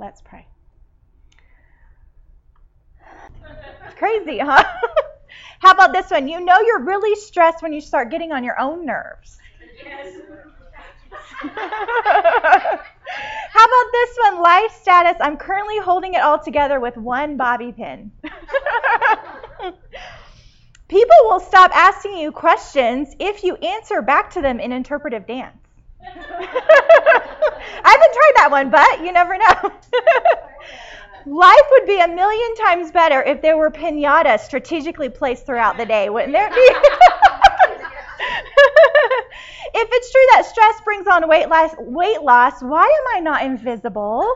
Let's 0.00 0.22
pray. 0.22 0.46
It's 3.86 3.94
crazy, 3.98 4.38
huh? 4.38 4.64
How 5.58 5.72
about 5.72 5.92
this 5.92 6.10
one? 6.10 6.26
You 6.26 6.42
know 6.42 6.58
you're 6.58 6.82
really 6.82 7.14
stressed 7.20 7.62
when 7.62 7.74
you 7.74 7.82
start 7.82 8.10
getting 8.10 8.32
on 8.32 8.42
your 8.42 8.58
own 8.58 8.86
nerves. 8.86 9.36
Yes. 9.84 10.14
How 11.42 11.54
about 13.64 13.92
this 13.92 14.16
one? 14.24 14.42
Life 14.42 14.72
status. 14.80 15.16
I'm 15.20 15.36
currently 15.36 15.78
holding 15.80 16.14
it 16.14 16.22
all 16.22 16.42
together 16.42 16.80
with 16.80 16.96
one 16.96 17.36
bobby 17.36 17.72
pin. 17.72 18.10
People 20.88 21.16
will 21.24 21.40
stop 21.40 21.70
asking 21.74 22.16
you 22.16 22.32
questions 22.32 23.14
if 23.20 23.44
you 23.44 23.56
answer 23.56 24.00
back 24.00 24.30
to 24.30 24.40
them 24.40 24.60
in 24.60 24.72
interpretive 24.72 25.26
dance. 25.26 25.59
I 26.06 27.84
haven't 27.84 28.12
tried 28.12 28.32
that 28.36 28.48
one, 28.50 28.70
but 28.70 29.00
you 29.04 29.12
never 29.12 29.36
know. 29.36 29.72
Life 31.26 31.66
would 31.72 31.86
be 31.86 32.00
a 32.00 32.08
million 32.08 32.54
times 32.56 32.90
better 32.90 33.22
if 33.22 33.42
there 33.42 33.58
were 33.58 33.70
pinatas 33.70 34.40
strategically 34.40 35.08
placed 35.08 35.44
throughout 35.46 35.76
the 35.76 35.84
day, 35.84 36.08
wouldn't 36.08 36.32
there 36.32 36.48
be? 36.48 36.54
if 39.74 39.88
it's 39.92 40.10
true 40.10 40.26
that 40.34 40.46
stress 40.46 40.80
brings 40.84 41.06
on 41.06 41.28
weight 41.28 41.48
loss, 41.48 41.74
weight 41.78 42.22
loss, 42.22 42.62
why 42.62 42.84
am 42.84 43.16
I 43.16 43.20
not 43.20 43.42
invisible? 43.42 44.26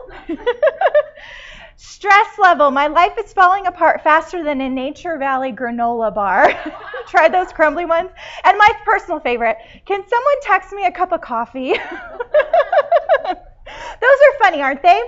Stress 1.77 2.39
level. 2.39 2.71
My 2.71 2.87
life 2.87 3.13
is 3.23 3.33
falling 3.33 3.67
apart 3.67 4.01
faster 4.01 4.43
than 4.43 4.61
a 4.61 4.69
Nature 4.69 5.17
Valley 5.17 5.51
granola 5.51 6.13
bar. 6.13 6.53
Try 7.07 7.27
those 7.27 7.51
crumbly 7.51 7.85
ones. 7.85 8.11
And 8.43 8.57
my 8.57 8.69
personal 8.85 9.19
favorite. 9.19 9.57
Can 9.85 10.01
someone 10.07 10.35
text 10.41 10.71
me 10.71 10.85
a 10.85 10.91
cup 10.91 11.11
of 11.11 11.21
coffee? 11.21 11.73
those 13.23 13.35
are 13.35 14.39
funny, 14.39 14.61
aren't 14.61 14.81
they? 14.81 15.01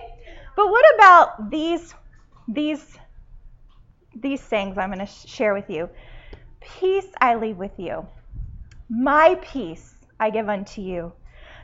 But 0.55 0.69
what 0.69 0.83
about 0.95 1.49
these 1.51 1.93
these 2.47 2.97
these 4.15 4.41
things 4.41 4.77
I'm 4.77 4.91
going 4.91 5.05
to 5.05 5.11
share 5.27 5.53
with 5.53 5.69
you? 5.69 5.89
Peace 6.59 7.07
I 7.21 7.35
leave 7.35 7.57
with 7.57 7.77
you. 7.77 8.05
My 8.89 9.35
peace 9.41 9.95
I 10.19 10.31
give 10.31 10.49
unto 10.49 10.81
you. 10.81 11.13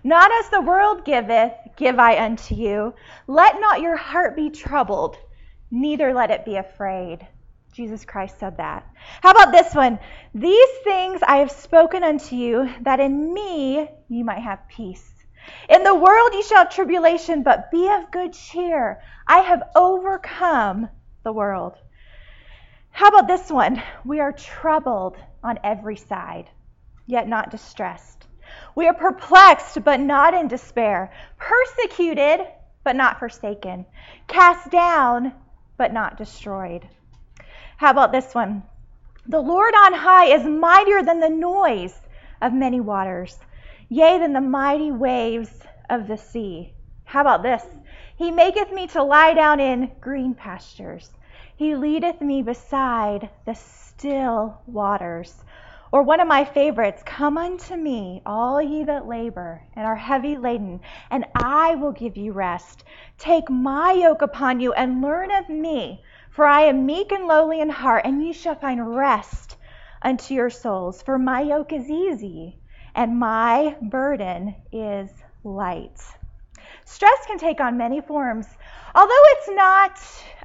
Not 0.04 0.32
as 0.32 0.50
the 0.50 0.62
world 0.62 1.06
giveth, 1.06 1.54
give 1.76 2.00
I 2.00 2.24
unto 2.24 2.56
you. 2.56 2.94
Let 3.28 3.60
not 3.60 3.82
your 3.82 3.96
heart 3.96 4.36
be 4.36 4.50
troubled, 4.50 5.18
neither 5.72 6.14
let 6.14 6.32
it 6.32 6.46
be 6.46 6.56
afraid. 6.56 7.28
Jesus 7.74 8.06
Christ 8.06 8.40
said 8.40 8.58
that. 8.58 8.88
How 9.22 9.32
about 9.32 9.52
this 9.52 9.74
one? 9.74 9.98
These 10.36 10.70
things 10.84 11.22
I 11.24 11.38
have 11.38 11.52
spoken 11.52 12.04
unto 12.04 12.36
you, 12.36 12.70
that 12.82 13.00
in 13.00 13.34
me 13.34 13.90
you 14.10 14.24
might 14.24 14.44
have 14.44 14.68
peace. 14.68 15.10
In 15.68 15.84
the 15.84 15.96
world 15.96 16.32
ye 16.34 16.44
shall 16.44 16.60
have 16.60 16.70
tribulation, 16.70 17.44
but 17.44 17.72
be 17.72 17.90
of 17.90 18.12
good 18.12 18.34
cheer. 18.34 19.02
I 19.28 19.40
have 19.40 19.64
overcome 19.76 20.88
the 21.24 21.34
world. 21.34 21.74
How 22.92 23.08
about 23.08 23.28
this 23.28 23.50
one? 23.50 23.82
We 24.06 24.20
are 24.20 24.32
troubled 24.32 25.18
on 25.44 25.58
every 25.64 25.96
side, 25.96 26.50
yet 27.08 27.28
not 27.28 27.50
distressed. 27.50 28.28
We 28.76 28.88
are 28.88 28.94
perplexed, 28.94 29.84
but 29.84 30.00
not 30.00 30.34
in 30.34 30.48
despair, 30.48 31.12
persecuted, 31.38 32.48
but 32.84 32.96
not 32.96 33.20
forsaken, 33.20 33.86
cast 34.28 34.70
down, 34.70 35.34
but 35.78 35.94
not 35.94 36.18
destroyed. 36.18 36.88
How 37.78 37.92
about 37.92 38.12
this 38.12 38.36
one? 38.36 38.64
The 39.26 39.40
Lord 39.42 39.74
on 39.74 39.94
high 39.94 40.26
is 40.26 40.46
mightier 40.46 41.02
than 41.02 41.20
the 41.20 41.30
noise 41.30 42.00
of 42.42 42.54
many 42.54 42.80
waters, 42.80 43.40
yea, 43.90 44.18
than 44.20 44.34
the 44.34 44.42
mighty 44.42 44.92
waves 44.92 45.62
of 45.90 46.08
the 46.08 46.18
sea. 46.18 46.74
How 47.06 47.22
about 47.22 47.44
this? 47.44 47.66
He 48.16 48.32
maketh 48.32 48.72
me 48.72 48.88
to 48.88 49.04
lie 49.04 49.34
down 49.34 49.60
in 49.60 49.92
green 50.02 50.34
pastures. 50.34 51.12
He 51.56 51.76
leadeth 51.76 52.22
me 52.22 52.42
beside 52.42 53.30
the 53.46 53.56
still 53.56 54.62
waters. 54.68 55.44
Or 55.94 56.02
one 56.02 56.20
of 56.20 56.28
my 56.28 56.44
favorites, 56.44 57.04
Come 57.06 57.38
unto 57.38 57.76
me, 57.76 58.24
all 58.26 58.60
ye 58.60 58.84
that 58.86 59.08
labor 59.08 59.62
and 59.76 59.86
are 59.86 59.96
heavy 59.96 60.38
laden, 60.38 60.82
and 61.12 61.24
I 61.36 61.76
will 61.76 61.92
give 61.92 62.18
you 62.18 62.32
rest. 62.32 62.84
Take 63.20 63.48
my 63.48 63.92
yoke 63.92 64.24
upon 64.24 64.60
you 64.60 64.74
and 64.74 65.04
learn 65.04 65.30
of 65.30 65.50
me, 65.50 66.04
for 66.32 66.48
I 66.48 66.62
am 66.62 66.88
meek 66.88 67.12
and 67.12 67.28
lowly 67.28 67.62
in 67.62 67.70
heart, 67.70 68.06
and 68.06 68.24
ye 68.24 68.34
shall 68.34 68.56
find 68.56 68.96
rest 68.96 69.56
unto 70.02 70.34
your 70.34 70.50
souls. 70.50 71.04
For 71.04 71.20
my 71.20 71.42
yoke 71.42 71.72
is 71.72 71.88
easy, 71.88 72.58
and 72.96 73.20
my 73.20 73.78
burden 73.80 74.56
is 74.72 75.12
light. 75.44 76.02
Stress 76.86 77.28
can 77.28 77.38
take 77.38 77.62
on 77.62 77.78
many 77.78 78.02
forms. 78.02 78.48
Although 78.96 79.24
it's 79.36 79.50
not 79.52 80.00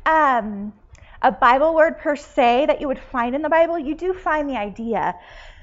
um, 0.04 0.74
a 1.22 1.32
Bible 1.32 1.74
word 1.74 1.98
per 1.98 2.16
se 2.16 2.66
that 2.66 2.80
you 2.80 2.88
would 2.88 2.98
find 2.98 3.34
in 3.34 3.42
the 3.42 3.48
Bible, 3.48 3.78
you 3.78 3.94
do 3.94 4.12
find 4.14 4.48
the 4.48 4.56
idea 4.56 5.14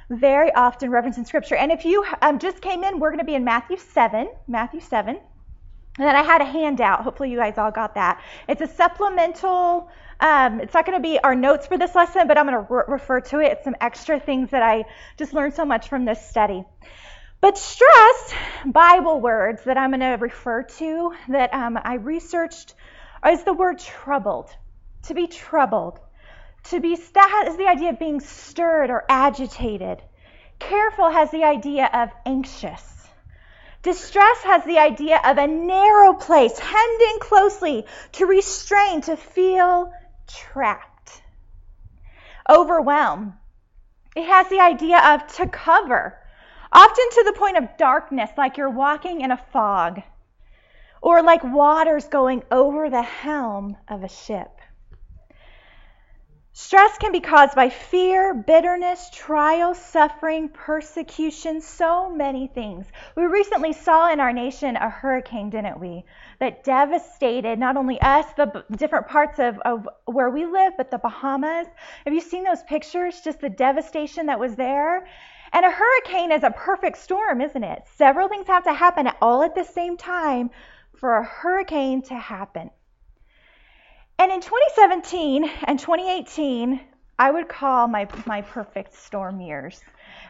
very 0.10 0.54
often 0.54 0.92
referenced 0.92 1.18
in 1.18 1.26
Scripture. 1.26 1.56
And 1.56 1.72
if 1.72 1.86
you 1.86 2.06
um, 2.22 2.40
just 2.40 2.62
came 2.62 2.84
in, 2.84 3.00
we're 3.00 3.10
going 3.10 3.20
to 3.20 3.26
be 3.26 3.36
in 3.36 3.44
Matthew 3.44 3.78
7. 3.78 4.30
Matthew 4.48 4.80
7. 4.80 5.16
And 5.98 6.08
then 6.08 6.16
I 6.16 6.24
had 6.24 6.42
a 6.42 6.46
handout. 6.46 7.02
Hopefully, 7.02 7.32
you 7.32 7.38
guys 7.38 7.58
all 7.58 7.72
got 7.72 7.96
that. 7.96 8.22
It's 8.50 8.62
a 8.62 8.68
supplemental. 8.68 9.90
Um, 10.20 10.60
it's 10.60 10.74
not 10.74 10.86
going 10.86 10.98
to 10.98 11.02
be 11.02 11.20
our 11.20 11.36
notes 11.36 11.68
for 11.68 11.78
this 11.78 11.96
lesson, 11.96 12.28
but 12.28 12.38
I'm 12.38 12.48
going 12.48 12.66
to 12.66 12.74
re- 12.74 12.84
refer 12.88 13.22
to 13.22 13.40
it. 13.40 13.54
It's 13.54 13.64
some 13.64 13.76
extra 13.80 14.20
things 14.20 14.52
that 14.52 14.62
I 14.62 14.86
just 15.18 15.34
learned 15.34 15.54
so 15.54 15.66
much 15.66 15.88
from 15.88 16.06
this 16.06 16.26
study. 16.28 16.66
But 17.40 17.58
stress, 17.58 18.34
Bible 18.66 19.22
words 19.22 19.64
that 19.64 19.78
I'm 19.78 19.92
going 19.92 20.00
to 20.02 20.18
refer 20.20 20.64
to 20.64 21.14
that 21.30 21.54
um, 21.54 21.80
I 21.82 21.96
researched 21.96 22.74
is 23.26 23.44
the 23.44 23.54
word 23.54 23.80
troubled 23.80 24.54
to 25.08 25.14
be 25.14 25.28
troubled. 25.28 26.00
To 26.66 26.80
be 26.80 26.96
that 26.96 27.46
is 27.48 27.58
the 27.58 27.68
idea 27.68 27.90
of 27.90 28.00
being 28.00 28.20
stirred 28.20 28.90
or 28.90 29.06
agitated. 29.08 30.02
Careful 30.60 31.10
has 31.10 31.30
the 31.32 31.44
idea 31.44 31.90
of 31.94 32.10
anxious. 32.26 33.08
Distress 33.84 34.42
has 34.44 34.64
the 34.64 34.80
idea 34.80 35.22
of 35.24 35.38
a 35.38 35.46
narrow 35.46 36.14
place, 36.14 36.58
hemmed 36.58 37.02
in 37.02 37.20
closely, 37.20 37.86
to 38.14 38.26
restrain, 38.26 39.02
to 39.02 39.16
feel 39.16 39.94
trapped. 40.26 41.22
Overwhelm. 42.50 43.38
It 44.16 44.26
has 44.26 44.48
the 44.48 44.60
idea 44.60 44.98
of 44.98 45.28
to 45.36 45.48
cover, 45.48 46.18
often 46.72 47.10
to 47.12 47.24
the 47.26 47.34
point 47.34 47.58
of 47.58 47.78
darkness, 47.78 48.32
like 48.38 48.58
you're 48.58 48.70
walking 48.72 49.22
in 49.22 49.30
a 49.30 49.38
fog, 49.38 50.02
or 51.02 51.22
like 51.22 51.44
waters 51.44 52.06
going 52.06 52.44
over 52.50 52.90
the 52.90 53.04
helm 53.04 53.78
of 53.88 54.04
a 54.04 54.10
ship. 54.10 54.55
Stress 56.58 56.98
can 56.98 57.12
be 57.12 57.20
caused 57.20 57.54
by 57.54 57.68
fear, 57.68 58.34
bitterness, 58.34 59.10
trial, 59.12 59.74
suffering, 59.74 60.48
persecution, 60.48 61.60
so 61.60 62.10
many 62.10 62.48
things. 62.48 62.86
We 63.18 63.26
recently 63.26 63.74
saw 63.74 64.10
in 64.10 64.22
our 64.22 64.32
nation 64.32 64.78
a 64.78 64.90
hurricane, 64.90 65.50
didn't 65.50 65.82
we? 65.82 66.06
That 66.40 66.64
devastated 66.64 67.60
not 67.60 67.76
only 67.76 68.00
us, 68.00 68.26
the 68.38 68.64
different 68.72 69.10
parts 69.10 69.38
of, 69.38 69.60
of 69.66 69.90
where 70.06 70.30
we 70.30 70.46
live, 70.46 70.78
but 70.78 70.90
the 70.92 70.98
Bahamas. 70.98 71.68
Have 72.06 72.14
you 72.14 72.22
seen 72.22 72.46
those 72.46 72.64
pictures? 72.64 73.20
Just 73.20 73.42
the 73.42 73.50
devastation 73.50 74.28
that 74.28 74.40
was 74.40 74.56
there? 74.56 75.06
And 75.52 75.66
a 75.66 75.70
hurricane 75.70 76.32
is 76.32 76.44
a 76.44 76.52
perfect 76.52 77.00
storm, 77.00 77.42
isn't 77.42 77.66
it? 77.66 77.84
Several 77.98 78.30
things 78.30 78.48
have 78.48 78.64
to 78.64 78.74
happen 78.74 79.10
all 79.22 79.44
at 79.44 79.56
the 79.56 79.66
same 79.66 79.98
time 79.98 80.52
for 80.96 81.18
a 81.18 81.26
hurricane 81.26 82.02
to 82.04 82.16
happen. 82.16 82.70
And 84.18 84.31
in 84.31 84.42
2017 84.42 85.50
and 85.66 85.78
2018, 85.78 86.80
I 87.20 87.31
would 87.31 87.48
call 87.48 87.88
my, 87.88 88.08
my 88.26 88.42
perfect 88.42 88.96
storm 88.96 89.40
years. 89.40 89.81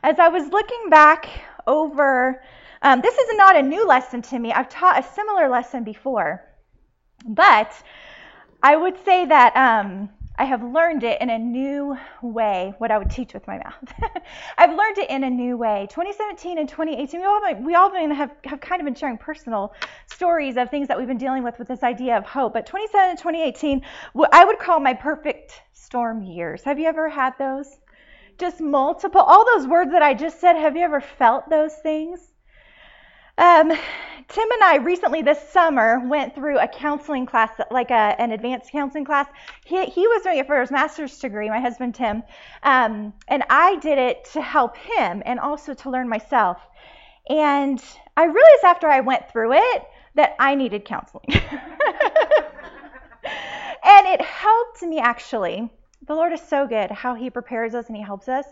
As 0.03 0.19
I 0.19 0.27
was 0.29 0.47
looking 0.49 0.89
back 0.89 1.27
over, 1.67 2.41
um, 2.81 3.01
this 3.01 3.15
is 3.15 3.37
not 3.37 3.55
a 3.55 3.61
new 3.61 3.85
lesson 3.87 4.21
to 4.23 4.39
me. 4.39 4.51
I've 4.51 4.69
taught 4.69 4.99
a 4.99 5.07
similar 5.13 5.49
lesson 5.49 5.83
before. 5.83 6.43
But 7.27 7.71
I 8.61 8.75
would 8.75 9.03
say 9.03 9.25
that 9.25 9.55
um, 9.55 10.09
I 10.37 10.43
have 10.43 10.61
learned 10.61 11.03
it 11.03 11.21
in 11.21 11.29
a 11.29 11.39
new 11.39 11.97
way, 12.21 12.73
what 12.77 12.91
I 12.91 12.97
would 12.97 13.09
teach 13.09 13.33
with 13.33 13.47
my 13.47 13.57
mouth. 13.57 13.93
I've 14.57 14.75
learned 14.75 14.97
it 14.97 15.09
in 15.09 15.23
a 15.23 15.29
new 15.29 15.55
way. 15.55 15.87
2017 15.89 16.57
and 16.57 16.67
2018, 16.67 17.19
we 17.19 17.25
all, 17.25 17.41
we 17.61 17.75
all 17.75 17.89
have, 18.13 18.31
have 18.43 18.59
kind 18.59 18.81
of 18.81 18.85
been 18.85 18.95
sharing 18.95 19.17
personal 19.17 19.73
stories 20.07 20.57
of 20.57 20.69
things 20.69 20.89
that 20.89 20.97
we've 20.97 21.07
been 21.07 21.17
dealing 21.17 21.43
with 21.43 21.57
with 21.57 21.69
this 21.69 21.83
idea 21.83 22.17
of 22.17 22.25
hope. 22.25 22.53
But 22.53 22.65
2017 22.65 23.09
and 23.09 23.17
2018, 23.17 23.81
I 24.33 24.43
would 24.43 24.59
call 24.59 24.81
my 24.81 24.93
perfect 24.93 25.61
storm 25.71 26.21
years. 26.21 26.63
Have 26.63 26.79
you 26.79 26.87
ever 26.87 27.07
had 27.07 27.33
those? 27.39 27.77
Just 28.37 28.59
multiple, 28.59 29.21
all 29.21 29.45
those 29.45 29.65
words 29.65 29.91
that 29.91 30.01
I 30.01 30.13
just 30.13 30.41
said, 30.41 30.57
have 30.57 30.75
you 30.75 30.83
ever 30.83 30.99
felt 30.99 31.49
those 31.49 31.73
things? 31.75 32.19
Um, 33.37 33.69
Tim 34.27 34.51
and 34.51 34.63
I 34.63 34.77
recently 34.77 35.21
this 35.21 35.39
summer 35.49 36.01
went 36.07 36.33
through 36.33 36.57
a 36.59 36.67
counseling 36.67 37.25
class, 37.25 37.51
like 37.69 37.91
a, 37.91 38.15
an 38.19 38.31
advanced 38.31 38.71
counseling 38.71 39.05
class. 39.05 39.27
He, 39.65 39.85
he 39.85 40.07
was 40.07 40.23
doing 40.23 40.39
it 40.39 40.47
for 40.47 40.59
his 40.59 40.71
master's 40.71 41.17
degree, 41.19 41.49
my 41.49 41.59
husband 41.59 41.95
Tim, 41.95 42.23
um, 42.63 43.13
and 43.27 43.43
I 43.49 43.75
did 43.77 43.97
it 43.97 44.25
to 44.33 44.41
help 44.41 44.77
him 44.77 45.21
and 45.25 45.39
also 45.39 45.73
to 45.73 45.89
learn 45.89 46.09
myself. 46.09 46.57
And 47.29 47.83
I 48.17 48.25
realized 48.25 48.63
after 48.63 48.87
I 48.87 49.01
went 49.01 49.29
through 49.31 49.53
it 49.53 49.83
that 50.15 50.35
I 50.39 50.55
needed 50.55 50.85
counseling. 50.85 51.27
And 53.85 54.07
it 54.07 54.21
helped 54.21 54.81
me 54.81 54.97
actually. 54.97 55.69
The 56.07 56.15
Lord 56.15 56.33
is 56.33 56.41
so 56.41 56.65
good 56.65 56.89
how 56.89 57.13
He 57.13 57.29
prepares 57.29 57.75
us 57.75 57.87
and 57.87 57.95
He 57.95 58.01
helps 58.01 58.27
us 58.27 58.45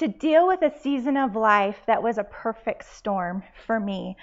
to 0.00 0.08
deal 0.08 0.46
with 0.46 0.62
a 0.62 0.72
season 0.80 1.18
of 1.18 1.36
life 1.36 1.76
that 1.86 2.02
was 2.02 2.16
a 2.16 2.24
perfect 2.24 2.86
storm 2.96 3.42
for 3.66 3.78
me. 3.78 4.16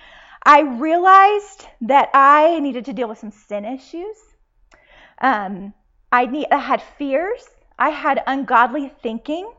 I 0.44 0.62
realized 0.62 1.68
that 1.81 2.09
I 2.15 2.59
needed 2.62 2.85
to 2.85 2.94
deal 2.94 3.07
with 3.07 3.19
some 3.19 3.29
sin 3.29 3.63
issues. 3.63 4.18
Um, 5.21 5.75
I, 6.12 6.25
need, 6.25 6.47
I 6.51 6.57
had 6.57 6.81
fears. 6.81 7.47
I 7.77 7.89
had 7.89 8.24
ungodly 8.25 8.91
thinking, 9.03 9.51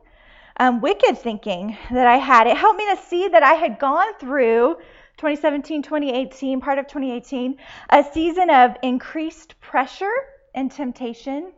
um, 0.59 0.81
wicked 0.81 1.19
thinking 1.19 1.79
that 1.93 2.09
I 2.09 2.17
had. 2.17 2.49
It 2.49 2.56
helped 2.56 2.79
me 2.79 2.91
to 2.91 3.00
see 3.00 3.29
that 3.29 3.44
I 3.44 3.53
had 3.53 3.79
gone 3.79 4.12
through 4.19 4.75
2017, 5.19 5.82
2018, 5.82 6.61
part 6.61 6.81
of 6.81 6.88
2018, 6.88 7.56
a 7.91 8.05
season 8.12 8.50
of 8.50 8.76
increased 8.82 9.61
pressure 9.61 10.14
and 10.53 10.69
temptation. 10.69 11.53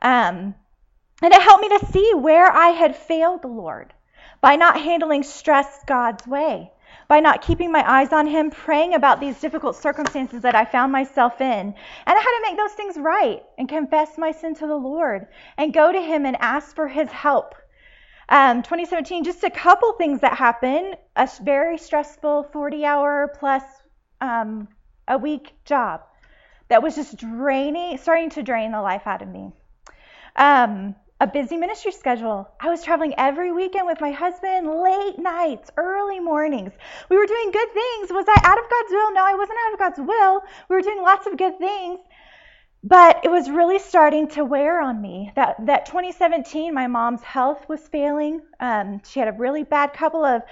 Um, 0.00 0.54
and 1.22 1.32
it 1.32 1.42
helped 1.42 1.62
me 1.62 1.78
to 1.78 1.86
see 1.92 2.12
where 2.14 2.50
I 2.50 2.68
had 2.68 2.96
failed 2.96 3.42
the 3.42 3.48
Lord 3.48 3.92
by 4.40 4.56
not 4.56 4.80
handling 4.80 5.22
stress 5.22 5.82
God's 5.86 6.26
way, 6.26 6.70
by 7.08 7.20
not 7.20 7.42
keeping 7.42 7.72
my 7.72 7.88
eyes 7.90 8.12
on 8.12 8.26
Him, 8.26 8.50
praying 8.50 8.94
about 8.94 9.18
these 9.18 9.40
difficult 9.40 9.76
circumstances 9.76 10.42
that 10.42 10.54
I 10.54 10.64
found 10.66 10.92
myself 10.92 11.40
in. 11.40 11.46
And 11.46 11.74
I 12.06 12.12
had 12.12 12.22
to 12.22 12.42
make 12.42 12.58
those 12.58 12.72
things 12.72 12.98
right 12.98 13.42
and 13.56 13.68
confess 13.68 14.18
my 14.18 14.32
sin 14.32 14.54
to 14.56 14.66
the 14.66 14.76
Lord 14.76 15.26
and 15.56 15.72
go 15.72 15.90
to 15.90 16.00
Him 16.00 16.26
and 16.26 16.36
ask 16.38 16.74
for 16.74 16.86
His 16.86 17.08
help. 17.10 17.54
Um, 18.28 18.62
2017, 18.62 19.24
just 19.24 19.44
a 19.44 19.50
couple 19.50 19.92
things 19.92 20.20
that 20.20 20.34
happened. 20.34 20.96
A 21.14 21.28
very 21.42 21.78
stressful 21.78 22.50
40 22.52 22.84
hour 22.84 23.32
plus 23.38 23.62
um, 24.20 24.68
a 25.08 25.16
week 25.16 25.52
job 25.64 26.02
that 26.68 26.82
was 26.82 26.94
just 26.94 27.16
draining, 27.16 27.96
starting 27.98 28.30
to 28.30 28.42
drain 28.42 28.72
the 28.72 28.82
life 28.82 29.06
out 29.06 29.22
of 29.22 29.28
me. 29.28 29.52
Um, 30.34 30.94
a 31.20 31.26
busy 31.26 31.56
ministry 31.56 31.92
schedule. 31.92 32.48
I 32.60 32.68
was 32.68 32.82
traveling 32.82 33.14
every 33.16 33.50
weekend 33.50 33.86
with 33.86 34.00
my 34.00 34.10
husband, 34.10 34.68
late 34.68 35.18
nights, 35.18 35.70
early 35.78 36.20
mornings. 36.20 36.72
We 37.08 37.16
were 37.16 37.26
doing 37.26 37.50
good 37.52 37.72
things. 37.72 38.10
Was 38.10 38.26
I 38.28 38.40
out 38.44 38.58
of 38.58 38.70
God's 38.70 38.90
will? 38.90 39.12
No, 39.14 39.24
I 39.24 39.34
wasn't 39.34 39.58
out 39.66 39.72
of 39.72 39.78
God's 39.78 40.08
will. 40.08 40.42
We 40.68 40.76
were 40.76 40.82
doing 40.82 41.02
lots 41.02 41.26
of 41.26 41.38
good 41.38 41.58
things. 41.58 42.00
But 42.84 43.20
it 43.24 43.30
was 43.30 43.50
really 43.50 43.78
starting 43.78 44.28
to 44.28 44.44
wear 44.44 44.80
on 44.80 45.00
me. 45.00 45.32
That 45.34 45.56
that 45.66 45.86
2017, 45.86 46.72
my 46.72 46.86
mom's 46.86 47.22
health 47.22 47.66
was 47.68 47.80
failing. 47.88 48.42
Um, 48.60 49.00
she 49.04 49.18
had 49.18 49.28
a 49.28 49.32
really 49.32 49.64
bad 49.64 49.92
couple 49.94 50.24
of 50.24 50.42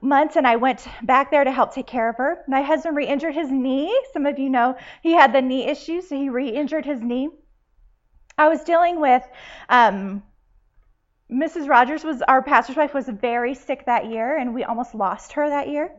months, 0.00 0.36
and 0.36 0.46
I 0.46 0.56
went 0.56 0.88
back 1.02 1.30
there 1.30 1.44
to 1.44 1.52
help 1.52 1.72
take 1.74 1.86
care 1.86 2.08
of 2.08 2.16
her. 2.16 2.42
My 2.48 2.62
husband 2.62 2.96
re-injured 2.96 3.34
his 3.34 3.50
knee. 3.50 3.94
Some 4.12 4.26
of 4.26 4.38
you 4.38 4.50
know 4.50 4.76
he 5.02 5.12
had 5.12 5.32
the 5.32 5.42
knee 5.42 5.68
issue, 5.68 6.00
so 6.00 6.16
he 6.16 6.30
re-injured 6.30 6.84
his 6.86 7.00
knee. 7.00 7.28
I 8.36 8.48
was 8.48 8.62
dealing 8.64 9.00
with 9.00 9.22
um, 9.68 10.22
Mrs. 11.30 11.68
Rogers 11.68 12.04
was 12.04 12.22
our 12.22 12.42
pastor's 12.42 12.76
wife 12.76 12.94
was 12.94 13.08
very 13.08 13.54
sick 13.54 13.86
that 13.86 14.06
year, 14.06 14.36
and 14.36 14.54
we 14.54 14.64
almost 14.64 14.94
lost 14.94 15.32
her 15.32 15.48
that 15.48 15.68
year. 15.68 15.90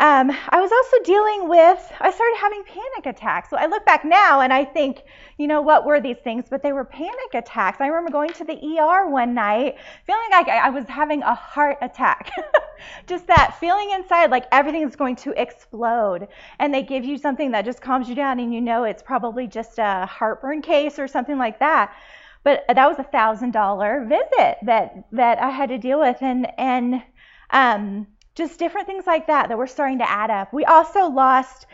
Um, 0.00 0.30
I 0.48 0.58
was 0.62 0.72
also 0.72 1.04
dealing 1.04 1.46
with, 1.50 1.92
I 2.00 2.10
started 2.10 2.36
having 2.40 2.64
panic 2.64 3.04
attacks. 3.04 3.50
So 3.50 3.58
I 3.58 3.66
look 3.66 3.84
back 3.84 4.02
now 4.02 4.40
and 4.40 4.50
I 4.50 4.64
think, 4.64 5.02
you 5.36 5.46
know, 5.46 5.60
what 5.60 5.84
were 5.84 6.00
these 6.00 6.16
things? 6.24 6.46
But 6.48 6.62
they 6.62 6.72
were 6.72 6.86
panic 6.86 7.34
attacks. 7.34 7.82
I 7.82 7.86
remember 7.86 8.10
going 8.10 8.32
to 8.32 8.44
the 8.44 8.54
ER 8.54 9.10
one 9.10 9.34
night 9.34 9.76
feeling 10.06 10.30
like 10.30 10.48
I 10.48 10.70
was 10.70 10.88
having 10.88 11.22
a 11.22 11.34
heart 11.34 11.76
attack. 11.82 12.30
just 13.06 13.26
that 13.26 13.58
feeling 13.60 13.90
inside 13.90 14.30
like 14.30 14.46
everything 14.52 14.80
is 14.88 14.96
going 14.96 15.16
to 15.16 15.38
explode. 15.38 16.28
And 16.58 16.72
they 16.72 16.82
give 16.82 17.04
you 17.04 17.18
something 17.18 17.50
that 17.50 17.66
just 17.66 17.82
calms 17.82 18.08
you 18.08 18.14
down 18.14 18.40
and 18.40 18.54
you 18.54 18.62
know 18.62 18.84
it's 18.84 19.02
probably 19.02 19.46
just 19.46 19.78
a 19.78 20.06
heartburn 20.06 20.62
case 20.62 20.98
or 20.98 21.08
something 21.08 21.36
like 21.36 21.58
that. 21.58 21.94
But 22.42 22.64
that 22.68 22.88
was 22.88 22.98
a 22.98 23.04
thousand 23.04 23.50
dollar 23.50 24.06
visit 24.08 24.56
that 24.62 25.04
that 25.12 25.42
I 25.42 25.50
had 25.50 25.68
to 25.68 25.76
deal 25.76 26.00
with 26.00 26.16
and 26.22 26.46
and 26.56 27.02
um 27.50 28.06
just 28.40 28.58
different 28.58 28.86
things 28.86 29.06
like 29.06 29.28
that 29.28 29.48
that 29.48 29.58
were 29.58 29.66
starting 29.66 29.98
to 29.98 30.10
add 30.10 30.30
up. 30.30 30.52
We 30.52 30.64
also 30.64 31.06
lost, 31.06 31.66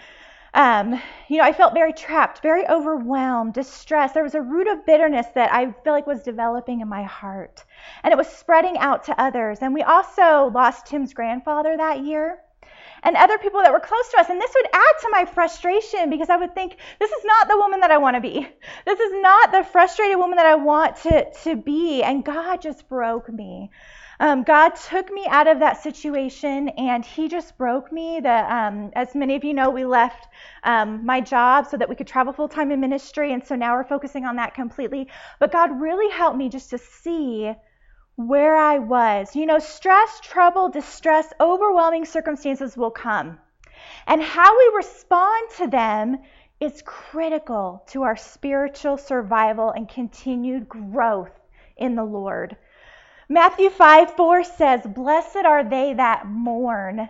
um, 0.53 1.01
you 1.29 1.39
know, 1.39 1.45
I 1.45 1.53
felt 1.53 1.73
very 1.73 1.93
trapped, 1.93 2.43
very 2.43 2.69
overwhelmed, 2.69 3.55
distressed. 3.55 4.15
There 4.15 4.23
was 4.23 4.35
a 4.35 4.43
root 4.43 4.69
of 4.69 4.85
bitterness 4.85 5.27
that 5.35 5.53
I 5.53 5.73
feel 5.83 5.93
like 5.93 6.07
was 6.07 6.23
developing 6.23 6.81
in 6.81 6.89
my 6.89 7.05
heart, 7.05 7.65
and 8.03 8.13
it 8.13 8.19
was 8.19 8.29
spreading 8.29 8.77
out 8.79 9.05
to 9.05 9.21
others. 9.21 9.59
And 9.63 9.73
we 9.73 9.83
also 9.83 10.51
lost 10.53 10.87
Tim's 10.87 11.15
grandfather 11.15 11.77
that 11.77 12.05
year. 12.05 12.39
And 13.03 13.15
other 13.15 13.39
people 13.39 13.61
that 13.61 13.73
were 13.73 13.79
close 13.79 14.09
to 14.11 14.19
us. 14.19 14.31
And 14.31 14.41
this 14.41 14.51
would 14.57 14.67
add 14.73 14.95
to 15.03 15.09
my 15.13 15.25
frustration 15.27 16.11
because 16.11 16.31
I 16.31 16.37
would 16.37 16.55
think, 16.55 16.77
this 16.99 17.11
is 17.11 17.25
not 17.25 17.47
the 17.47 17.57
woman 17.57 17.81
that 17.81 17.93
I 17.93 17.99
want 17.99 18.17
to 18.17 18.21
be. 18.21 18.49
This 18.85 18.99
is 18.99 19.13
not 19.23 19.53
the 19.53 19.63
frustrated 19.63 20.17
woman 20.17 20.37
that 20.39 20.47
I 20.47 20.57
want 20.57 20.97
to, 21.03 21.31
to 21.45 21.57
be. 21.57 22.03
And 22.03 22.25
God 22.25 22.61
just 22.61 22.89
broke 22.89 23.29
me. 23.33 23.71
Um, 24.19 24.43
God 24.45 24.71
took 24.77 25.11
me 25.13 25.27
out 25.29 25.47
of 25.47 25.59
that 25.61 25.83
situation 25.83 26.71
and 26.71 27.05
He 27.05 27.29
just 27.29 27.57
broke 27.59 27.93
me. 27.93 28.21
The, 28.21 28.55
um, 28.55 28.91
as 28.95 29.15
many 29.15 29.37
of 29.37 29.45
you 29.45 29.55
know, 29.55 29.71
we 29.71 29.85
left 29.85 30.29
um, 30.65 31.05
my 31.05 31.21
job 31.21 31.67
so 31.67 31.77
that 31.77 31.89
we 31.89 31.95
could 31.95 32.07
travel 32.07 32.33
full 32.33 32.49
time 32.49 32.71
in 32.71 32.81
ministry. 32.81 33.33
And 33.33 33.45
so 33.45 33.55
now 33.57 33.75
we're 33.75 33.85
focusing 33.85 34.25
on 34.25 34.37
that 34.37 34.55
completely. 34.55 35.09
But 35.39 35.53
God 35.53 35.81
really 35.81 36.11
helped 36.11 36.37
me 36.37 36.49
just 36.49 36.71
to 36.71 36.79
see 36.79 37.53
where 38.17 38.57
I 38.57 38.79
was. 38.79 39.37
You 39.37 39.47
know, 39.47 39.59
stress, 39.59 40.21
trouble, 40.21 40.71
distress, 40.71 41.33
overwhelming 41.41 42.07
circumstances 42.07 42.77
will 42.77 42.91
come. 42.91 43.39
And 44.07 44.23
how 44.23 44.57
we 44.57 44.73
respond 44.77 45.51
to 45.59 45.67
them 45.67 46.19
is 46.61 46.83
critical 46.87 47.85
to 47.89 48.03
our 48.03 48.17
spiritual 48.17 48.97
survival 48.97 49.71
and 49.71 49.87
continued 49.87 50.69
growth 50.69 51.39
in 51.77 51.95
the 51.95 52.05
Lord. 52.05 52.57
Matthew 53.29 53.71
5 53.71 54.13
4 54.13 54.45
says, 54.45 54.83
Blessed 54.87 55.45
are 55.45 55.65
they 55.65 55.95
that 55.95 56.29
mourn, 56.29 57.09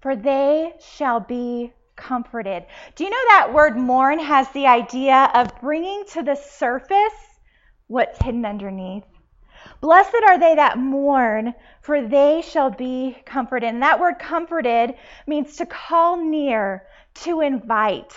for 0.00 0.16
they 0.16 0.72
shall 0.80 1.20
be 1.20 1.74
comforted. 1.94 2.64
Do 2.94 3.04
you 3.04 3.10
know 3.10 3.24
that 3.28 3.52
word 3.52 3.76
mourn 3.76 4.18
has 4.18 4.48
the 4.50 4.66
idea 4.66 5.30
of 5.34 5.60
bringing 5.60 6.04
to 6.12 6.22
the 6.22 6.36
surface 6.36 7.38
what's 7.86 8.22
hidden 8.22 8.46
underneath? 8.46 9.04
Blessed 9.82 10.22
are 10.26 10.38
they 10.38 10.54
that 10.54 10.78
mourn, 10.78 11.54
for 11.82 12.00
they 12.00 12.40
shall 12.40 12.70
be 12.70 13.14
comforted. 13.26 13.68
And 13.68 13.82
that 13.82 14.00
word 14.00 14.18
comforted 14.18 14.94
means 15.26 15.56
to 15.56 15.66
call 15.66 16.16
near, 16.16 16.86
to 17.16 17.42
invite. 17.42 18.14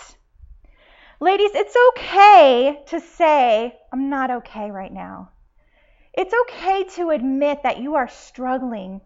Ladies, 1.20 1.50
it's 1.54 1.76
okay 1.90 2.82
to 2.86 3.00
say, 3.00 3.78
I'm 3.92 4.08
not 4.08 4.30
okay 4.30 4.70
right 4.70 4.92
now. 4.92 5.32
It's 6.16 6.34
okay 6.42 6.84
to 6.96 7.10
admit 7.10 7.62
that 7.64 7.78
you 7.78 7.96
are 7.96 8.08
struggling. 8.08 9.00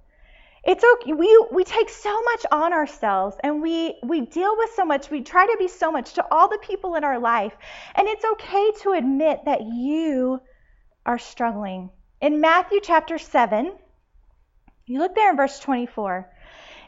It's 0.65 0.85
okay. 0.85 1.13
We, 1.15 1.47
we 1.51 1.65
take 1.65 1.89
so 1.89 2.23
much 2.23 2.45
on 2.53 2.73
ourselves 2.73 3.37
and 3.43 3.63
we, 3.63 3.99
we 4.03 4.21
deal 4.23 4.55
with 4.59 4.71
so 4.75 4.85
much. 4.85 5.11
We 5.11 5.23
try 5.23 5.47
to 5.47 5.57
be 5.59 5.69
so 5.69 5.91
much 5.91 6.15
to 6.15 6.27
all 6.31 6.49
the 6.49 6.59
people 6.59 6.97
in 6.97 7.05
our 7.05 7.19
life. 7.19 7.53
And 7.95 8.07
it's 8.07 8.25
okay 8.25 8.73
to 8.83 8.93
admit 8.93 9.47
that 9.47 9.63
you 9.63 10.41
are 11.07 11.19
struggling. 11.19 11.91
In 12.21 12.41
Matthew 12.41 12.81
chapter 12.83 13.17
7, 13.17 13.73
you 14.87 14.99
look 14.99 15.15
there 15.15 15.31
in 15.31 15.37
verse 15.37 15.59
24. 15.61 16.31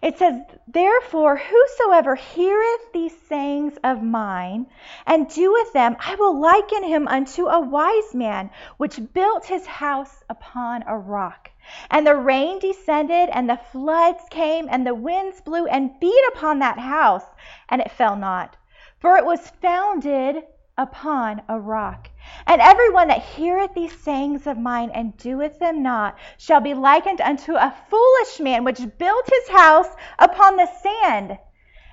It 0.02 0.16
says, 0.16 0.40
Therefore, 0.66 1.36
whosoever 1.36 2.14
heareth 2.14 2.92
these 2.92 3.20
sayings 3.28 3.76
of 3.84 4.02
mine 4.02 4.66
and 5.06 5.28
doeth 5.28 5.74
them, 5.74 5.96
I 6.00 6.14
will 6.14 6.38
liken 6.40 6.84
him 6.84 7.06
unto 7.06 7.48
a 7.48 7.60
wise 7.60 8.14
man 8.14 8.50
which 8.78 9.12
built 9.12 9.44
his 9.44 9.66
house 9.66 10.24
upon 10.30 10.84
a 10.86 10.96
rock. 10.96 11.50
And 11.90 12.06
the 12.06 12.16
rain 12.16 12.58
descended, 12.58 13.28
and 13.30 13.48
the 13.48 13.60
floods 13.72 14.22
came, 14.30 14.68
and 14.70 14.86
the 14.86 14.94
winds 14.94 15.40
blew 15.42 15.66
and 15.66 16.00
beat 16.00 16.24
upon 16.34 16.60
that 16.60 16.78
house, 16.78 17.26
and 17.68 17.82
it 17.82 17.90
fell 17.90 18.16
not. 18.16 18.56
For 19.00 19.16
it 19.16 19.24
was 19.26 19.50
founded 19.62 20.44
upon 20.78 21.42
a 21.48 21.60
rock. 21.60 22.09
And 22.46 22.60
everyone 22.60 23.08
that 23.08 23.22
heareth 23.22 23.74
these 23.74 24.00
sayings 24.02 24.46
of 24.46 24.56
mine 24.56 24.92
and 24.94 25.16
doeth 25.16 25.58
them 25.58 25.82
not 25.82 26.16
shall 26.38 26.60
be 26.60 26.74
likened 26.74 27.20
unto 27.20 27.54
a 27.54 27.74
foolish 27.88 28.38
man 28.38 28.62
which 28.62 28.78
built 28.98 29.28
his 29.28 29.48
house 29.48 29.88
upon 30.16 30.54
the 30.56 30.66
sand. 30.80 31.38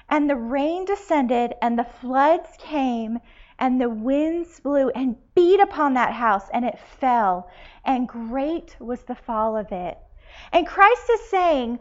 And 0.08 0.30
the 0.30 0.36
rain 0.36 0.86
descended, 0.86 1.56
and 1.60 1.80
the 1.80 1.84
floods 1.84 2.50
came, 2.60 3.20
and 3.58 3.82
the 3.82 3.90
winds 3.90 4.60
blew 4.60 4.90
and 4.90 5.16
beat 5.34 5.60
upon 5.60 5.96
that 5.96 6.14
house, 6.14 6.48
and 6.54 6.64
it 6.64 6.78
fell. 7.00 7.50
And 7.84 8.08
great 8.08 8.76
was 8.80 9.02
the 9.06 9.16
fall 9.16 9.58
of 9.58 9.72
it. 9.72 9.98
And 10.52 10.68
Christ 10.68 11.10
is 11.10 11.30
saying, 11.30 11.80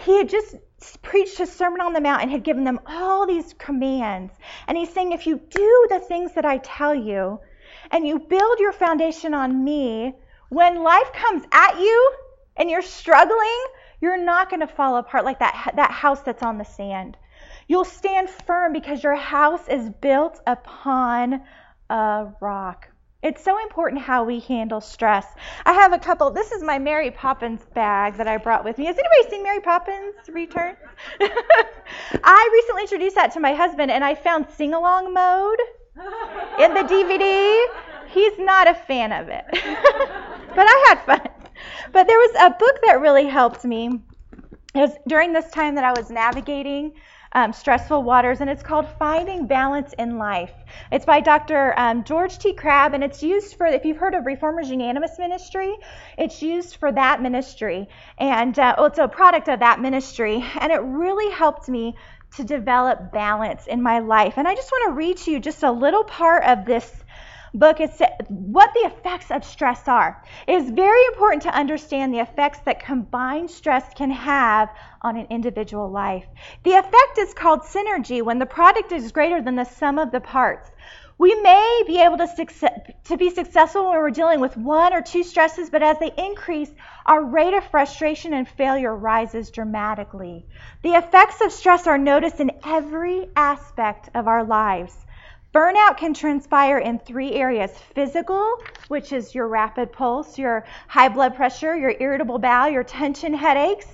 he 0.00 0.18
had 0.18 0.28
just 0.28 0.56
preached 1.02 1.38
his 1.38 1.52
Sermon 1.52 1.80
on 1.80 1.92
the 1.92 2.00
Mount 2.00 2.22
and 2.22 2.30
had 2.32 2.42
given 2.42 2.64
them 2.64 2.80
all 2.86 3.24
these 3.24 3.54
commands. 3.54 4.32
And 4.66 4.76
he's 4.76 4.92
saying, 4.92 5.12
if 5.12 5.28
you 5.28 5.36
do 5.36 5.86
the 5.88 6.00
things 6.00 6.34
that 6.34 6.44
I 6.44 6.58
tell 6.58 6.92
you 6.92 7.38
and 7.94 8.04
you 8.04 8.18
build 8.18 8.58
your 8.58 8.72
foundation 8.72 9.34
on 9.34 9.62
me, 9.62 10.12
when 10.48 10.82
life 10.82 11.12
comes 11.12 11.44
at 11.52 11.78
you 11.78 12.12
and 12.56 12.68
you're 12.68 12.82
struggling, 12.82 13.64
you're 14.00 14.22
not 14.22 14.50
going 14.50 14.58
to 14.58 14.66
fall 14.66 14.96
apart 14.96 15.24
like 15.24 15.38
that, 15.38 15.74
that 15.76 15.92
house 15.92 16.20
that's 16.22 16.42
on 16.42 16.58
the 16.58 16.64
sand. 16.64 17.16
You'll 17.68 17.84
stand 17.84 18.28
firm 18.28 18.72
because 18.72 19.04
your 19.04 19.14
house 19.14 19.68
is 19.68 19.88
built 20.00 20.40
upon 20.44 21.42
a 21.88 22.26
rock. 22.40 22.88
It's 23.22 23.44
so 23.44 23.62
important 23.62 24.02
how 24.02 24.24
we 24.24 24.40
handle 24.40 24.80
stress. 24.80 25.26
I 25.64 25.72
have 25.74 25.92
a 25.92 25.98
couple. 26.00 26.32
This 26.32 26.50
is 26.50 26.64
my 26.64 26.80
Mary 26.80 27.12
Poppins 27.12 27.64
bag 27.74 28.16
that 28.16 28.26
I 28.26 28.38
brought 28.38 28.64
with 28.64 28.76
me. 28.76 28.86
Has 28.86 28.98
anybody 28.98 29.30
seen 29.30 29.44
Mary 29.44 29.60
Poppins 29.60 30.16
Returns? 30.28 30.78
I 31.20 32.50
recently 32.52 32.82
introduced 32.82 33.14
that 33.14 33.32
to 33.34 33.40
my 33.40 33.54
husband, 33.54 33.92
and 33.92 34.02
I 34.02 34.16
found 34.16 34.46
sing 34.50 34.74
along 34.74 35.14
mode 35.14 35.60
in 35.96 36.74
the 36.74 36.82
DVD. 36.82 37.66
He's 38.08 38.38
not 38.38 38.68
a 38.68 38.74
fan 38.74 39.12
of 39.12 39.28
it, 39.28 39.44
but 39.50 40.66
I 40.66 40.84
had 40.88 41.04
fun. 41.04 41.28
But 41.92 42.06
there 42.06 42.18
was 42.18 42.30
a 42.40 42.50
book 42.50 42.76
that 42.86 43.00
really 43.00 43.26
helped 43.26 43.64
me. 43.64 44.00
It 44.74 44.78
was 44.78 44.92
during 45.06 45.32
this 45.32 45.50
time 45.50 45.74
that 45.76 45.84
I 45.84 45.92
was 45.92 46.10
navigating 46.10 46.92
um, 47.34 47.52
stressful 47.52 48.02
waters, 48.02 48.40
and 48.40 48.48
it's 48.48 48.62
called 48.62 48.86
Finding 48.98 49.46
Balance 49.46 49.92
in 49.98 50.18
Life. 50.18 50.52
It's 50.92 51.04
by 51.04 51.20
Dr. 51.20 51.74
Um, 51.76 52.04
George 52.04 52.38
T. 52.38 52.52
Crabb, 52.54 52.94
and 52.94 53.02
it's 53.02 53.22
used 53.22 53.56
for, 53.56 53.66
if 53.66 53.84
you've 53.84 53.96
heard 53.96 54.14
of 54.14 54.24
Reformers 54.24 54.70
Unanimous 54.70 55.18
Ministry, 55.18 55.74
it's 56.16 56.42
used 56.42 56.76
for 56.76 56.92
that 56.92 57.20
ministry. 57.20 57.88
And 58.18 58.56
uh, 58.58 58.76
well, 58.78 58.86
it's 58.86 58.98
a 58.98 59.08
product 59.08 59.48
of 59.48 59.58
that 59.60 59.80
ministry, 59.80 60.44
and 60.60 60.72
it 60.72 60.80
really 60.80 61.32
helped 61.32 61.68
me 61.68 61.96
to 62.36 62.44
develop 62.44 63.12
balance 63.12 63.66
in 63.66 63.82
my 63.82 63.98
life. 63.98 64.34
And 64.36 64.48
I 64.48 64.54
just 64.54 64.70
want 64.70 64.90
to 64.90 64.96
read 64.96 65.16
to 65.18 65.30
you 65.30 65.40
just 65.40 65.62
a 65.62 65.70
little 65.70 66.04
part 66.04 66.44
of 66.44 66.64
this 66.64 66.90
book 67.54 67.80
is 67.80 68.02
what 68.28 68.70
the 68.74 68.80
effects 68.80 69.30
of 69.30 69.44
stress 69.44 69.86
are. 69.86 70.20
It 70.48 70.54
is 70.54 70.70
very 70.70 71.04
important 71.06 71.42
to 71.44 71.54
understand 71.56 72.12
the 72.12 72.18
effects 72.18 72.58
that 72.64 72.84
combined 72.84 73.50
stress 73.50 73.84
can 73.94 74.10
have 74.10 74.70
on 75.02 75.16
an 75.16 75.26
individual 75.30 75.88
life. 75.88 76.26
The 76.64 76.72
effect 76.72 77.18
is 77.18 77.32
called 77.32 77.60
synergy 77.60 78.22
when 78.22 78.40
the 78.40 78.46
product 78.46 78.90
is 78.90 79.12
greater 79.12 79.40
than 79.40 79.54
the 79.54 79.64
sum 79.64 79.98
of 79.98 80.10
the 80.10 80.20
parts. 80.20 80.70
We 81.16 81.34
may 81.36 81.82
be 81.86 82.00
able 82.00 82.18
to, 82.18 82.72
to 83.04 83.16
be 83.16 83.30
successful 83.30 83.88
when 83.88 83.98
we're 83.98 84.10
dealing 84.10 84.40
with 84.40 84.56
one 84.56 84.92
or 84.92 85.00
two 85.00 85.22
stresses, 85.22 85.70
but 85.70 85.82
as 85.82 85.98
they 86.00 86.10
increase, 86.18 86.70
our 87.06 87.22
rate 87.22 87.54
of 87.54 87.64
frustration 87.70 88.34
and 88.34 88.48
failure 88.48 88.94
rises 88.94 89.50
dramatically. 89.50 90.44
The 90.82 90.94
effects 90.94 91.40
of 91.40 91.52
stress 91.52 91.86
are 91.86 91.98
noticed 91.98 92.40
in 92.40 92.50
every 92.64 93.28
aspect 93.36 94.10
of 94.14 94.26
our 94.26 94.42
lives. 94.42 94.94
Burnout 95.54 95.98
can 95.98 96.14
transpire 96.14 96.78
in 96.78 96.98
three 96.98 97.32
areas 97.34 97.70
physical, 97.94 98.60
which 98.88 99.12
is 99.12 99.36
your 99.36 99.46
rapid 99.46 99.92
pulse, 99.92 100.36
your 100.36 100.64
high 100.88 101.08
blood 101.08 101.36
pressure, 101.36 101.76
your 101.76 101.94
irritable 102.00 102.40
bowel, 102.40 102.68
your 102.68 102.82
tension 102.82 103.34
headaches. 103.34 103.86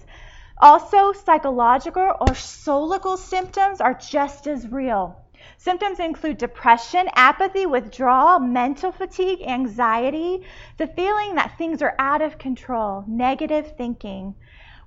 Also, 0.57 1.13
psychological 1.13 2.03
or 2.03 2.29
solical 2.29 3.19
symptoms 3.19 3.83
are 3.83 3.93
just 3.93 4.47
as 4.47 4.67
real. 4.69 5.21
Symptoms 5.57 6.01
include 6.01 6.39
depression, 6.39 7.09
apathy, 7.15 7.67
withdrawal, 7.67 8.39
mental 8.39 8.93
fatigue, 8.93 9.43
anxiety, 9.43 10.45
the 10.77 10.87
feeling 10.87 11.35
that 11.35 11.57
things 11.59 11.83
are 11.83 11.95
out 11.99 12.23
of 12.23 12.39
control, 12.39 13.05
negative 13.07 13.77
thinking. 13.77 14.35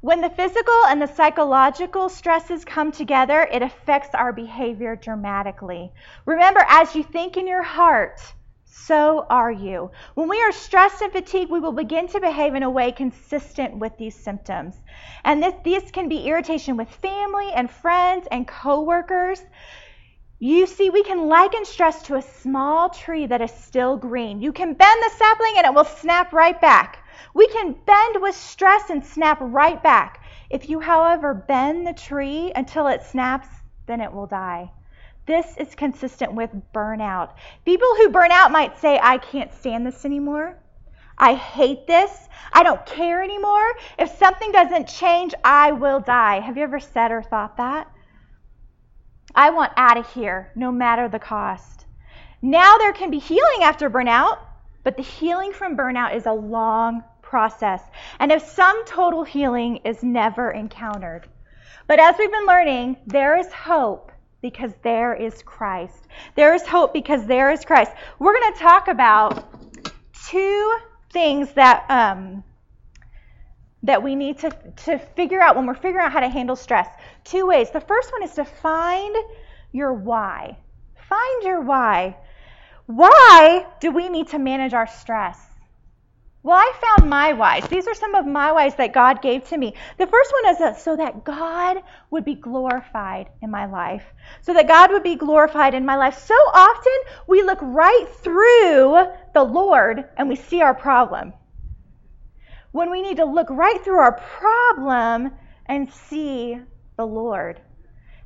When 0.02 0.20
the 0.20 0.30
physical 0.30 0.86
and 0.88 1.02
the 1.02 1.08
psychological 1.08 2.10
stresses 2.10 2.66
come 2.66 2.92
together, 2.92 3.48
it 3.50 3.62
affects 3.62 4.14
our 4.14 4.34
behavior 4.34 4.96
dramatically. 4.96 5.92
Remember, 6.26 6.66
as 6.68 6.94
you 6.94 7.04
think 7.04 7.38
in 7.38 7.48
your 7.48 7.64
heart, 7.64 8.20
so 8.66 9.26
are 9.30 9.52
you. 9.52 9.92
When 10.16 10.28
we 10.28 10.42
are 10.42 10.52
stressed 10.52 11.02
and 11.02 11.14
fatigued, 11.14 11.52
we 11.52 11.60
will 11.60 11.72
begin 11.72 12.08
to 12.10 12.20
behave 12.20 12.54
in 12.56 12.64
a 12.64 12.70
way 12.70 12.92
consistent 12.92 13.78
with 13.78 13.98
these 13.98 14.16
symptoms. 14.16 14.76
And 15.24 15.42
this, 15.42 15.54
this 15.64 15.92
can 15.92 16.10
be 16.10 16.28
irritation 16.28 16.76
with 16.76 16.90
family 16.90 17.52
and 17.54 17.72
friends 17.72 18.28
and 18.30 18.48
coworkers. 18.48 19.42
You 20.40 20.68
see, 20.68 20.90
we 20.90 21.04
can 21.04 21.28
liken 21.28 21.64
stress 21.64 22.02
to 22.04 22.16
a 22.16 22.22
small 22.22 22.90
tree 22.90 23.28
that 23.28 23.42
is 23.42 23.52
still 23.52 23.96
green. 23.96 24.42
You 24.42 24.52
can 24.52 24.74
bend 24.74 25.04
the 25.04 25.12
sapling 25.16 25.54
and 25.58 25.66
it 25.66 25.74
will 25.74 25.86
snap 25.86 26.34
right 26.34 26.60
back. 26.60 27.00
We 27.34 27.48
can 27.48 27.76
bend 27.86 28.22
with 28.22 28.36
stress 28.36 28.90
and 28.90 29.06
snap 29.06 29.38
right 29.40 29.82
back. 29.82 30.24
If 30.50 30.70
you, 30.70 30.80
however, 30.80 31.34
bend 31.34 31.88
the 31.88 31.94
tree 31.94 32.52
until 32.56 32.88
it 32.88 33.04
snaps, 33.04 33.48
then 33.86 34.02
it 34.02 34.12
will 34.12 34.28
die. 34.28 34.72
This 35.26 35.56
is 35.58 35.76
consistent 35.76 36.34
with 36.34 36.50
burnout. 36.74 37.32
People 37.64 37.96
who 37.96 38.10
burn 38.10 38.32
out 38.32 38.52
might 38.52 38.78
say, 38.78 39.00
I 39.02 39.20
can't 39.20 39.54
stand 39.54 39.88
this 39.88 40.04
anymore. 40.04 40.58
I 41.18 41.36
hate 41.36 41.88
this. 41.88 42.28
I 42.52 42.64
don't 42.64 42.86
care 42.86 43.24
anymore. 43.24 43.72
If 43.98 44.18
something 44.18 44.52
doesn't 44.52 44.90
change, 44.90 45.34
I 45.44 45.72
will 45.72 46.02
die. 46.02 46.42
Have 46.42 46.58
you 46.58 46.64
ever 46.64 46.80
said 46.80 47.12
or 47.12 47.24
thought 47.24 47.58
that? 47.58 47.90
I 49.36 49.50
want 49.50 49.74
out 49.78 49.98
of 49.98 50.12
here, 50.14 50.52
no 50.56 50.72
matter 50.72 51.08
the 51.08 51.20
cost. 51.20 51.86
Now 52.42 52.78
there 52.78 52.94
can 52.94 53.10
be 53.10 53.20
healing 53.20 53.64
after 53.64 53.90
burnout, 53.90 54.38
but 54.84 54.98
the 54.98 55.04
healing 55.04 55.54
from 55.54 55.78
burnout 55.78 56.16
is 56.16 56.26
a 56.26 56.34
long 56.34 57.04
process, 57.22 57.82
and 58.20 58.32
if 58.32 58.44
some 58.44 58.86
total 58.86 59.24
healing 59.24 59.78
is 59.86 60.04
never 60.04 60.52
encountered. 60.52 61.28
But 61.88 62.00
as 62.00 62.16
we've 62.20 62.32
been 62.32 62.46
learning, 62.46 62.98
there 63.08 63.38
is 63.38 63.52
hope 63.52 64.12
because 64.42 64.74
there 64.84 65.16
is 65.16 65.42
Christ. 65.42 66.08
There 66.36 66.54
is 66.54 66.68
hope 66.68 66.94
because 66.94 67.26
there 67.26 67.50
is 67.50 67.66
Christ. 67.66 67.92
We're 68.20 68.40
going 68.40 68.54
to 68.54 68.60
talk 68.60 68.88
about 68.88 69.52
two 70.30 70.78
things 71.12 71.54
that 71.54 71.86
um, 71.90 72.44
that 73.84 74.02
we 74.02 74.16
need 74.16 74.40
to, 74.40 74.50
to 74.86 74.98
figure 74.98 75.42
out 75.42 75.56
when 75.56 75.66
we're 75.66 75.76
figuring 75.76 76.06
out 76.06 76.12
how 76.12 76.22
to 76.22 76.30
handle 76.30 76.56
stress. 76.56 76.88
Two 77.24 77.46
ways. 77.46 77.70
The 77.70 77.82
first 77.82 78.12
one 78.12 78.24
is 78.24 78.34
to 78.36 78.46
find 78.46 79.16
your 79.72 79.94
why. 79.94 80.58
Find 81.10 81.44
your 81.44 81.62
why. 81.62 82.18
Why 82.86 83.66
do 83.80 83.92
we 83.92 84.10
need 84.10 84.30
to 84.30 84.40
manage 84.40 84.74
our 84.74 84.88
stress? 84.88 85.40
Well, 86.44 86.58
I 86.58 86.74
found 86.82 87.10
my 87.10 87.32
whys. 87.32 87.66
These 87.70 87.88
are 87.88 87.94
some 87.94 88.16
of 88.16 88.26
my 88.26 88.52
whys 88.52 88.76
that 88.76 88.94
God 88.94 89.22
gave 89.22 89.48
to 89.48 89.58
me. 89.58 89.76
The 89.98 90.08
first 90.08 90.34
one 90.34 90.54
is 90.54 90.62
a, 90.62 90.80
so 90.80 90.98
that 90.98 91.24
God 91.24 91.78
would 92.12 92.26
be 92.26 92.36
glorified 92.36 93.30
in 93.42 93.50
my 93.50 93.66
life. 93.66 94.04
So 94.42 94.54
that 94.54 94.68
God 94.68 94.92
would 94.92 95.04
be 95.04 95.16
glorified 95.16 95.74
in 95.74 95.86
my 95.86 95.96
life. 95.96 96.20
So 96.20 96.34
often 96.34 96.94
we 97.28 97.44
look 97.44 97.60
right 97.62 98.08
through 98.22 99.08
the 99.34 99.44
Lord 99.44 100.04
and 100.18 100.28
we 100.28 100.36
see 100.36 100.62
our 100.62 100.74
problem. 100.74 101.32
When 102.74 102.92
we 102.92 103.02
need 103.02 103.18
to 103.18 103.26
look 103.26 103.50
right 103.50 103.82
through 103.84 104.00
our 104.00 104.20
problem 104.40 105.32
and 105.68 105.92
see 105.92 106.60
the 106.98 107.06
Lord. 107.06 107.62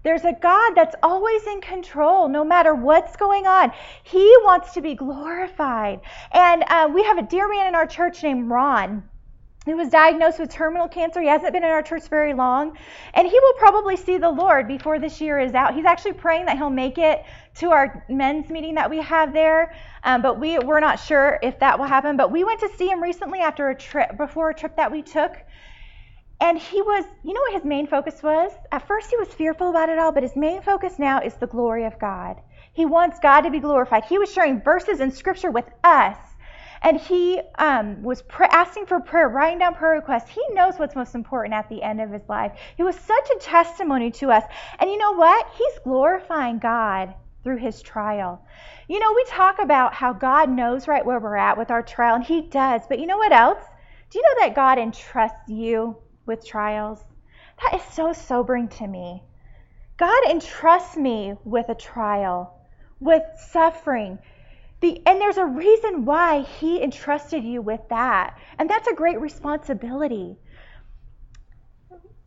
There's 0.03 0.23
a 0.23 0.31
God 0.41 0.71
that's 0.73 0.95
always 1.03 1.45
in 1.47 1.59
control 1.59 2.29
no 2.29 2.45
matter 2.45 2.73
what's 2.73 3.17
going 3.17 3.45
on. 3.45 3.73
He 4.03 4.25
wants 4.43 4.73
to 4.73 4.81
be 4.81 4.95
glorified. 4.95 5.99
And 6.31 6.63
uh, 6.69 6.89
we 6.93 7.03
have 7.03 7.17
a 7.17 7.23
dear 7.23 7.49
man 7.49 7.67
in 7.67 7.75
our 7.75 7.85
church 7.85 8.23
named 8.23 8.49
Ron 8.49 9.03
who 9.67 9.77
was 9.77 9.89
diagnosed 9.89 10.39
with 10.39 10.49
terminal 10.49 10.87
cancer. 10.87 11.21
He 11.21 11.27
hasn't 11.27 11.53
been 11.53 11.63
in 11.63 11.69
our 11.69 11.81
church 11.81 12.07
very 12.09 12.33
long, 12.33 12.77
and 13.13 13.27
he 13.27 13.39
will 13.39 13.53
probably 13.53 13.97
see 13.97 14.17
the 14.17 14.29
Lord 14.29 14.67
before 14.67 14.99
this 14.99 15.19
year 15.21 15.39
is 15.39 15.53
out. 15.53 15.75
He's 15.75 15.85
actually 15.85 16.13
praying 16.13 16.45
that 16.45 16.57
he'll 16.57 16.69
make 16.69 16.97
it 16.97 17.23
to 17.55 17.71
our 17.71 18.05
men's 18.09 18.49
meeting 18.49 18.75
that 18.75 18.89
we 18.89 19.01
have 19.01 19.33
there, 19.33 19.73
um, 20.03 20.21
but 20.21 20.39
we 20.39 20.59
we're 20.59 20.79
not 20.79 20.99
sure 20.99 21.39
if 21.41 21.59
that 21.59 21.79
will 21.79 21.87
happen. 21.87 22.17
But 22.17 22.31
we 22.31 22.43
went 22.43 22.59
to 22.61 22.69
see 22.77 22.87
him 22.87 23.01
recently 23.01 23.39
after 23.39 23.69
a 23.69 23.75
trip 23.75 24.17
before 24.17 24.49
a 24.49 24.53
trip 24.53 24.75
that 24.75 24.91
we 24.91 25.01
took, 25.01 25.35
and 26.39 26.57
he 26.57 26.81
was, 26.81 27.03
you 27.23 27.33
know 27.33 27.41
what 27.41 27.53
his 27.53 27.65
main 27.65 27.87
focus 27.87 28.21
was? 28.21 28.51
At 28.71 28.87
first, 28.87 29.09
he 29.09 29.17
was 29.17 29.29
fearful 29.29 29.69
about 29.69 29.89
it 29.89 29.97
all, 29.97 30.11
but 30.11 30.23
his 30.23 30.35
main 30.35 30.61
focus 30.61 30.99
now 30.99 31.19
is 31.21 31.33
the 31.33 31.47
glory 31.47 31.85
of 31.85 31.97
God. 31.97 32.37
He 32.73 32.85
wants 32.85 33.17
God 33.19 33.41
to 33.41 33.49
be 33.49 33.59
glorified. 33.59 34.05
He 34.05 34.19
was 34.19 34.31
sharing 34.31 34.61
verses 34.61 34.99
in 34.99 35.11
Scripture 35.11 35.49
with 35.49 35.65
us, 35.83 36.15
and 36.81 36.99
he 36.99 37.41
um, 37.57 38.03
was 38.03 38.23
asking 38.39 38.85
for 38.85 38.99
prayer, 38.99 39.29
writing 39.29 39.59
down 39.59 39.75
prayer 39.75 39.93
requests. 39.93 40.29
He 40.29 40.41
knows 40.53 40.77
what's 40.77 40.95
most 40.95 41.15
important 41.15 41.53
at 41.53 41.69
the 41.69 41.81
end 41.81 42.01
of 42.01 42.11
his 42.11 42.27
life. 42.29 42.53
He 42.75 42.83
was 42.83 42.95
such 42.95 43.29
a 43.35 43.39
testimony 43.39 44.11
to 44.11 44.31
us. 44.31 44.43
And 44.79 44.89
you 44.89 44.97
know 44.97 45.13
what? 45.13 45.47
He's 45.57 45.79
glorifying 45.83 46.59
God 46.59 47.13
through 47.43 47.57
his 47.57 47.81
trial. 47.81 48.45
You 48.87 48.99
know, 48.99 49.13
we 49.13 49.25
talk 49.25 49.59
about 49.59 49.93
how 49.93 50.13
God 50.13 50.49
knows 50.49 50.87
right 50.87 51.05
where 51.05 51.19
we're 51.19 51.35
at 51.35 51.57
with 51.57 51.71
our 51.71 51.83
trial, 51.83 52.15
and 52.15 52.23
he 52.23 52.41
does. 52.41 52.81
But 52.87 52.99
you 52.99 53.07
know 53.07 53.17
what 53.17 53.31
else? 53.31 53.63
Do 54.09 54.19
you 54.19 54.23
know 54.23 54.45
that 54.45 54.55
God 54.55 54.77
entrusts 54.77 55.49
you 55.49 55.97
with 56.27 56.45
trials. 56.45 57.03
That 57.63 57.79
is 57.79 57.93
so 57.93 58.13
sobering 58.13 58.67
to 58.67 58.85
me. 58.85 59.23
God 59.97 60.29
entrusts 60.29 60.95
me 60.95 61.33
with 61.43 61.69
a 61.69 61.75
trial, 61.75 62.59
with 62.99 63.23
suffering. 63.49 64.19
The, 64.79 65.01
and 65.05 65.19
there's 65.19 65.37
a 65.37 65.45
reason 65.45 66.05
why 66.05 66.41
He 66.41 66.81
entrusted 66.81 67.43
you 67.43 67.61
with 67.61 67.81
that. 67.89 68.37
And 68.59 68.69
that's 68.69 68.87
a 68.87 68.93
great 68.93 69.19
responsibility. 69.19 70.37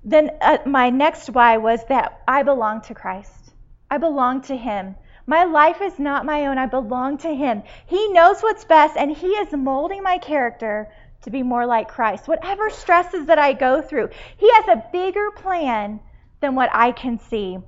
Then 0.03 0.31
uh, 0.41 0.59
my 0.67 0.91
next 0.91 1.31
why 1.31 1.59
was 1.59 1.85
that 1.89 2.23
I 2.27 2.43
belong 2.43 2.81
to 2.83 2.95
Christ. 2.95 3.53
I 3.91 3.99
belong 3.99 4.43
to 4.43 4.57
Him. 4.57 4.97
My 5.27 5.45
life 5.45 5.81
is 5.81 5.99
not 5.99 6.27
my 6.27 6.47
own. 6.47 6.59
I 6.59 6.67
belong 6.67 7.19
to 7.19 7.33
Him. 7.33 7.63
He 7.87 8.13
knows 8.13 8.41
what's 8.41 8.65
best, 8.65 8.97
and 8.97 9.11
He 9.11 9.29
is 9.29 9.53
molding 9.53 10.03
my 10.03 10.19
character 10.19 10.91
to 11.23 11.31
be 11.31 11.43
more 11.43 11.67
like 11.67 11.89
Christ. 11.89 12.27
Whatever 12.27 12.71
stresses 12.71 13.27
that 13.27 13.39
I 13.39 13.53
go 13.53 13.83
through, 13.83 14.09
He 14.39 14.51
has 14.55 14.69
a 14.69 14.85
bigger 14.93 15.31
plan 15.37 16.01
than 16.41 16.55
what 16.55 16.71
I 16.73 16.93
can 16.93 17.19
see. 17.19 17.59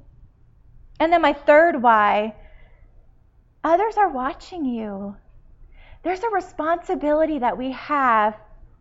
And 0.98 1.12
then 1.12 1.22
my 1.22 1.34
third 1.34 1.82
why 1.82 2.34
others 3.64 3.96
are 3.96 4.08
watching 4.08 4.64
you. 4.64 5.16
There's 6.02 6.22
a 6.22 6.28
responsibility 6.30 7.38
that 7.38 7.56
we 7.56 7.72
have 7.72 8.36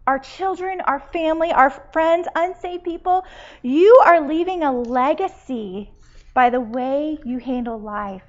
our 0.07 0.17
children, 0.19 0.81
our 0.81 0.99
family, 0.99 1.51
our 1.51 1.69
friends, 1.69 2.27
unsaved 2.35 2.83
people. 2.83 3.23
You 3.61 4.01
are 4.05 4.27
leaving 4.27 4.63
a 4.63 4.71
legacy 4.71 5.91
by 6.33 6.49
the 6.49 6.59
way 6.59 7.19
you 7.23 7.37
handle 7.37 7.79
life, 7.79 8.23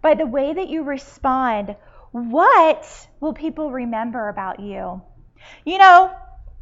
by 0.00 0.14
the 0.14 0.26
way 0.26 0.52
that 0.52 0.68
you 0.68 0.82
respond. 0.82 1.76
What 2.12 2.86
will 3.20 3.34
people 3.34 3.70
remember 3.70 4.28
about 4.28 4.60
you? 4.60 5.02
You 5.64 5.78
know, 5.78 6.12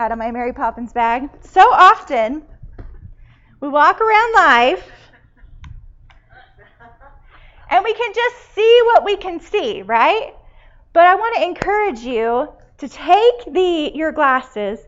out 0.01 0.13
of 0.13 0.19
my 0.19 0.31
Mary 0.31 0.53
Poppins 0.53 0.93
bag, 0.93 1.31
so 1.41 1.61
often 1.61 2.43
we 3.61 3.69
walk 3.69 4.01
around 4.01 4.35
life 4.35 4.91
and 7.71 7.85
we 7.85 7.95
can 7.95 8.13
just 8.15 8.55
see 8.55 8.81
what 8.85 9.05
we 9.05 9.17
can 9.17 9.41
see, 9.41 9.83
right? 9.83 10.35
But 10.93 11.07
I 11.07 11.15
want 11.15 11.37
to 11.37 11.45
encourage 11.45 12.01
you 12.01 12.49
to 12.79 12.89
take 12.89 13.53
the 13.53 13.93
your 13.95 14.13
glasses, 14.13 14.81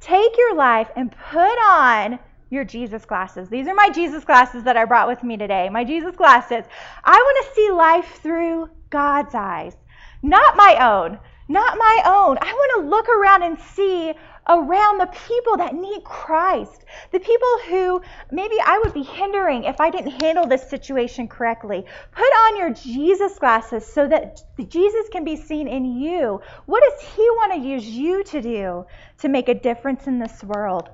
take 0.00 0.36
your 0.36 0.54
life 0.54 0.90
and 0.96 1.10
put 1.10 1.38
on 1.40 2.18
your 2.50 2.64
Jesus 2.64 3.04
glasses. 3.04 3.48
These 3.48 3.66
are 3.66 3.74
my 3.74 3.90
Jesus 3.90 4.24
glasses 4.24 4.64
that 4.64 4.76
I 4.76 4.84
brought 4.84 5.08
with 5.08 5.22
me 5.22 5.36
today. 5.36 5.68
My 5.68 5.84
Jesus 5.84 6.16
glasses. 6.16 6.64
I 7.04 7.12
want 7.12 7.46
to 7.46 7.54
see 7.54 7.70
life 7.70 8.20
through 8.22 8.70
God's 8.90 9.34
eyes, 9.34 9.76
not 10.22 10.56
my 10.56 10.76
own. 10.80 11.18
Not 11.50 11.78
my 11.78 12.02
own. 12.04 12.36
I 12.42 12.52
want 12.52 12.82
to 12.82 12.90
look 12.90 13.08
around 13.08 13.42
and 13.42 13.58
see 13.58 14.12
around 14.48 14.98
the 14.98 15.10
people 15.28 15.56
that 15.58 15.74
need 15.74 16.02
Christ, 16.04 16.84
the 17.12 17.20
people 17.20 17.48
who 17.68 18.00
maybe 18.30 18.56
I 18.64 18.78
would 18.82 18.94
be 18.94 19.02
hindering 19.02 19.64
if 19.64 19.80
I 19.80 19.90
didn't 19.90 20.22
handle 20.22 20.46
this 20.46 20.68
situation 20.68 21.28
correctly. 21.28 21.84
Put 22.12 22.22
on 22.22 22.56
your 22.56 22.70
Jesus 22.70 23.38
glasses 23.38 23.86
so 23.86 24.08
that 24.08 24.40
Jesus 24.68 25.08
can 25.10 25.24
be 25.24 25.36
seen 25.36 25.68
in 25.68 25.84
you. 25.84 26.40
What 26.66 26.82
does 26.82 27.08
He 27.14 27.22
want 27.22 27.52
to 27.54 27.68
use 27.68 27.86
you 27.86 28.24
to 28.24 28.40
do 28.40 28.86
to 29.18 29.28
make 29.28 29.48
a 29.48 29.54
difference 29.54 30.06
in 30.06 30.18
this 30.18 30.42
world? 30.42 30.88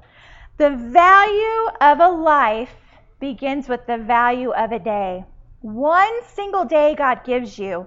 The 0.56 0.70
value 0.70 1.68
of 1.80 2.00
a 2.00 2.08
life 2.08 2.74
begins 3.20 3.68
with 3.68 3.86
the 3.86 3.98
value 3.98 4.50
of 4.50 4.72
a 4.72 4.78
day. 4.78 5.24
One 5.60 6.22
single 6.34 6.64
day 6.64 6.94
God 6.94 7.24
gives 7.24 7.58
you 7.58 7.86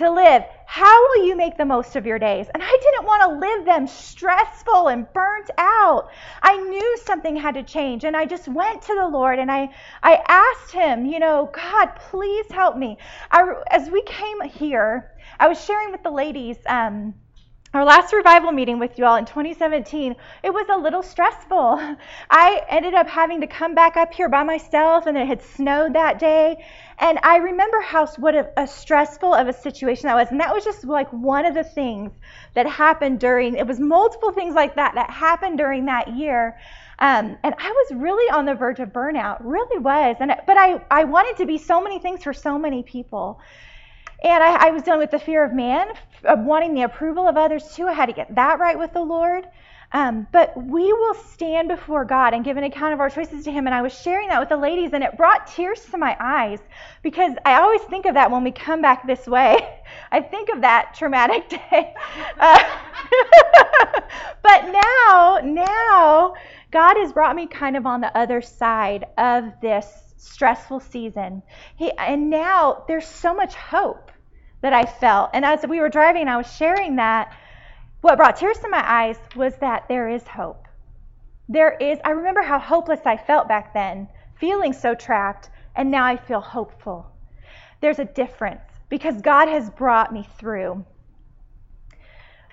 to 0.00 0.10
live. 0.10 0.42
How 0.66 1.08
will 1.08 1.26
you 1.26 1.36
make 1.36 1.56
the 1.56 1.64
most 1.64 1.96
of 1.96 2.06
your 2.06 2.18
days? 2.18 2.46
And 2.52 2.62
I 2.62 2.78
didn't 2.82 3.06
want 3.06 3.22
to 3.22 3.46
live 3.46 3.64
them 3.64 3.86
stressful 3.86 4.88
and 4.88 5.10
burnt 5.12 5.50
out. 5.58 6.10
I 6.42 6.56
knew 6.56 6.98
something 7.04 7.36
had 7.36 7.54
to 7.54 7.62
change 7.62 8.04
and 8.04 8.16
I 8.16 8.24
just 8.24 8.48
went 8.48 8.82
to 8.82 8.94
the 8.94 9.08
Lord 9.08 9.38
and 9.38 9.50
I 9.50 9.70
I 10.02 10.22
asked 10.28 10.72
him, 10.72 11.06
you 11.06 11.18
know, 11.18 11.50
God, 11.52 11.96
please 12.10 12.46
help 12.50 12.76
me. 12.76 12.98
I, 13.30 13.54
as 13.70 13.90
we 13.90 14.02
came 14.02 14.40
here, 14.42 15.12
I 15.38 15.48
was 15.48 15.62
sharing 15.64 15.92
with 15.92 16.02
the 16.02 16.10
ladies 16.10 16.56
um, 16.66 17.14
our 17.72 17.84
last 17.84 18.12
revival 18.12 18.50
meeting 18.50 18.80
with 18.80 18.98
you 18.98 19.04
all 19.04 19.14
in 19.14 19.24
2017, 19.24 20.16
it 20.42 20.52
was 20.52 20.66
a 20.70 20.76
little 20.76 21.04
stressful. 21.04 21.96
I 22.30 22.62
ended 22.68 22.94
up 22.94 23.06
having 23.06 23.40
to 23.42 23.46
come 23.46 23.76
back 23.76 23.96
up 23.96 24.12
here 24.12 24.28
by 24.28 24.42
myself, 24.42 25.06
and 25.06 25.16
it 25.16 25.28
had 25.28 25.40
snowed 25.40 25.92
that 25.94 26.18
day. 26.18 26.64
And 26.98 27.20
I 27.22 27.36
remember 27.36 27.80
how 27.80 28.06
what 28.18 28.34
a, 28.34 28.50
a 28.56 28.66
stressful 28.66 29.32
of 29.32 29.46
a 29.46 29.52
situation 29.52 30.08
that 30.08 30.16
was. 30.16 30.28
And 30.32 30.40
that 30.40 30.52
was 30.52 30.64
just 30.64 30.84
like 30.84 31.08
one 31.12 31.46
of 31.46 31.54
the 31.54 31.62
things 31.62 32.10
that 32.54 32.66
happened 32.66 33.20
during. 33.20 33.54
It 33.54 33.66
was 33.68 33.78
multiple 33.78 34.32
things 34.32 34.54
like 34.54 34.74
that 34.74 34.96
that 34.96 35.08
happened 35.08 35.56
during 35.56 35.86
that 35.86 36.16
year. 36.16 36.58
Um, 36.98 37.38
and 37.44 37.54
I 37.56 37.70
was 37.70 37.98
really 37.98 38.30
on 38.32 38.46
the 38.46 38.54
verge 38.54 38.80
of 38.80 38.88
burnout, 38.88 39.38
really 39.40 39.78
was. 39.78 40.16
And 40.18 40.34
but 40.44 40.58
I 40.58 40.84
I 40.90 41.04
wanted 41.04 41.36
to 41.36 41.46
be 41.46 41.56
so 41.56 41.80
many 41.80 42.00
things 42.00 42.24
for 42.24 42.32
so 42.32 42.58
many 42.58 42.82
people. 42.82 43.40
And 44.22 44.42
I, 44.42 44.68
I 44.68 44.70
was 44.70 44.82
dealing 44.82 45.00
with 45.00 45.10
the 45.10 45.18
fear 45.18 45.44
of 45.44 45.52
man, 45.52 45.88
of 46.24 46.40
wanting 46.40 46.74
the 46.74 46.82
approval 46.82 47.26
of 47.26 47.36
others 47.36 47.74
too. 47.74 47.86
I 47.86 47.92
had 47.92 48.06
to 48.06 48.12
get 48.12 48.34
that 48.34 48.58
right 48.58 48.78
with 48.78 48.92
the 48.92 49.02
Lord. 49.02 49.46
Um, 49.92 50.28
but 50.30 50.56
we 50.56 50.92
will 50.92 51.14
stand 51.14 51.66
before 51.66 52.04
God 52.04 52.32
and 52.32 52.44
give 52.44 52.56
an 52.56 52.62
account 52.62 52.94
of 52.94 53.00
our 53.00 53.10
choices 53.10 53.44
to 53.44 53.50
Him. 53.50 53.66
And 53.66 53.74
I 53.74 53.82
was 53.82 53.92
sharing 53.92 54.28
that 54.28 54.38
with 54.38 54.48
the 54.48 54.56
ladies, 54.56 54.92
and 54.92 55.02
it 55.02 55.16
brought 55.16 55.48
tears 55.48 55.84
to 55.86 55.98
my 55.98 56.16
eyes 56.20 56.60
because 57.02 57.32
I 57.44 57.60
always 57.60 57.80
think 57.82 58.06
of 58.06 58.14
that 58.14 58.30
when 58.30 58.44
we 58.44 58.52
come 58.52 58.82
back 58.82 59.04
this 59.06 59.26
way. 59.26 59.80
I 60.12 60.20
think 60.20 60.48
of 60.50 60.60
that 60.60 60.94
traumatic 60.94 61.48
day. 61.70 61.94
Uh, 62.38 62.62
but 64.42 64.68
now, 64.68 65.40
now, 65.42 66.34
God 66.70 66.96
has 66.98 67.12
brought 67.12 67.34
me 67.34 67.48
kind 67.48 67.76
of 67.76 67.84
on 67.84 68.00
the 68.00 68.16
other 68.16 68.40
side 68.40 69.06
of 69.18 69.44
this 69.60 69.86
stressful 70.18 70.80
season. 70.80 71.42
He, 71.74 71.90
and 71.92 72.30
now 72.30 72.84
there's 72.86 73.06
so 73.06 73.34
much 73.34 73.54
hope 73.54 74.12
that 74.62 74.72
I 74.72 74.84
felt. 74.84 75.30
And 75.32 75.44
as 75.44 75.64
we 75.66 75.80
were 75.80 75.88
driving, 75.88 76.28
I 76.28 76.36
was 76.36 76.52
sharing 76.52 76.96
that. 76.96 77.34
What 78.00 78.16
brought 78.16 78.36
tears 78.36 78.58
to 78.58 78.68
my 78.68 78.82
eyes 78.84 79.18
was 79.36 79.56
that 79.56 79.88
there 79.88 80.08
is 80.08 80.26
hope. 80.26 80.66
There 81.48 81.72
is, 81.72 81.98
I 82.04 82.10
remember 82.10 82.42
how 82.42 82.58
hopeless 82.58 83.00
I 83.04 83.16
felt 83.16 83.48
back 83.48 83.74
then, 83.74 84.08
feeling 84.38 84.72
so 84.72 84.94
trapped, 84.94 85.50
and 85.74 85.90
now 85.90 86.04
I 86.04 86.16
feel 86.16 86.40
hopeful. 86.40 87.10
There's 87.80 87.98
a 87.98 88.04
difference 88.04 88.62
because 88.88 89.20
God 89.20 89.48
has 89.48 89.68
brought 89.70 90.12
me 90.12 90.28
through. 90.38 90.84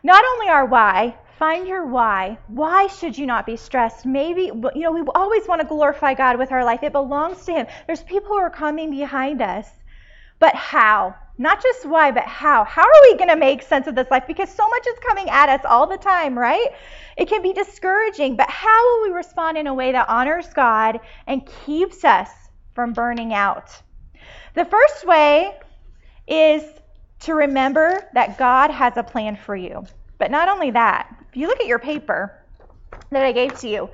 Not 0.04 0.24
only 0.34 0.50
our 0.50 0.66
why, 0.66 1.16
find 1.38 1.68
your 1.68 1.86
why. 1.86 2.38
Why 2.48 2.88
should 2.88 3.18
you 3.18 3.26
not 3.26 3.46
be 3.46 3.56
stressed? 3.56 4.06
Maybe, 4.06 4.44
you 4.44 4.82
know, 4.82 4.92
we 4.92 5.04
always 5.14 5.48
want 5.48 5.62
to 5.62 5.68
glorify 5.68 6.14
God 6.14 6.38
with 6.38 6.52
our 6.52 6.64
life. 6.64 6.84
It 6.84 6.92
belongs 6.92 7.46
to 7.46 7.52
Him. 7.54 7.68
There's 7.86 8.04
people 8.04 8.30
who 8.30 8.40
are 8.40 8.50
coming 8.50 8.90
behind 8.92 9.42
us. 9.42 9.68
But 10.40 10.56
how? 10.56 11.16
Not 11.38 11.62
just 11.62 11.86
why, 11.86 12.12
but 12.12 12.24
how. 12.24 12.64
How 12.64 12.82
are 12.82 13.02
we 13.04 13.16
going 13.16 13.30
to 13.30 13.36
make 13.36 13.62
sense 13.62 13.86
of 13.88 13.96
this 13.96 14.10
life? 14.10 14.24
Because 14.26 14.50
so 14.50 14.68
much 14.68 14.88
is 14.88 14.98
coming 15.08 15.30
at 15.30 15.50
us 15.50 15.62
all 15.66 15.86
the 15.86 15.98
time, 15.98 16.38
right? 16.38 16.70
It 17.16 17.30
can 17.30 17.44
be 17.44 17.54
discouraging, 17.54 18.36
but 18.36 18.50
how 18.50 18.84
will 18.84 19.10
we 19.10 19.16
respond 19.16 19.58
in 19.58 19.68
a 19.68 19.74
way 19.74 19.92
that 19.92 20.10
honors 20.10 20.48
God 20.54 21.00
and 21.28 21.48
keeps 21.66 22.04
us 22.04 22.30
from 22.74 22.94
burning 22.94 23.34
out? 23.34 23.70
The 24.56 24.66
first 24.66 25.06
way 25.06 25.54
is 26.28 26.64
to 27.20 27.34
remember 27.34 28.10
that 28.14 28.38
God 28.38 28.72
has 28.72 28.98
a 28.98 29.04
plan 29.04 29.36
for 29.36 29.56
you. 29.56 29.86
But 30.18 30.32
not 30.32 30.50
only 30.50 30.72
that, 30.72 31.16
if 31.30 31.38
you 31.38 31.48
look 31.48 31.60
at 31.60 31.68
your 31.68 31.80
paper 31.80 32.34
that 33.12 33.24
I 33.24 33.32
gave 33.32 33.58
to 33.60 33.70
you, 33.70 33.90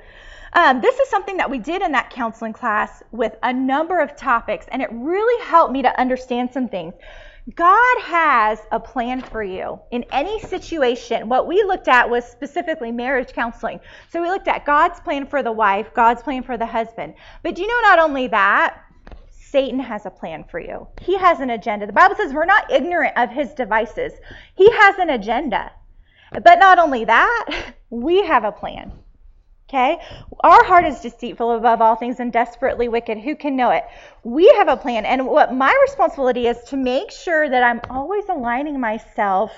um, 0.54 0.80
this 0.80 0.98
is 0.98 1.08
something 1.08 1.36
that 1.38 1.50
we 1.50 1.58
did 1.58 1.82
in 1.82 1.92
that 1.92 2.10
counseling 2.10 2.52
class 2.52 3.02
with 3.10 3.34
a 3.42 3.52
number 3.52 4.00
of 4.00 4.16
topics, 4.16 4.66
and 4.70 4.80
it 4.80 4.88
really 4.92 5.44
helped 5.44 5.72
me 5.72 5.82
to 5.82 6.00
understand 6.00 6.50
some 6.52 6.68
things. 6.68 6.94
God 7.52 8.00
has 8.00 8.58
a 8.72 8.80
plan 8.80 9.20
for 9.20 9.42
you 9.42 9.78
in 9.90 10.04
any 10.12 10.40
situation. 10.40 11.28
What 11.28 11.46
we 11.46 11.62
looked 11.62 11.88
at 11.88 12.08
was 12.08 12.24
specifically 12.24 12.90
marriage 12.90 13.34
counseling. 13.34 13.80
So 14.10 14.22
we 14.22 14.28
looked 14.30 14.48
at 14.48 14.64
God's 14.64 14.98
plan 15.00 15.26
for 15.26 15.42
the 15.42 15.52
wife, 15.52 15.92
God's 15.92 16.22
plan 16.22 16.42
for 16.42 16.56
the 16.56 16.64
husband. 16.64 17.14
But 17.42 17.54
do 17.54 17.62
you 17.62 17.68
know 17.68 17.88
not 17.88 17.98
only 17.98 18.28
that, 18.28 18.80
Satan 19.28 19.78
has 19.78 20.06
a 20.06 20.10
plan 20.10 20.44
for 20.44 20.58
you. 20.58 20.88
He 21.02 21.18
has 21.18 21.40
an 21.40 21.50
agenda. 21.50 21.86
The 21.86 21.92
Bible 21.92 22.16
says 22.16 22.32
we're 22.32 22.46
not 22.46 22.70
ignorant 22.72 23.16
of 23.18 23.28
his 23.28 23.52
devices. 23.52 24.14
He 24.54 24.70
has 24.70 24.98
an 24.98 25.10
agenda. 25.10 25.70
But 26.32 26.58
not 26.58 26.78
only 26.78 27.04
that, 27.04 27.74
we 27.90 28.24
have 28.24 28.44
a 28.44 28.52
plan. 28.52 28.90
Okay? 29.68 29.98
Our 30.40 30.64
heart 30.64 30.84
is 30.84 31.00
deceitful 31.00 31.52
above 31.52 31.80
all 31.80 31.96
things 31.96 32.20
and 32.20 32.32
desperately 32.32 32.88
wicked. 32.88 33.18
Who 33.18 33.34
can 33.34 33.56
know 33.56 33.70
it? 33.70 33.84
We 34.22 34.46
have 34.56 34.68
a 34.68 34.76
plan. 34.76 35.06
And 35.06 35.26
what 35.26 35.54
my 35.54 35.74
responsibility 35.82 36.46
is 36.46 36.62
to 36.64 36.76
make 36.76 37.10
sure 37.10 37.48
that 37.48 37.62
I'm 37.62 37.80
always 37.88 38.28
aligning 38.28 38.78
myself 38.78 39.52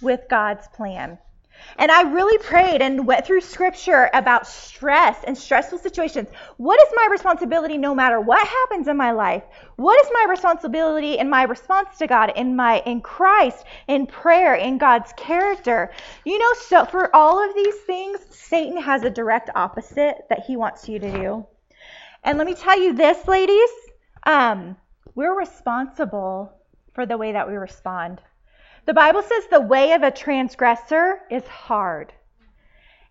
with 0.00 0.20
God's 0.30 0.68
plan. 0.68 1.18
And 1.78 1.90
I 1.90 2.02
really 2.02 2.38
prayed 2.38 2.82
and 2.82 3.06
went 3.06 3.26
through 3.26 3.40
scripture 3.40 4.10
about 4.12 4.46
stress 4.46 5.24
and 5.24 5.36
stressful 5.36 5.78
situations. 5.78 6.28
What 6.56 6.80
is 6.80 6.88
my 6.94 7.08
responsibility 7.10 7.78
no 7.78 7.94
matter 7.94 8.20
what 8.20 8.46
happens 8.46 8.88
in 8.88 8.96
my 8.96 9.12
life? 9.12 9.42
What 9.76 9.98
is 10.04 10.10
my 10.12 10.26
responsibility 10.28 11.18
in 11.18 11.30
my 11.30 11.44
response 11.44 11.98
to 11.98 12.06
God, 12.06 12.32
in 12.36 12.56
my 12.56 12.80
in 12.80 13.00
Christ, 13.00 13.64
in 13.88 14.06
prayer, 14.06 14.54
in 14.54 14.78
God's 14.78 15.12
character? 15.16 15.90
You 16.24 16.38
know, 16.38 16.52
so 16.54 16.84
for 16.84 17.14
all 17.14 17.42
of 17.42 17.54
these 17.54 17.76
things, 17.86 18.18
Satan 18.30 18.76
has 18.76 19.02
a 19.02 19.10
direct 19.10 19.50
opposite 19.54 20.26
that 20.28 20.44
he 20.46 20.56
wants 20.56 20.88
you 20.88 20.98
to 20.98 21.10
do. 21.10 21.46
And 22.24 22.36
let 22.36 22.46
me 22.46 22.54
tell 22.54 22.78
you 22.78 22.92
this, 22.94 23.26
ladies, 23.26 23.70
um, 24.24 24.76
we're 25.14 25.38
responsible 25.38 26.52
for 26.94 27.06
the 27.06 27.16
way 27.16 27.32
that 27.32 27.48
we 27.48 27.54
respond. 27.54 28.20
The 28.90 28.94
Bible 28.94 29.22
says 29.22 29.46
the 29.46 29.60
way 29.60 29.92
of 29.92 30.02
a 30.02 30.10
transgressor 30.10 31.20
is 31.30 31.46
hard. 31.46 32.12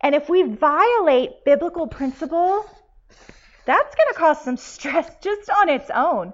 And 0.01 0.13
if 0.13 0.27
we 0.27 0.43
violate 0.43 1.45
biblical 1.45 1.87
principle, 1.87 2.65
that's 3.63 3.95
going 3.95 4.09
to 4.11 4.19
cause 4.19 4.41
some 4.41 4.57
stress 4.57 5.09
just 5.21 5.49
on 5.49 5.69
its 5.69 5.89
own. 5.89 6.33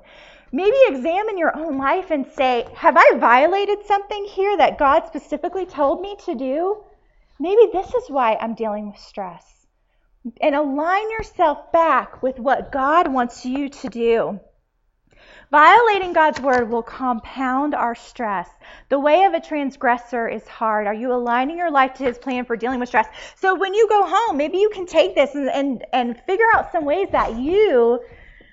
Maybe 0.52 0.76
examine 0.88 1.38
your 1.38 1.56
own 1.56 1.78
life 1.78 2.10
and 2.10 2.26
say, 2.26 2.66
Have 2.74 2.98
I 2.98 3.18
violated 3.18 3.86
something 3.86 4.26
here 4.26 4.58
that 4.58 4.80
God 4.80 5.06
specifically 5.06 5.68
told 5.68 6.02
me 6.02 6.18
to 6.26 6.34
do? 6.34 6.84
Maybe 7.40 7.70
this 7.72 7.94
is 7.94 8.10
why 8.10 8.38
I'm 8.38 8.56
dealing 8.56 8.88
with 8.88 9.00
stress. 9.00 9.68
And 10.42 10.56
align 10.56 11.12
yourself 11.12 11.72
back 11.72 12.24
with 12.24 12.40
what 12.40 12.72
God 12.72 13.14
wants 13.14 13.46
you 13.46 13.70
to 13.70 13.90
do. 13.90 14.40
Violating 15.56 16.12
God's 16.12 16.42
word 16.42 16.70
will 16.70 16.84
compound 16.84 17.74
our 17.74 17.96
stress. 17.96 18.50
The 18.90 19.00
way 19.00 19.24
of 19.24 19.34
a 19.34 19.40
transgressor 19.40 20.28
is 20.28 20.46
hard. 20.50 20.86
Are 20.86 20.94
you 20.94 21.14
aligning 21.14 21.58
your 21.58 21.72
life 21.72 21.94
to 21.94 22.04
his 22.04 22.18
plan 22.18 22.44
for 22.44 22.58
dealing 22.58 22.82
with 22.82 22.90
stress? 22.90 23.08
So 23.38 23.56
when 23.56 23.74
you 23.74 23.88
go 23.88 24.06
home, 24.06 24.36
maybe 24.36 24.58
you 24.58 24.70
can 24.70 24.86
take 24.86 25.16
this 25.16 25.34
and, 25.34 25.50
and, 25.50 25.86
and 25.94 26.22
figure 26.28 26.44
out 26.56 26.74
some 26.74 26.84
ways 26.84 27.08
that 27.14 27.38
you 27.40 28.02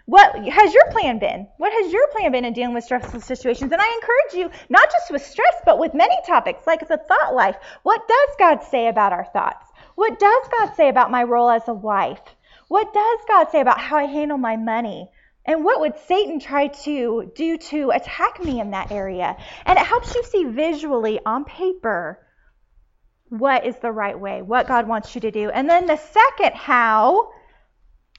what 0.07 0.47
has 0.49 0.73
your 0.73 0.89
plan 0.93 1.19
been? 1.19 1.49
What 1.57 1.73
has 1.73 1.93
your 1.93 2.07
plan 2.13 2.31
been 2.31 2.45
in 2.45 2.53
dealing 2.53 2.73
with 2.73 2.85
stressful 2.85 3.21
situations? 3.21 3.73
And 3.73 3.83
I 3.83 3.99
encourage 4.01 4.35
you, 4.41 4.61
not 4.69 4.89
just 4.93 5.11
with 5.11 5.27
stress, 5.27 5.57
but 5.65 5.81
with 5.81 5.95
many 5.95 6.15
topics, 6.25 6.69
like 6.69 6.87
the 6.87 6.99
thought 6.99 7.35
life. 7.35 7.57
What 7.83 8.07
does 8.07 8.37
God 8.39 8.63
say 8.63 8.87
about 8.87 9.13
our 9.13 9.25
thoughts? 9.25 9.67
What 9.97 10.21
does 10.21 10.43
God 10.57 10.77
say 10.77 10.89
about 10.89 11.11
my 11.11 11.25
role 11.25 11.51
as 11.51 11.67
a 11.67 11.75
wife? 11.75 12.23
What 12.69 12.95
does 12.95 13.19
God 13.27 13.51
say 13.51 13.61
about 13.61 13.81
how 13.81 13.97
I 13.97 14.05
handle 14.05 14.39
my 14.39 14.57
money? 14.57 15.11
And 15.45 15.65
what 15.65 15.81
would 15.81 15.95
Satan 16.07 16.39
try 16.39 16.69
to 16.69 17.33
do 17.35 17.59
to 17.59 17.91
attack 17.91 18.43
me 18.43 18.61
in 18.61 18.71
that 18.71 18.93
area? 18.93 19.37
And 19.67 19.79
it 19.79 19.85
helps 19.85 20.15
you 20.15 20.23
see 20.23 20.45
visually 20.45 21.19
on 21.25 21.45
paper 21.45 22.25
what 23.29 23.67
is 23.67 23.77
the 23.77 23.91
right 23.91 24.19
way, 24.19 24.43
what 24.43 24.69
God 24.69 24.87
wants 24.87 25.15
you 25.15 25.23
to 25.23 25.31
do. 25.31 25.51
And 25.51 25.69
then 25.69 25.87
the 25.87 25.97
second 25.97 26.55
how 26.55 27.31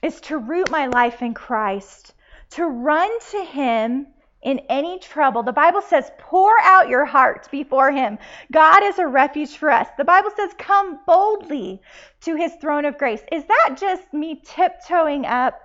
is 0.02 0.20
to 0.22 0.36
root 0.36 0.70
my 0.70 0.86
life 0.86 1.22
in 1.22 1.32
Christ, 1.32 2.12
to 2.50 2.66
run 2.66 3.10
to 3.30 3.44
Him 3.44 4.08
in 4.42 4.58
any 4.68 4.98
trouble. 4.98 5.42
The 5.42 5.52
Bible 5.52 5.80
says, 5.80 6.10
pour 6.18 6.52
out 6.60 6.90
your 6.90 7.06
heart 7.06 7.48
before 7.50 7.90
Him. 7.90 8.18
God 8.52 8.82
is 8.82 8.98
a 8.98 9.06
refuge 9.06 9.56
for 9.56 9.70
us. 9.70 9.88
The 9.96 10.04
Bible 10.04 10.30
says, 10.36 10.50
come 10.58 11.00
boldly 11.06 11.80
to 12.22 12.34
His 12.34 12.52
throne 12.60 12.84
of 12.84 12.98
grace. 12.98 13.22
Is 13.32 13.44
that 13.46 13.76
just 13.80 14.12
me 14.12 14.42
tiptoeing 14.44 15.24
up? 15.24 15.63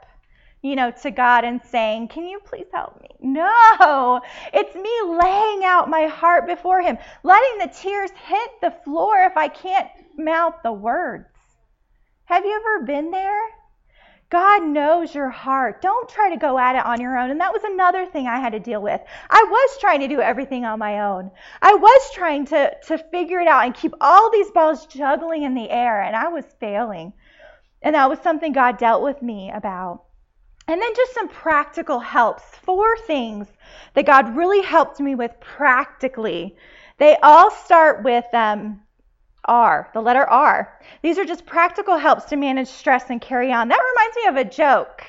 You 0.62 0.76
know, 0.76 0.92
to 1.04 1.12
God 1.12 1.46
and 1.46 1.62
saying, 1.64 2.10
Can 2.10 2.26
you 2.26 2.40
please 2.40 2.68
help 2.74 3.02
me? 3.02 3.10
No, 3.22 4.22
it's 4.54 4.76
me 4.76 4.92
laying 5.06 5.64
out 5.64 5.90
my 5.90 6.08
heart 6.08 6.48
before 6.48 6.82
Him, 6.82 6.98
letting 7.24 7.60
the 7.60 7.74
tears 7.74 8.12
hit 8.12 8.50
the 8.62 8.76
floor 8.84 9.24
if 9.24 9.38
I 9.38 9.48
can't 9.48 9.88
mouth 10.18 10.56
the 10.64 10.74
words. 10.74 11.28
Have 12.26 12.46
you 12.46 12.56
ever 12.56 12.86
been 12.86 13.10
there? 13.12 13.42
God 14.30 14.64
knows 14.64 15.16
your 15.16 15.30
heart. 15.30 15.82
Don't 15.82 16.08
try 16.08 16.30
to 16.30 16.38
go 16.38 16.60
at 16.60 16.76
it 16.76 16.86
on 16.86 17.02
your 17.02 17.18
own. 17.18 17.32
And 17.32 17.42
that 17.42 17.52
was 17.52 17.64
another 17.64 18.06
thing 18.06 18.28
I 18.28 18.40
had 18.40 18.52
to 18.52 18.60
deal 18.60 18.82
with. 18.82 19.02
I 19.30 19.44
was 19.50 19.78
trying 19.80 20.02
to 20.02 20.08
do 20.08 20.22
everything 20.22 20.66
on 20.66 20.78
my 20.78 21.00
own. 21.00 21.32
I 21.62 21.74
was 21.74 22.12
trying 22.14 22.46
to, 22.48 22.72
to 22.88 22.98
figure 23.12 23.40
it 23.40 23.48
out 23.48 23.66
and 23.66 23.74
keep 23.74 23.94
all 24.00 24.30
these 24.30 24.52
balls 24.52 24.86
juggling 24.86 25.44
in 25.44 25.56
the 25.56 25.70
air, 25.72 26.02
and 26.02 26.16
I 26.16 26.28
was 26.28 26.46
failing. 26.60 27.14
And 27.82 27.96
that 27.96 28.10
was 28.10 28.20
something 28.20 28.52
God 28.52 28.78
dealt 28.78 29.02
with 29.02 29.22
me 29.24 29.52
about. 29.52 30.04
And 30.70 30.80
then 30.80 30.96
just 30.96 31.16
some 31.16 31.28
practical 31.30 32.00
helps. 32.00 32.44
Four 32.62 32.96
things 33.08 33.48
that 33.96 34.06
God 34.06 34.38
really 34.38 34.62
helped 34.62 35.00
me 35.00 35.16
with 35.16 35.32
practically. 35.42 36.56
They 37.00 37.18
all 37.24 37.50
start 37.50 38.04
with 38.04 38.26
um, 38.36 38.80
R, 39.46 39.90
the 39.96 40.02
letter 40.02 40.30
R. 40.30 40.80
These 41.02 41.18
are 41.18 41.26
just 41.26 41.48
practical 41.48 41.98
helps 41.98 42.26
to 42.26 42.36
manage 42.36 42.68
stress 42.68 43.10
and 43.10 43.20
carry 43.20 43.52
on. 43.52 43.68
That 43.68 43.82
reminds 43.82 44.16
me 44.16 44.28
of 44.28 44.48
a 44.48 44.48
joke. 44.48 45.04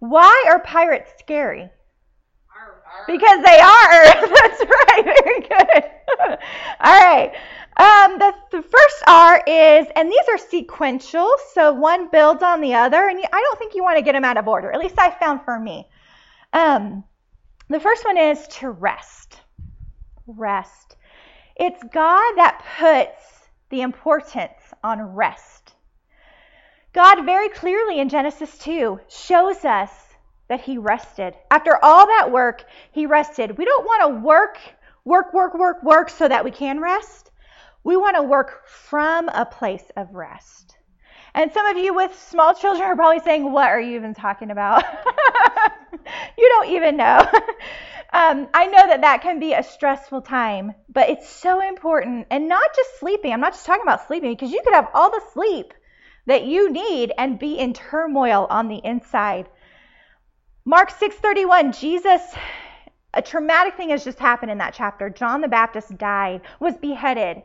Why 0.00 0.44
are 0.48 0.58
pirates 0.58 1.12
scary? 1.18 1.70
Because 3.06 3.42
they 3.42 3.60
are. 3.60 4.04
That's 4.04 4.60
right. 4.60 5.04
Very 5.04 5.40
good. 5.40 5.84
All 6.80 7.00
right. 7.00 7.32
Um, 7.76 8.18
the, 8.18 8.34
the 8.50 8.62
first 8.62 9.02
R 9.06 9.42
is, 9.46 9.86
and 9.96 10.10
these 10.10 10.28
are 10.28 10.38
sequential, 10.38 11.30
so 11.54 11.72
one 11.72 12.08
builds 12.10 12.42
on 12.42 12.60
the 12.60 12.74
other, 12.74 13.08
and 13.08 13.18
I 13.18 13.40
don't 13.40 13.58
think 13.58 13.74
you 13.74 13.82
want 13.82 13.96
to 13.96 14.02
get 14.02 14.12
them 14.12 14.24
out 14.24 14.36
of 14.36 14.46
order. 14.46 14.70
At 14.70 14.78
least 14.78 14.98
I 14.98 15.10
found 15.10 15.42
for 15.44 15.58
me. 15.58 15.88
Um, 16.52 17.04
the 17.68 17.80
first 17.80 18.04
one 18.04 18.18
is 18.18 18.46
to 18.58 18.70
rest. 18.70 19.40
Rest. 20.26 20.96
It's 21.56 21.82
God 21.82 22.34
that 22.36 22.62
puts 22.78 23.48
the 23.70 23.80
importance 23.80 24.60
on 24.84 25.00
rest. 25.14 25.72
God 26.92 27.24
very 27.24 27.48
clearly 27.48 28.00
in 28.00 28.10
Genesis 28.10 28.56
2 28.58 29.00
shows 29.08 29.64
us 29.64 29.90
that 30.48 30.60
he 30.60 30.76
rested. 30.76 31.34
After 31.50 31.82
all 31.82 32.06
that 32.06 32.30
work, 32.30 32.64
he 32.92 33.06
rested. 33.06 33.56
We 33.56 33.64
don't 33.64 33.86
want 33.86 34.02
to 34.02 34.20
work, 34.20 34.58
work, 35.06 35.32
work, 35.32 35.54
work, 35.54 35.82
work 35.82 36.10
so 36.10 36.28
that 36.28 36.44
we 36.44 36.50
can 36.50 36.80
rest. 36.80 37.30
We 37.84 37.96
want 37.96 38.16
to 38.16 38.22
work 38.22 38.66
from 38.66 39.28
a 39.28 39.44
place 39.44 39.84
of 39.96 40.14
rest. 40.14 40.76
And 41.34 41.50
some 41.52 41.66
of 41.66 41.76
you 41.76 41.94
with 41.94 42.16
small 42.28 42.54
children 42.54 42.86
are 42.88 42.96
probably 42.96 43.20
saying, 43.20 43.50
What 43.50 43.68
are 43.68 43.80
you 43.80 43.96
even 43.96 44.14
talking 44.14 44.50
about? 44.50 44.84
you 46.38 46.48
don't 46.48 46.68
even 46.70 46.96
know. 46.96 47.26
Um, 48.14 48.48
I 48.52 48.66
know 48.66 48.88
that 48.88 49.00
that 49.00 49.22
can 49.22 49.40
be 49.40 49.54
a 49.54 49.62
stressful 49.62 50.20
time, 50.20 50.74
but 50.90 51.08
it's 51.08 51.26
so 51.26 51.66
important. 51.66 52.26
And 52.30 52.46
not 52.46 52.76
just 52.76 53.00
sleeping. 53.00 53.32
I'm 53.32 53.40
not 53.40 53.54
just 53.54 53.64
talking 53.64 53.84
about 53.84 54.06
sleeping 54.06 54.32
because 54.32 54.52
you 54.52 54.60
could 54.62 54.74
have 54.74 54.90
all 54.92 55.10
the 55.10 55.22
sleep 55.32 55.72
that 56.26 56.44
you 56.44 56.70
need 56.70 57.10
and 57.16 57.38
be 57.38 57.54
in 57.54 57.72
turmoil 57.72 58.46
on 58.50 58.68
the 58.68 58.82
inside. 58.84 59.48
Mark 60.66 60.90
6:31, 60.90 61.72
Jesus 61.72 62.20
a 63.14 63.22
traumatic 63.22 63.76
thing 63.76 63.90
has 63.90 64.04
just 64.04 64.18
happened 64.18 64.50
in 64.50 64.58
that 64.58 64.74
chapter. 64.74 65.10
John 65.10 65.40
the 65.40 65.48
Baptist 65.48 65.96
died, 65.98 66.40
was 66.60 66.76
beheaded. 66.76 67.42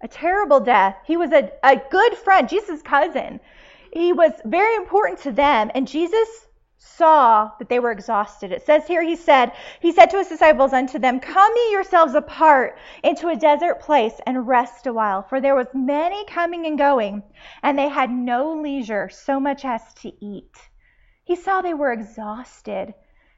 A 0.00 0.08
terrible 0.08 0.60
death. 0.60 0.96
He 1.04 1.16
was 1.16 1.32
a, 1.32 1.50
a 1.62 1.76
good 1.90 2.16
friend, 2.16 2.48
Jesus' 2.48 2.82
cousin. 2.82 3.40
He 3.92 4.12
was 4.12 4.32
very 4.44 4.76
important 4.76 5.20
to 5.20 5.32
them, 5.32 5.70
and 5.74 5.88
Jesus 5.88 6.46
saw 6.76 7.50
that 7.58 7.68
they 7.68 7.80
were 7.80 7.90
exhausted. 7.90 8.52
It 8.52 8.64
says 8.64 8.86
here, 8.86 9.02
he 9.02 9.16
said, 9.16 9.52
he 9.80 9.92
said 9.92 10.10
to 10.10 10.18
his 10.18 10.28
disciples 10.28 10.72
unto 10.72 10.98
them, 10.98 11.20
Come 11.20 11.52
ye 11.56 11.72
yourselves 11.72 12.14
apart 12.14 12.78
into 13.02 13.28
a 13.28 13.36
desert 13.36 13.80
place 13.80 14.14
and 14.26 14.46
rest 14.46 14.86
a 14.86 14.92
while, 14.92 15.22
for 15.22 15.40
there 15.40 15.56
was 15.56 15.66
many 15.74 16.24
coming 16.26 16.66
and 16.66 16.78
going, 16.78 17.22
and 17.62 17.78
they 17.78 17.88
had 17.88 18.10
no 18.10 18.52
leisure 18.52 19.08
so 19.08 19.40
much 19.40 19.64
as 19.64 19.94
to 19.94 20.12
eat. 20.24 20.56
He 21.24 21.34
saw 21.36 21.60
they 21.60 21.74
were 21.74 21.92
exhausted, 21.92 22.94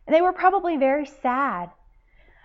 and 0.07 0.15
they 0.15 0.23
were 0.23 0.33
probably 0.33 0.77
very 0.77 1.07
sad. 1.07 1.71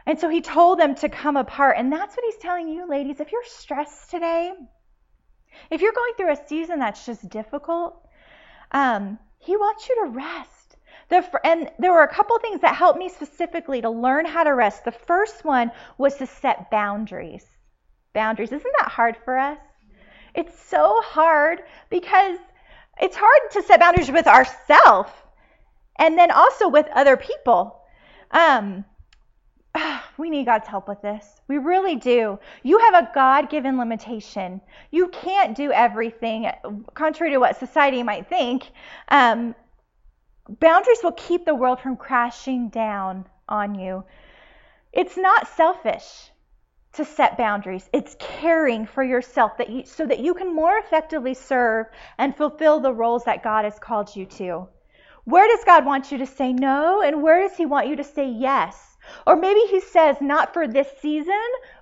And 0.06 0.20
so 0.20 0.30
he 0.30 0.42
told 0.42 0.80
them 0.80 0.96
to 0.96 1.10
come 1.10 1.36
apart. 1.36 1.78
And 1.78 1.92
that's 1.92 2.16
what 2.16 2.26
he's 2.26 2.38
telling 2.38 2.68
you, 2.68 2.88
ladies. 2.88 3.20
If 3.20 3.32
you're 3.32 3.44
stressed 3.46 4.12
today, 4.12 4.54
if 5.72 5.82
you're 5.82 5.94
going 5.94 6.14
through 6.16 6.34
a 6.34 6.48
season 6.48 6.80
that's 6.80 7.06
just 7.06 7.28
difficult, 7.30 8.08
um, 8.72 9.18
he 9.40 9.56
wants 9.56 9.90
you 9.90 9.96
to 10.04 10.12
rest. 10.12 10.78
The, 11.10 11.24
and 11.44 11.72
there 11.80 11.92
were 11.92 12.04
a 12.04 12.14
couple 12.14 12.38
things 12.40 12.62
that 12.62 12.76
helped 12.76 13.00
me 13.00 13.10
specifically 13.10 13.82
to 13.82 13.90
learn 13.90 14.26
how 14.26 14.44
to 14.44 14.54
rest. 14.54 14.86
The 14.86 14.92
first 14.92 15.46
one 15.46 15.72
was 15.98 16.16
to 16.18 16.28
set 16.28 16.72
boundaries. 16.72 17.46
Boundaries. 18.14 18.52
Isn't 18.52 18.74
that 18.80 18.90
hard 18.90 19.18
for 19.24 19.38
us? 19.38 19.60
It's 20.34 20.60
so 20.68 21.02
hard 21.04 21.62
because 21.90 22.38
it's 23.00 23.16
hard 23.16 23.52
to 23.52 23.64
set 23.64 23.80
boundaries 23.80 24.12
with 24.12 24.28
ourselves 24.28 25.12
and 25.98 26.18
then 26.18 26.32
also 26.32 26.70
with 26.70 26.88
other 26.94 27.18
people. 27.18 27.82
Um, 28.32 28.86
we 30.18 30.30
need 30.30 30.46
God's 30.46 30.68
help 30.68 30.88
with 30.88 31.02
this. 31.02 31.42
We 31.48 31.58
really 31.58 31.96
do. 31.96 32.40
You 32.64 32.80
have 32.80 32.94
a 32.94 33.10
God 33.14 33.50
given 33.50 33.78
limitation. 33.78 34.62
You 34.92 35.10
can't 35.10 35.56
do 35.56 35.72
everything, 35.72 36.52
contrary 36.94 37.34
to 37.34 37.40
what 37.40 37.58
society 37.58 38.04
might 38.04 38.28
think. 38.28 38.72
Um, 39.10 39.56
Boundaries 40.48 41.00
will 41.04 41.14
keep 41.14 41.44
the 41.44 41.56
world 41.56 41.80
from 41.80 41.98
crashing 41.98 42.70
down 42.70 43.26
on 43.50 43.74
you. 43.74 44.04
It's 44.94 45.18
not 45.18 45.48
selfish 45.48 46.30
to 46.94 47.04
set 47.04 47.36
boundaries. 47.36 47.90
It's 47.92 48.16
caring 48.20 48.86
for 48.86 49.04
yourself 49.04 49.58
that 49.58 49.70
you, 49.70 49.86
so 49.86 50.06
that 50.06 50.20
you 50.20 50.36
can 50.36 50.54
more 50.54 50.78
effectively 50.78 51.34
serve 51.34 51.88
and 52.20 52.38
fulfill 52.38 52.80
the 52.80 52.94
roles 52.94 53.24
that 53.24 53.44
God 53.44 53.66
has 53.66 53.80
called 53.80 54.16
you 54.16 54.28
to. 54.38 54.68
Where 55.24 55.48
does 55.48 55.66
God 55.66 55.84
want 55.84 56.12
you 56.12 56.20
to 56.20 56.28
say 56.28 56.54
no 56.54 57.02
and 57.02 57.24
where 57.24 57.42
does 57.42 57.58
he 57.58 57.66
want 57.66 57.88
you 57.88 57.96
to 57.96 58.04
say 58.04 58.30
yes? 58.30 58.95
Or 59.28 59.36
maybe 59.36 59.60
he 59.70 59.80
says, 59.80 60.18
not 60.22 60.54
for 60.54 60.68
this 60.68 60.88
season, 61.02 61.34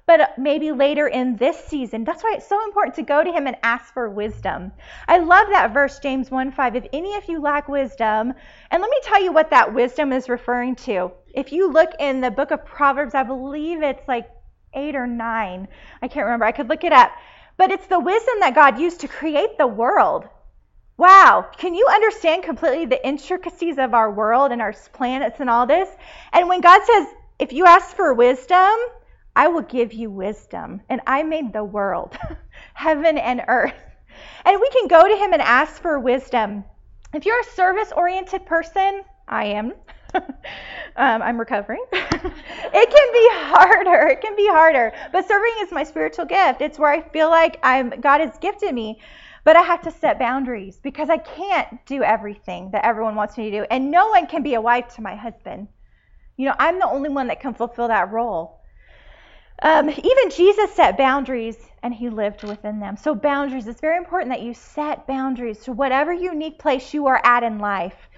but 0.05 0.21
uh, 0.21 0.27
maybe 0.37 0.71
later 0.71 1.07
in 1.07 1.37
this 1.37 1.57
season. 1.65 2.03
That's 2.03 2.23
why 2.23 2.33
it's 2.35 2.47
so 2.47 2.63
important 2.63 2.95
to 2.95 3.03
go 3.03 3.23
to 3.23 3.31
him 3.31 3.47
and 3.47 3.55
ask 3.63 3.93
for 3.93 4.09
wisdom. 4.09 4.71
I 5.07 5.19
love 5.19 5.47
that 5.49 5.73
verse, 5.73 5.99
James 5.99 6.29
1 6.29 6.51
5. 6.51 6.75
If 6.75 6.87
any 6.93 7.15
of 7.15 7.25
you 7.27 7.41
lack 7.41 7.67
wisdom, 7.67 8.33
and 8.71 8.81
let 8.81 8.89
me 8.89 8.99
tell 9.03 9.23
you 9.23 9.31
what 9.31 9.49
that 9.51 9.73
wisdom 9.73 10.11
is 10.11 10.29
referring 10.29 10.75
to. 10.87 11.11
If 11.33 11.51
you 11.51 11.71
look 11.71 11.91
in 11.99 12.21
the 12.21 12.31
book 12.31 12.51
of 12.51 12.65
Proverbs, 12.65 13.15
I 13.15 13.23
believe 13.23 13.81
it's 13.81 14.07
like 14.07 14.29
8 14.73 14.95
or 14.95 15.07
9. 15.07 15.67
I 16.01 16.07
can't 16.07 16.25
remember. 16.25 16.45
I 16.45 16.51
could 16.51 16.69
look 16.69 16.83
it 16.83 16.93
up. 16.93 17.11
But 17.55 17.71
it's 17.71 17.87
the 17.87 17.99
wisdom 17.99 18.39
that 18.39 18.55
God 18.55 18.79
used 18.79 19.01
to 19.01 19.07
create 19.07 19.57
the 19.57 19.67
world. 19.67 20.27
Wow, 20.97 21.49
can 21.57 21.73
you 21.73 21.87
understand 21.87 22.43
completely 22.43 22.85
the 22.85 23.05
intricacies 23.05 23.77
of 23.79 23.93
our 23.93 24.11
world 24.11 24.51
and 24.51 24.61
our 24.61 24.73
planets 24.93 25.39
and 25.39 25.49
all 25.49 25.65
this? 25.65 25.89
And 26.31 26.47
when 26.47 26.61
God 26.61 26.81
says, 26.85 27.07
if 27.39 27.51
you 27.51 27.65
ask 27.65 27.95
for 27.95 28.13
wisdom, 28.13 28.71
I 29.35 29.47
will 29.47 29.63
give 29.63 29.93
you 29.93 30.11
wisdom. 30.11 30.81
And 30.89 31.01
I 31.07 31.23
made 31.23 31.51
the 31.51 31.63
world, 31.63 32.15
heaven 32.75 33.17
and 33.17 33.41
earth. 33.47 33.73
And 34.45 34.61
we 34.61 34.69
can 34.69 34.87
go 34.87 35.07
to 35.07 35.15
Him 35.15 35.33
and 35.33 35.41
ask 35.41 35.81
for 35.81 35.99
wisdom. 35.99 36.63
If 37.13 37.25
you're 37.25 37.39
a 37.39 37.55
service 37.55 37.91
oriented 37.95 38.45
person, 38.45 39.03
I 39.27 39.45
am. 39.45 39.73
um, 40.15 40.23
I'm 40.95 41.39
recovering. 41.39 41.83
it 41.91 42.89
can 42.91 43.13
be 43.13 43.27
harder. 43.55 44.07
It 44.07 44.21
can 44.21 44.35
be 44.35 44.47
harder. 44.47 44.93
But 45.11 45.27
serving 45.27 45.53
is 45.61 45.71
my 45.71 45.83
spiritual 45.83 46.25
gift. 46.25 46.61
It's 46.61 46.77
where 46.77 46.91
I 46.91 47.01
feel 47.01 47.29
like 47.29 47.57
I'm 47.63 47.89
God 48.01 48.21
has 48.21 48.37
gifted 48.37 48.73
me. 48.75 48.99
But 49.43 49.55
I 49.55 49.61
have 49.61 49.81
to 49.81 49.91
set 49.91 50.19
boundaries 50.19 50.79
because 50.81 51.09
I 51.09 51.17
can't 51.17 51.85
do 51.85 52.01
everything 52.01 52.71
that 52.71 52.85
everyone 52.85 53.15
wants 53.15 53.37
me 53.37 53.51
to 53.51 53.59
do. 53.59 53.65
And 53.69 53.91
no 53.91 54.09
one 54.09 54.27
can 54.27 54.41
be 54.41 54.53
a 54.53 54.61
wife 54.61 54.95
to 54.95 55.01
my 55.01 55.15
husband. 55.15 55.67
You 56.37 56.47
know, 56.47 56.55
I'm 56.57 56.79
the 56.79 56.87
only 56.87 57.09
one 57.09 57.27
that 57.27 57.41
can 57.41 57.53
fulfill 57.53 57.89
that 57.89 58.11
role. 58.11 58.61
Um, 59.61 59.89
even 59.89 60.29
Jesus 60.29 60.73
set 60.73 60.97
boundaries 60.97 61.57
and 61.83 61.93
he 61.93 62.09
lived 62.09 62.43
within 62.43 62.79
them. 62.79 62.97
So, 62.97 63.13
boundaries, 63.13 63.67
it's 63.67 63.81
very 63.81 63.97
important 63.97 64.31
that 64.31 64.41
you 64.41 64.53
set 64.53 65.05
boundaries 65.05 65.59
to 65.65 65.73
whatever 65.73 66.11
unique 66.11 66.59
place 66.59 66.93
you 66.93 67.07
are 67.07 67.21
at 67.23 67.43
in 67.43 67.59
life. 67.59 68.09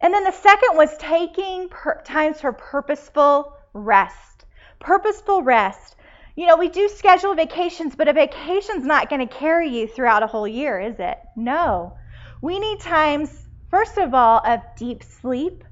And 0.00 0.12
then 0.12 0.24
the 0.24 0.32
second 0.32 0.76
was 0.76 0.96
taking 0.98 1.68
per- 1.68 2.02
times 2.02 2.40
for 2.40 2.52
purposeful 2.52 3.52
rest. 3.72 4.46
Purposeful 4.80 5.42
rest. 5.42 5.96
You 6.34 6.46
know, 6.46 6.56
we 6.56 6.70
do 6.70 6.88
schedule 6.88 7.34
vacations, 7.34 7.94
but 7.94 8.08
a 8.08 8.12
vacation's 8.14 8.86
not 8.86 9.10
going 9.10 9.26
to 9.26 9.34
carry 9.34 9.68
you 9.68 9.86
throughout 9.86 10.22
a 10.22 10.26
whole 10.26 10.48
year, 10.48 10.80
is 10.80 10.98
it? 10.98 11.18
No. 11.36 11.94
We 12.40 12.58
need 12.58 12.80
times, 12.80 13.30
first 13.70 13.98
of 13.98 14.14
all, 14.14 14.40
of 14.44 14.60
deep 14.76 15.02
sleep, 15.02 15.62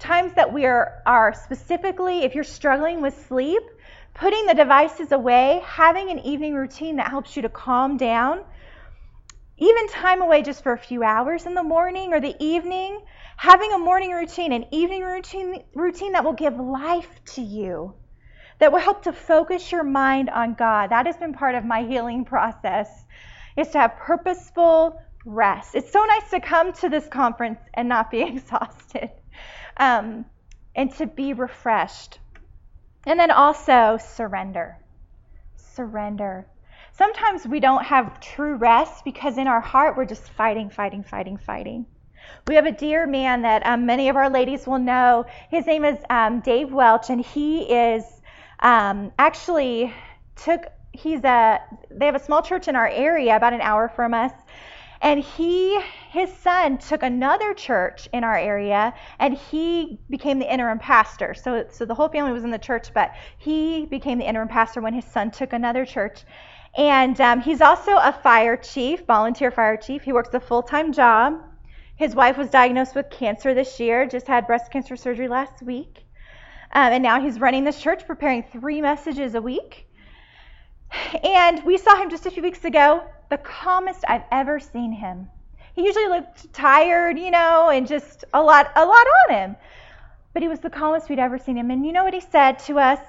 times 0.00 0.32
that 0.34 0.52
we 0.52 0.66
are, 0.66 0.94
are 1.06 1.32
specifically, 1.34 2.24
if 2.24 2.34
you're 2.34 2.42
struggling 2.42 3.00
with 3.00 3.26
sleep, 3.28 3.62
putting 4.14 4.46
the 4.46 4.54
devices 4.54 5.12
away, 5.12 5.62
having 5.64 6.10
an 6.10 6.18
evening 6.18 6.54
routine 6.54 6.96
that 6.96 7.08
helps 7.08 7.36
you 7.36 7.42
to 7.42 7.48
calm 7.48 7.96
down, 7.96 8.40
even 9.56 9.88
time 9.88 10.20
away 10.20 10.42
just 10.42 10.64
for 10.64 10.72
a 10.72 10.78
few 10.78 11.04
hours 11.04 11.46
in 11.46 11.54
the 11.54 11.62
morning 11.62 12.12
or 12.12 12.20
the 12.20 12.34
evening, 12.40 13.00
having 13.36 13.72
a 13.72 13.78
morning 13.78 14.10
routine, 14.10 14.52
an 14.52 14.66
evening 14.72 15.02
routine, 15.02 15.62
routine 15.74 16.12
that 16.12 16.24
will 16.24 16.32
give 16.32 16.58
life 16.58 17.08
to 17.24 17.40
you, 17.40 17.94
that 18.58 18.72
will 18.72 18.80
help 18.80 19.02
to 19.04 19.12
focus 19.12 19.70
your 19.70 19.84
mind 19.84 20.30
on 20.30 20.54
God. 20.54 20.90
That 20.90 21.06
has 21.06 21.16
been 21.16 21.32
part 21.32 21.54
of 21.54 21.64
my 21.64 21.82
healing 21.82 22.24
process, 22.24 22.88
is 23.56 23.68
to 23.68 23.78
have 23.78 23.96
purposeful 23.96 25.00
rest. 25.24 25.74
It's 25.74 25.92
so 25.92 26.04
nice 26.04 26.30
to 26.30 26.40
come 26.40 26.72
to 26.74 26.88
this 26.88 27.06
conference 27.08 27.60
and 27.74 27.88
not 27.88 28.10
be 28.10 28.22
exhausted 28.22 29.10
um, 29.76 30.24
and 30.74 30.92
to 30.96 31.06
be 31.06 31.32
refreshed. 31.32 32.18
And 33.06 33.18
then 33.18 33.30
also 33.30 33.98
surrender. 34.00 34.76
Surrender. 35.56 36.46
Sometimes 36.92 37.46
we 37.46 37.60
don't 37.60 37.84
have 37.84 38.20
true 38.20 38.56
rest 38.56 39.04
because 39.04 39.38
in 39.38 39.46
our 39.46 39.60
heart 39.60 39.96
we're 39.96 40.04
just 40.04 40.28
fighting, 40.30 40.68
fighting, 40.68 41.04
fighting, 41.04 41.36
fighting. 41.36 41.86
We 42.46 42.56
have 42.56 42.66
a 42.66 42.72
dear 42.72 43.06
man 43.06 43.42
that 43.42 43.64
um, 43.64 43.86
many 43.86 44.08
of 44.08 44.16
our 44.16 44.28
ladies 44.28 44.66
will 44.66 44.78
know. 44.80 45.26
His 45.48 45.64
name 45.66 45.84
is 45.84 45.98
um, 46.10 46.40
Dave 46.40 46.72
Welch, 46.72 47.08
and 47.08 47.24
he 47.24 47.62
is 47.62 48.04
um, 48.60 49.12
actually 49.18 49.92
took. 50.36 50.66
He's 50.92 51.22
a. 51.24 51.60
They 51.90 52.06
have 52.06 52.14
a 52.14 52.24
small 52.24 52.42
church 52.42 52.68
in 52.68 52.76
our 52.76 52.88
area, 52.88 53.36
about 53.36 53.52
an 53.52 53.60
hour 53.60 53.88
from 53.88 54.14
us, 54.14 54.32
and 55.00 55.20
he, 55.20 55.80
his 56.10 56.32
son, 56.32 56.78
took 56.78 57.02
another 57.02 57.54
church 57.54 58.08
in 58.12 58.24
our 58.24 58.36
area, 58.36 58.92
and 59.20 59.34
he 59.34 60.00
became 60.10 60.38
the 60.38 60.52
interim 60.52 60.78
pastor. 60.78 61.34
So, 61.34 61.66
so 61.70 61.84
the 61.84 61.94
whole 61.94 62.08
family 62.08 62.32
was 62.32 62.42
in 62.42 62.50
the 62.50 62.58
church, 62.58 62.92
but 62.92 63.12
he 63.38 63.86
became 63.86 64.18
the 64.18 64.28
interim 64.28 64.48
pastor 64.48 64.80
when 64.80 64.94
his 64.94 65.04
son 65.04 65.30
took 65.30 65.52
another 65.52 65.84
church. 65.84 66.24
And 66.76 67.20
um, 67.20 67.40
he's 67.40 67.60
also 67.60 67.92
a 67.92 68.12
fire 68.22 68.56
chief, 68.56 69.06
volunteer 69.06 69.50
fire 69.50 69.76
chief. 69.76 70.02
He 70.02 70.12
works 70.12 70.34
a 70.34 70.40
full 70.40 70.62
time 70.62 70.92
job. 70.92 71.40
His 71.94 72.14
wife 72.14 72.36
was 72.36 72.50
diagnosed 72.50 72.94
with 72.94 73.10
cancer 73.10 73.54
this 73.54 73.80
year, 73.80 74.06
just 74.06 74.26
had 74.26 74.46
breast 74.46 74.70
cancer 74.70 74.96
surgery 74.96 75.28
last 75.28 75.62
week. 75.62 76.04
Um, 76.72 76.92
and 76.92 77.02
now 77.02 77.20
he's 77.20 77.40
running 77.40 77.64
this 77.64 77.80
church, 77.80 78.06
preparing 78.06 78.42
three 78.42 78.80
messages 78.80 79.34
a 79.34 79.42
week. 79.42 79.86
And 81.22 81.64
we 81.64 81.78
saw 81.78 81.96
him 81.96 82.10
just 82.10 82.26
a 82.26 82.30
few 82.30 82.42
weeks 82.42 82.64
ago 82.64 83.02
the 83.30 83.38
calmest 83.38 84.04
I've 84.08 84.24
ever 84.32 84.58
seen 84.58 84.92
him. 84.92 85.28
He 85.74 85.84
usually 85.84 86.08
looked 86.08 86.52
tired, 86.52 87.18
you 87.18 87.30
know, 87.30 87.70
and 87.70 87.86
just 87.86 88.24
a 88.32 88.42
lot 88.42 88.70
a 88.74 88.84
lot 88.84 89.06
on 89.28 89.34
him. 89.34 89.56
But 90.32 90.42
he 90.42 90.48
was 90.48 90.60
the 90.60 90.70
calmest 90.70 91.08
we'd 91.08 91.18
ever 91.18 91.38
seen 91.38 91.56
him. 91.56 91.70
And 91.70 91.84
you 91.84 91.92
know 91.92 92.04
what 92.04 92.14
he 92.14 92.20
said 92.20 92.58
to 92.60 92.78
us? 92.78 93.00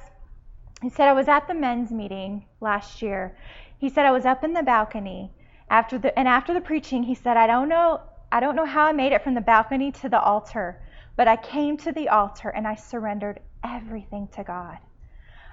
He 0.82 0.90
said 0.90 1.08
I 1.08 1.14
was 1.14 1.28
at 1.28 1.48
the 1.48 1.54
men's 1.54 1.92
meeting 1.92 2.46
last 2.62 3.02
year. 3.02 3.36
He 3.78 3.90
said 3.90 4.06
I 4.06 4.12
was 4.12 4.26
up 4.26 4.44
in 4.44 4.54
the 4.54 4.64
balcony 4.64 5.32
after 5.70 5.98
the 5.98 6.18
and 6.18 6.28
after 6.28 6.54
the 6.54 6.62
preaching, 6.62 7.04
he 7.04 7.16
said 7.16 7.38
I 7.38 7.48
don't 7.48 7.70
know 7.70 8.02
I 8.32 8.40
don't 8.40 8.56
know 8.56 8.66
how 8.66 8.86
I 8.86 8.92
made 8.92 9.12
it 9.12 9.24
from 9.24 9.34
the 9.34 9.42
balcony 9.42 9.92
to 9.94 10.10
the 10.10 10.20
altar, 10.20 10.82
but 11.16 11.28
I 11.28 11.36
came 11.36 11.78
to 11.78 11.92
the 11.92 12.10
altar 12.10 12.50
and 12.50 12.68
I 12.68 12.76
surrendered 12.76 13.40
everything 13.64 14.28
to 14.36 14.44
God. 14.44 14.78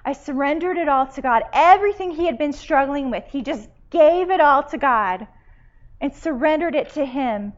I 0.05 0.13
surrendered 0.13 0.77
it 0.77 0.87
all 0.87 1.07
to 1.07 1.21
God. 1.21 1.43
Everything 1.51 2.11
he 2.11 2.25
had 2.25 2.37
been 2.37 2.53
struggling 2.53 3.11
with, 3.11 3.25
he 3.27 3.41
just 3.41 3.69
gave 3.89 4.29
it 4.29 4.39
all 4.39 4.63
to 4.63 4.77
God 4.77 5.27
and 5.99 6.13
surrendered 6.13 6.75
it 6.75 6.91
to 6.91 7.05
Him. 7.05 7.53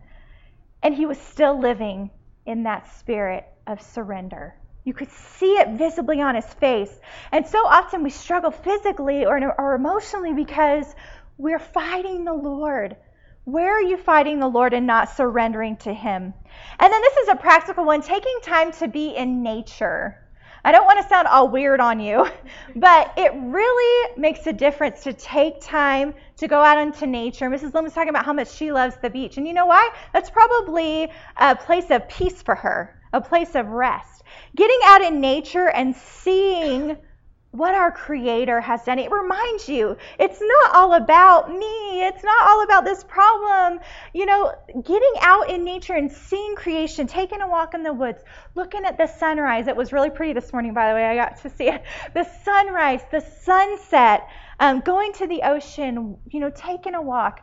And 0.82 0.96
he 0.96 1.06
was 1.06 1.20
still 1.20 1.60
living 1.60 2.10
in 2.46 2.64
that 2.64 2.92
spirit 2.98 3.46
of 3.68 3.82
surrender. 3.82 4.56
You 4.86 4.94
could 4.94 5.12
see 5.12 5.54
it 5.54 5.78
visibly 5.78 6.22
on 6.22 6.36
his 6.36 6.46
face. 6.46 7.00
And 7.32 7.46
so 7.46 7.60
often 7.60 8.02
we 8.02 8.10
struggle 8.10 8.50
physically 8.50 9.26
or, 9.26 9.54
or 9.60 9.76
emotionally 9.76 10.34
because 10.34 10.96
we're 11.38 11.60
fighting 11.60 12.24
the 12.24 12.34
Lord. 12.34 12.96
Where 13.44 13.78
are 13.78 13.82
you 13.82 13.98
fighting 13.98 14.40
the 14.40 14.48
Lord 14.48 14.74
and 14.74 14.88
not 14.88 15.10
surrendering 15.10 15.78
to 15.78 15.94
Him? 15.94 16.34
And 16.80 16.94
then 16.94 17.02
this 17.02 17.18
is 17.18 17.30
a 17.30 17.36
practical 17.36 17.86
one 17.86 18.02
taking 18.02 18.40
time 18.42 18.72
to 18.74 18.88
be 18.88 19.10
in 19.10 19.44
nature. 19.44 20.18
I 20.64 20.72
don't 20.72 20.86
want 20.86 21.02
to 21.02 21.08
sound 21.08 21.28
all 21.28 21.48
weird 21.48 21.80
on 21.80 22.00
you, 22.00 22.28
but 22.76 23.14
it 23.18 23.32
really 23.36 24.12
makes 24.18 24.46
a 24.48 24.54
difference 24.54 25.04
to 25.04 25.14
take 25.14 25.62
time 25.62 26.14
to 26.38 26.48
go 26.48 26.60
out 26.60 26.78
into 26.78 27.08
nature. 27.08 27.50
Mrs. 27.50 27.74
Lim 27.74 27.86
was 27.86 27.94
talking 27.94 28.10
about 28.10 28.26
how 28.26 28.34
much 28.34 28.52
she 28.52 28.72
loves 28.72 28.96
the 29.02 29.10
beach. 29.10 29.38
And 29.38 29.48
you 29.48 29.54
know 29.54 29.66
why? 29.66 29.90
That's 30.14 30.30
probably 30.30 31.10
a 31.38 31.56
place 31.56 31.90
of 31.90 32.08
peace 32.10 32.42
for 32.42 32.56
her, 32.56 33.00
a 33.14 33.22
place 33.22 33.56
of 33.56 33.68
rest. 33.68 34.24
Getting 34.56 34.80
out 34.86 35.02
in 35.02 35.22
nature 35.22 35.70
and 35.70 35.96
seeing 35.96 36.98
what 37.52 37.74
our 37.74 37.92
creator 37.92 38.62
has 38.62 38.84
done. 38.84 39.00
It 39.00 39.12
reminds 39.12 39.68
you 39.68 39.98
it's 40.20 40.40
not 40.40 40.76
all 40.76 40.94
about 40.94 41.50
me. 41.50 42.04
It's 42.04 42.24
not 42.24 42.48
all 42.48 42.64
about 42.64 42.86
this 42.86 43.04
problem. 43.04 43.80
You 44.14 44.28
know, 44.28 44.54
getting 44.84 45.14
out 45.22 45.50
in 45.50 45.64
nature 45.64 45.94
and 45.94 46.12
seeing 46.12 46.56
creation, 46.56 47.08
taking 47.08 47.42
a 47.42 47.48
walk 47.48 47.74
in 47.74 47.82
the 47.82 47.94
woods, 47.94 48.22
looking 48.54 48.86
at 48.86 48.98
the 48.98 49.08
sunrise. 49.08 49.68
It 49.68 49.76
was 49.76 49.92
really 49.92 50.12
pretty 50.12 50.34
this 50.34 50.54
morning, 50.54 50.74
by 50.74 50.90
the 50.90 50.96
way. 50.96 51.06
I 51.06 51.16
got 51.16 51.42
to 51.42 51.50
see 51.50 51.70
it. 51.70 51.84
The 52.14 52.28
sunrise, 52.44 53.02
the 53.12 53.22
sunset, 53.22 54.28
um, 54.60 54.82
going 54.82 55.14
to 55.14 55.28
the 55.28 55.42
ocean, 55.44 56.18
you 56.30 56.40
know, 56.40 56.50
taking 56.50 56.96
a 56.96 57.02
walk. 57.02 57.42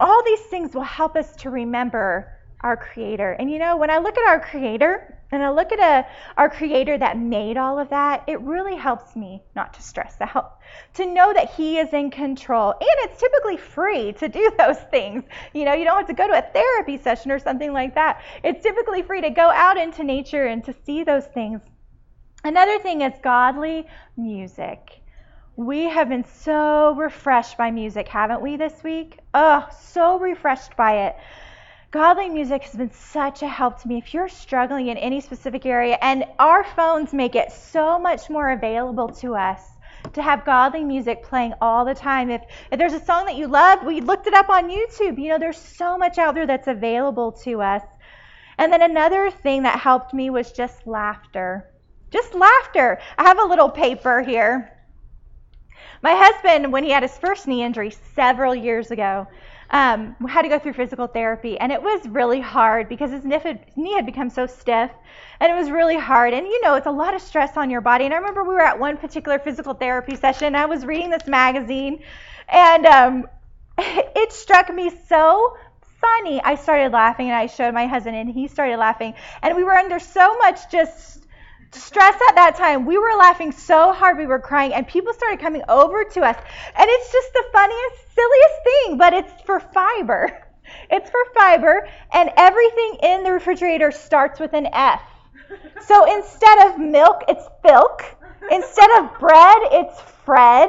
All 0.00 0.22
these 0.24 0.40
things 0.50 0.74
will 0.74 0.82
help 0.82 1.16
us 1.16 1.34
to 1.36 1.50
remember 1.50 2.32
our 2.60 2.76
creator. 2.76 3.32
And 3.32 3.50
you 3.50 3.58
know, 3.58 3.76
when 3.76 3.90
I 3.90 3.98
look 3.98 4.16
at 4.16 4.28
our 4.28 4.40
creator, 4.40 5.17
and 5.30 5.42
I 5.42 5.50
look 5.50 5.72
at 5.72 5.78
a, 5.78 6.06
our 6.36 6.48
creator 6.48 6.96
that 6.96 7.18
made 7.18 7.56
all 7.56 7.78
of 7.78 7.90
that, 7.90 8.24
it 8.26 8.40
really 8.40 8.76
helps 8.76 9.14
me 9.14 9.42
not 9.54 9.74
to 9.74 9.82
stress 9.82 10.16
out, 10.20 10.58
to 10.94 11.06
know 11.06 11.32
that 11.32 11.50
he 11.50 11.78
is 11.78 11.92
in 11.92 12.10
control. 12.10 12.70
And 12.72 13.10
it's 13.10 13.20
typically 13.20 13.58
free 13.58 14.12
to 14.14 14.28
do 14.28 14.50
those 14.58 14.78
things. 14.90 15.24
You 15.52 15.64
know, 15.64 15.74
you 15.74 15.84
don't 15.84 15.98
have 15.98 16.06
to 16.06 16.14
go 16.14 16.26
to 16.26 16.38
a 16.38 16.52
therapy 16.52 16.96
session 16.96 17.30
or 17.30 17.38
something 17.38 17.72
like 17.72 17.94
that. 17.94 18.22
It's 18.42 18.62
typically 18.62 19.02
free 19.02 19.20
to 19.20 19.30
go 19.30 19.50
out 19.50 19.76
into 19.76 20.02
nature 20.02 20.46
and 20.46 20.64
to 20.64 20.74
see 20.84 21.04
those 21.04 21.26
things. 21.26 21.60
Another 22.44 22.78
thing 22.78 23.02
is 23.02 23.12
godly 23.22 23.86
music. 24.16 25.02
We 25.56 25.84
have 25.84 26.08
been 26.08 26.24
so 26.24 26.94
refreshed 26.94 27.58
by 27.58 27.72
music, 27.72 28.06
haven't 28.06 28.40
we, 28.40 28.56
this 28.56 28.84
week? 28.84 29.18
Oh, 29.34 29.66
so 29.80 30.18
refreshed 30.18 30.76
by 30.76 31.06
it. 31.08 31.16
Godly 31.90 32.28
music 32.28 32.64
has 32.64 32.74
been 32.74 32.92
such 32.92 33.42
a 33.42 33.48
help 33.48 33.80
to 33.80 33.88
me. 33.88 33.96
If 33.96 34.12
you're 34.12 34.28
struggling 34.28 34.88
in 34.88 34.98
any 34.98 35.22
specific 35.22 35.64
area, 35.64 35.96
and 36.02 36.26
our 36.38 36.62
phones 36.62 37.14
make 37.14 37.34
it 37.34 37.50
so 37.50 37.98
much 37.98 38.28
more 38.28 38.50
available 38.50 39.08
to 39.20 39.34
us 39.34 39.62
to 40.12 40.22
have 40.22 40.44
godly 40.44 40.84
music 40.84 41.22
playing 41.22 41.54
all 41.62 41.86
the 41.86 41.94
time. 41.94 42.28
If, 42.28 42.42
if 42.70 42.78
there's 42.78 42.92
a 42.92 43.02
song 43.02 43.24
that 43.24 43.36
you 43.36 43.46
love, 43.46 43.86
we 43.86 44.02
looked 44.02 44.26
it 44.26 44.34
up 44.34 44.50
on 44.50 44.68
YouTube. 44.68 45.18
You 45.18 45.30
know, 45.30 45.38
there's 45.38 45.56
so 45.56 45.96
much 45.96 46.18
out 46.18 46.34
there 46.34 46.46
that's 46.46 46.68
available 46.68 47.32
to 47.44 47.62
us. 47.62 47.82
And 48.58 48.70
then 48.70 48.82
another 48.82 49.30
thing 49.30 49.62
that 49.62 49.80
helped 49.80 50.12
me 50.12 50.28
was 50.28 50.52
just 50.52 50.86
laughter. 50.86 51.70
Just 52.10 52.34
laughter. 52.34 53.00
I 53.16 53.22
have 53.22 53.38
a 53.38 53.44
little 53.44 53.70
paper 53.70 54.20
here. 54.20 54.78
My 56.02 56.12
husband, 56.14 56.70
when 56.70 56.84
he 56.84 56.90
had 56.90 57.02
his 57.02 57.16
first 57.16 57.48
knee 57.48 57.62
injury 57.62 57.92
several 58.14 58.54
years 58.54 58.90
ago, 58.90 59.26
um, 59.70 60.16
had 60.28 60.42
to 60.42 60.48
go 60.48 60.58
through 60.58 60.72
physical 60.72 61.06
therapy, 61.06 61.58
and 61.58 61.70
it 61.72 61.82
was 61.82 62.06
really 62.08 62.40
hard 62.40 62.88
because 62.88 63.10
his 63.10 63.24
knee 63.24 63.94
had 63.94 64.06
become 64.06 64.30
so 64.30 64.46
stiff, 64.46 64.90
and 65.40 65.52
it 65.52 65.54
was 65.54 65.70
really 65.70 65.96
hard. 65.96 66.34
And 66.34 66.46
you 66.46 66.60
know, 66.62 66.74
it's 66.74 66.86
a 66.86 66.90
lot 66.90 67.14
of 67.14 67.20
stress 67.20 67.56
on 67.56 67.70
your 67.70 67.80
body. 67.80 68.04
And 68.04 68.14
I 68.14 68.16
remember 68.18 68.42
we 68.44 68.54
were 68.54 68.60
at 68.60 68.78
one 68.78 68.96
particular 68.96 69.38
physical 69.38 69.74
therapy 69.74 70.16
session. 70.16 70.54
I 70.54 70.66
was 70.66 70.86
reading 70.86 71.10
this 71.10 71.26
magazine, 71.26 72.02
and 72.48 72.86
um, 72.86 73.26
it 73.78 74.32
struck 74.32 74.72
me 74.72 74.90
so 75.08 75.56
funny. 76.00 76.40
I 76.42 76.54
started 76.54 76.92
laughing 76.92 77.26
and 77.26 77.36
I 77.36 77.46
showed 77.46 77.74
my 77.74 77.86
husband 77.86 78.16
and 78.16 78.30
he 78.30 78.48
started 78.48 78.76
laughing. 78.78 79.14
And 79.42 79.56
we 79.56 79.64
were 79.64 79.74
under 79.74 79.98
so 79.98 80.36
much 80.38 80.70
just 80.70 81.26
stress 81.72 82.14
at 82.28 82.34
that 82.34 82.56
time. 82.56 82.86
We 82.86 82.98
were 82.98 83.16
laughing 83.18 83.52
so 83.52 83.92
hard 83.92 84.18
we 84.18 84.26
were 84.26 84.38
crying 84.38 84.72
and 84.74 84.86
people 84.86 85.12
started 85.12 85.40
coming 85.40 85.62
over 85.68 86.04
to 86.04 86.20
us. 86.22 86.36
And 86.76 86.86
it's 86.88 87.12
just 87.12 87.32
the 87.32 87.44
funniest, 87.52 88.14
silliest 88.14 88.58
thing, 88.64 88.98
but 88.98 89.12
it's 89.12 89.42
for 89.44 89.60
fiber. 89.60 90.44
It's 90.90 91.08
for 91.08 91.20
fiber 91.34 91.88
and 92.12 92.30
everything 92.36 92.98
in 93.02 93.22
the 93.22 93.32
refrigerator 93.32 93.90
starts 93.90 94.38
with 94.38 94.52
an 94.52 94.66
F. 94.66 95.00
So 95.86 96.04
instead 96.14 96.68
of 96.68 96.78
milk, 96.78 97.24
it's 97.26 97.48
filk. 97.64 98.02
Instead 98.50 98.90
of 98.98 99.18
bread, 99.18 99.58
it's 99.72 99.98
Fred. 100.26 100.68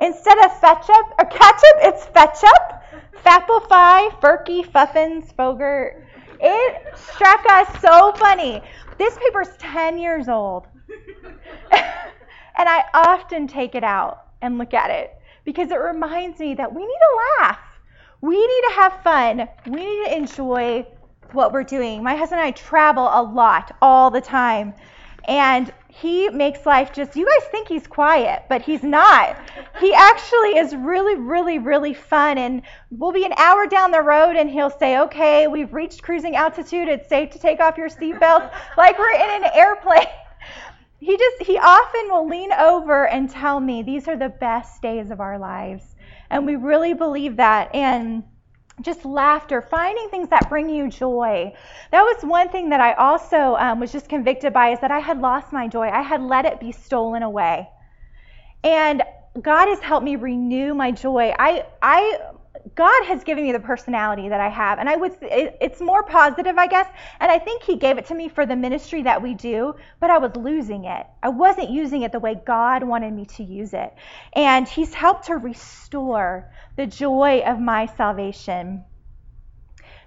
Instead 0.00 0.38
of 0.44 0.60
ketchup 0.60 1.06
or 1.18 1.26
uh, 1.26 1.30
ketchup, 1.30 1.76
it's 1.82 2.04
fetchup. 2.06 2.82
Fapplefy, 3.24 4.10
Furky, 4.20 4.66
Fuffins, 4.66 5.32
Fogert. 5.38 6.02
It 6.42 6.98
struck 6.98 7.44
us 7.50 7.80
so 7.80 8.12
funny. 8.12 8.60
This 8.98 9.16
paper's 9.18 9.56
10 9.58 9.98
years 9.98 10.28
old. 10.28 10.66
and 11.72 12.68
I 12.68 12.84
often 12.92 13.46
take 13.46 13.74
it 13.74 13.84
out 13.84 14.26
and 14.42 14.58
look 14.58 14.74
at 14.74 14.90
it 14.90 15.14
because 15.44 15.70
it 15.70 15.76
reminds 15.76 16.40
me 16.40 16.54
that 16.54 16.74
we 16.74 16.82
need 16.82 16.88
to 16.88 17.44
laugh. 17.44 17.58
We 18.20 18.36
need 18.36 18.62
to 18.68 18.74
have 18.74 19.02
fun. 19.02 19.48
We 19.66 19.84
need 19.84 20.04
to 20.06 20.16
enjoy 20.16 20.86
what 21.32 21.52
we're 21.52 21.64
doing. 21.64 22.02
My 22.02 22.14
husband 22.14 22.40
and 22.40 22.48
I 22.48 22.50
travel 22.52 23.04
a 23.04 23.22
lot 23.22 23.74
all 23.80 24.10
the 24.10 24.20
time. 24.20 24.74
And 25.26 25.72
he 25.94 26.30
makes 26.30 26.64
life 26.64 26.90
just, 26.90 27.16
you 27.16 27.26
guys 27.26 27.48
think 27.50 27.68
he's 27.68 27.86
quiet, 27.86 28.44
but 28.48 28.62
he's 28.62 28.82
not. 28.82 29.36
He 29.78 29.92
actually 29.92 30.56
is 30.56 30.74
really, 30.74 31.16
really, 31.16 31.58
really 31.58 31.92
fun. 31.92 32.38
And 32.38 32.62
we'll 32.90 33.12
be 33.12 33.26
an 33.26 33.34
hour 33.36 33.66
down 33.66 33.90
the 33.90 34.00
road 34.00 34.36
and 34.36 34.48
he'll 34.48 34.70
say, 34.70 34.98
okay, 35.00 35.48
we've 35.48 35.72
reached 35.74 36.02
cruising 36.02 36.34
altitude. 36.34 36.88
It's 36.88 37.10
safe 37.10 37.30
to 37.32 37.38
take 37.38 37.60
off 37.60 37.76
your 37.76 37.90
seatbelts, 37.90 38.50
like 38.78 38.98
we're 38.98 39.12
in 39.12 39.44
an 39.44 39.50
airplane. 39.54 40.06
He 40.98 41.16
just, 41.16 41.42
he 41.42 41.58
often 41.58 42.10
will 42.10 42.28
lean 42.28 42.52
over 42.52 43.08
and 43.08 43.28
tell 43.28 43.58
me, 43.58 43.82
these 43.82 44.06
are 44.06 44.16
the 44.16 44.28
best 44.28 44.80
days 44.82 45.10
of 45.10 45.20
our 45.20 45.36
lives. 45.36 45.96
And 46.30 46.46
we 46.46 46.54
really 46.54 46.94
believe 46.94 47.38
that. 47.38 47.74
And 47.74 48.22
just 48.82 49.04
laughter, 49.04 49.62
finding 49.62 50.08
things 50.08 50.28
that 50.28 50.48
bring 50.48 50.68
you 50.68 50.90
joy. 50.90 51.52
That 51.90 52.02
was 52.02 52.22
one 52.22 52.48
thing 52.48 52.70
that 52.70 52.80
I 52.80 52.92
also 52.94 53.56
um, 53.56 53.80
was 53.80 53.92
just 53.92 54.08
convicted 54.08 54.52
by 54.52 54.70
is 54.70 54.80
that 54.80 54.90
I 54.90 54.98
had 54.98 55.20
lost 55.20 55.52
my 55.52 55.68
joy. 55.68 55.88
I 55.88 56.02
had 56.02 56.22
let 56.22 56.44
it 56.44 56.60
be 56.60 56.72
stolen 56.72 57.22
away. 57.22 57.68
And 58.64 59.02
God 59.40 59.68
has 59.68 59.80
helped 59.80 60.04
me 60.04 60.16
renew 60.16 60.74
my 60.74 60.90
joy. 60.90 61.34
I, 61.38 61.64
I, 61.80 62.18
God 62.74 63.04
has 63.06 63.24
given 63.24 63.44
me 63.44 63.52
the 63.52 63.60
personality 63.60 64.28
that 64.28 64.40
I 64.40 64.48
have, 64.48 64.78
and 64.78 64.88
I 64.88 64.96
would. 64.96 65.16
It, 65.22 65.56
it's 65.60 65.80
more 65.80 66.02
positive, 66.02 66.58
I 66.58 66.66
guess. 66.66 66.86
And 67.20 67.30
I 67.30 67.38
think 67.38 67.62
He 67.62 67.76
gave 67.76 67.98
it 67.98 68.06
to 68.06 68.14
me 68.14 68.28
for 68.28 68.46
the 68.46 68.56
ministry 68.56 69.02
that 69.02 69.22
we 69.22 69.34
do, 69.34 69.74
but 70.00 70.10
I 70.10 70.18
was 70.18 70.36
losing 70.36 70.84
it. 70.84 71.06
I 71.22 71.30
wasn't 71.30 71.70
using 71.70 72.02
it 72.02 72.12
the 72.12 72.20
way 72.20 72.40
God 72.46 72.82
wanted 72.82 73.12
me 73.12 73.24
to 73.36 73.42
use 73.42 73.72
it, 73.72 73.94
and 74.34 74.68
He's 74.68 74.94
helped 74.94 75.26
to 75.26 75.36
restore 75.36 76.50
the 76.76 76.86
joy 76.86 77.42
of 77.44 77.58
my 77.58 77.86
salvation. 77.86 78.84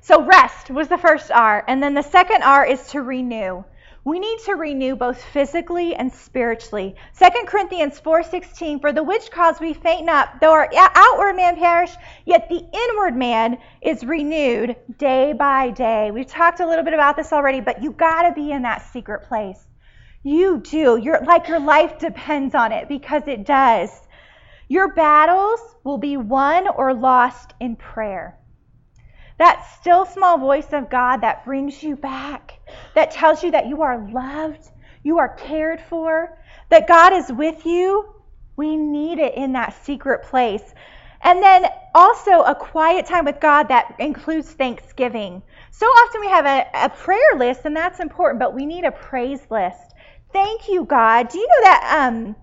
So, 0.02 0.24
rest 0.24 0.70
was 0.70 0.88
the 0.88 1.00
first 1.00 1.32
R. 1.32 1.64
And 1.68 1.82
then 1.82 1.96
the 1.96 2.04
second 2.04 2.44
R 2.44 2.64
is 2.64 2.90
to 2.90 3.02
renew. 3.02 3.64
We 4.06 4.20
need 4.20 4.38
to 4.46 4.54
renew 4.54 4.96
both 4.96 5.20
physically 5.20 5.96
and 5.96 6.14
spiritually. 6.14 6.96
2 7.18 7.48
Corinthians 7.48 8.00
4:16 8.00 8.80
For 8.80 8.94
the 8.94 9.02
which 9.02 9.32
cause 9.32 9.60
we 9.60 9.74
faint 9.74 10.06
not 10.06 10.40
though 10.40 10.52
our 10.52 10.70
outward 10.76 11.36
man 11.36 11.56
perish 11.56 11.90
yet 12.24 12.48
the 12.48 12.64
inward 12.72 13.16
man 13.16 13.58
is 13.82 14.06
renewed 14.06 14.76
day 15.00 15.34
by 15.34 15.72
day. 15.72 16.12
We've 16.12 16.28
talked 16.28 16.60
a 16.60 16.68
little 16.68 16.86
bit 16.86 16.94
about 16.94 17.16
this 17.16 17.34
already 17.34 17.62
but 17.62 17.82
you 17.82 17.94
got 17.94 18.30
to 18.30 18.34
be 18.36 18.52
in 18.52 18.62
that 18.62 18.84
secret 18.94 19.24
place. 19.24 19.66
You 20.22 20.60
do. 20.60 20.98
You're 20.98 21.26
like 21.26 21.48
your 21.48 21.60
life 21.60 21.98
depends 21.98 22.54
on 22.54 22.72
it 22.74 22.88
because 22.88 23.28
it 23.28 23.44
does. 23.44 23.90
Your 24.68 24.94
battles 24.94 25.62
will 25.84 25.98
be 25.98 26.16
won 26.16 26.68
or 26.68 26.94
lost 26.94 27.56
in 27.60 27.76
prayer. 27.76 28.38
That 29.38 29.66
still 29.80 30.06
small 30.06 30.38
voice 30.38 30.72
of 30.72 30.90
God 30.90 31.18
that 31.18 31.46
brings 31.46 31.84
you 31.84 31.96
back, 31.96 32.60
that 32.94 33.12
tells 33.12 33.44
you 33.44 33.52
that 33.52 33.68
you 33.68 33.82
are 33.82 34.10
loved, 34.12 34.70
you 35.04 35.20
are 35.20 35.36
cared 35.36 35.82
for, 35.82 36.38
that 36.70 36.88
God 36.88 37.14
is 37.14 37.32
with 37.32 37.66
you, 37.66 38.06
we 38.56 38.76
need 38.76 39.20
it 39.20 39.36
in 39.36 39.54
that 39.54 39.76
secret 39.84 40.24
place. 40.24 40.74
And 41.22 41.42
then 41.42 41.66
also 41.94 42.42
a 42.44 42.56
quiet 42.56 43.06
time 43.06 43.26
with 43.26 43.40
God 43.40 43.68
that 43.70 43.96
includes 44.00 44.52
thanksgiving. 44.52 45.42
So 45.72 45.86
often 45.86 46.22
we 46.22 46.28
have 46.28 46.46
a, 46.46 46.68
a 46.74 46.90
prayer 46.90 47.36
list, 47.38 47.62
and 47.66 47.76
that's 47.76 48.00
important, 48.00 48.40
but 48.40 48.54
we 48.54 48.66
need 48.66 48.86
a 48.86 48.92
praise 48.92 49.42
list. 49.50 49.94
Thank 50.32 50.70
you, 50.70 50.86
God. 50.86 51.30
Do 51.30 51.38
you 51.40 51.48
know 51.48 51.64
that? 51.64 52.08
Um, 52.08 52.36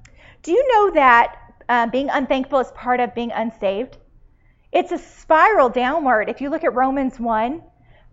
do 0.43 0.51
you 0.51 0.69
know 0.73 0.91
that 0.95 1.37
uh, 1.69 1.87
being 1.87 2.11
unthankful 2.11 2.59
is 2.61 2.71
part 2.73 3.01
of 3.01 3.15
being 3.15 3.33
unsaved. 3.33 3.97
It's 4.73 4.91
a 4.91 4.99
spiral 4.99 5.69
downward. 5.69 6.31
If 6.31 6.41
you 6.41 6.49
look 6.49 6.65
at 6.65 6.75
Romans 6.75 7.21
1, 7.21 7.63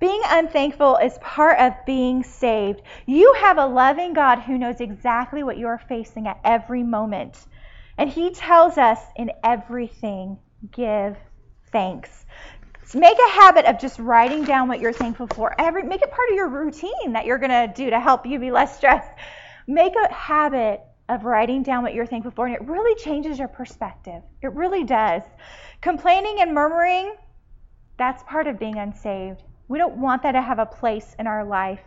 being 0.01 0.21
unthankful 0.27 0.97
is 0.97 1.17
part 1.19 1.57
of 1.57 1.73
being 1.85 2.23
saved. 2.23 2.81
You 3.05 3.33
have 3.39 3.57
a 3.57 3.65
loving 3.65 4.11
God 4.11 4.39
who 4.39 4.57
knows 4.57 4.81
exactly 4.81 5.41
what 5.41 5.57
you 5.57 5.67
are 5.67 5.81
facing 5.87 6.27
at 6.27 6.39
every 6.43 6.83
moment. 6.83 7.37
And 7.97 8.09
He 8.09 8.31
tells 8.31 8.77
us 8.77 8.99
in 9.15 9.31
everything, 9.41 10.37
give 10.71 11.15
thanks. 11.71 12.25
So 12.83 12.99
make 12.99 13.17
a 13.17 13.31
habit 13.31 13.65
of 13.65 13.79
just 13.79 13.97
writing 13.97 14.43
down 14.43 14.67
what 14.67 14.81
you're 14.81 14.91
thankful 14.91 15.27
for. 15.27 15.55
Every, 15.59 15.83
make 15.83 16.01
it 16.01 16.11
part 16.11 16.29
of 16.29 16.35
your 16.35 16.49
routine 16.49 17.13
that 17.13 17.25
you're 17.25 17.37
going 17.37 17.51
to 17.51 17.71
do 17.73 17.89
to 17.89 17.99
help 18.01 18.25
you 18.25 18.37
be 18.37 18.51
less 18.51 18.75
stressed. 18.75 19.11
Make 19.65 19.93
a 19.95 20.13
habit 20.13 20.81
of 21.09 21.25
writing 21.25 21.63
down 21.63 21.83
what 21.83 21.93
you're 21.93 22.05
thankful 22.05 22.31
for, 22.31 22.45
and 22.45 22.55
it 22.55 22.61
really 22.61 22.95
changes 23.03 23.39
your 23.39 23.47
perspective. 23.47 24.21
It 24.41 24.53
really 24.53 24.83
does. 24.83 25.23
Complaining 25.81 26.37
and 26.39 26.53
murmuring, 26.53 27.15
that's 27.97 28.23
part 28.23 28.47
of 28.47 28.59
being 28.59 28.77
unsaved. 28.77 29.43
We 29.67 29.79
don't 29.79 29.97
want 29.97 30.23
that 30.23 30.33
to 30.33 30.41
have 30.41 30.59
a 30.59 30.65
place 30.65 31.15
in 31.19 31.27
our 31.27 31.43
life. 31.43 31.81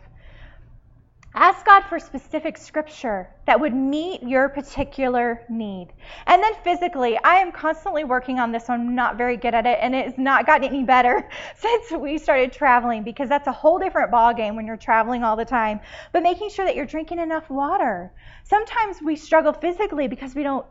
Ask 1.35 1.65
God 1.65 1.85
for 1.89 1.99
specific 1.99 2.59
scripture 2.59 3.27
that 3.47 3.59
would 3.59 3.73
meet 3.73 4.23
your 4.23 4.51
particular 4.51 5.41
need. 5.49 5.89
And 6.27 6.43
then 6.43 6.53
physically, 6.63 7.19
I 7.25 7.37
am 7.37 7.53
constantly 7.53 8.05
working 8.05 8.39
on 8.39 8.53
this. 8.53 8.69
I'm 8.69 8.95
not 8.95 9.17
very 9.17 9.39
good 9.39 9.55
at 9.55 9.65
it, 9.65 9.79
and 9.81 9.95
it 9.95 10.05
has 10.05 10.19
not 10.19 10.45
gotten 10.45 10.69
any 10.69 10.85
better 10.85 11.27
since 11.57 11.91
we 11.93 12.19
started 12.19 12.53
traveling 12.53 13.03
because 13.03 13.31
that's 13.31 13.47
a 13.47 13.53
whole 13.53 13.79
different 13.79 14.13
ballgame 14.13 14.57
when 14.57 14.67
you're 14.67 14.77
traveling 14.77 15.25
all 15.25 15.35
the 15.35 15.45
time. 15.45 15.81
But 16.13 16.23
making 16.23 16.51
sure 16.51 16.67
that 16.67 16.77
you're 16.77 16.85
drinking 16.85 17.19
enough 17.19 17.49
water. 17.49 18.13
Sometimes 18.45 19.01
we 19.01 19.17
struggle 19.17 19.55
physically 19.55 20.09
because 20.09 20.35
we 20.35 20.43
don't, 20.43 20.67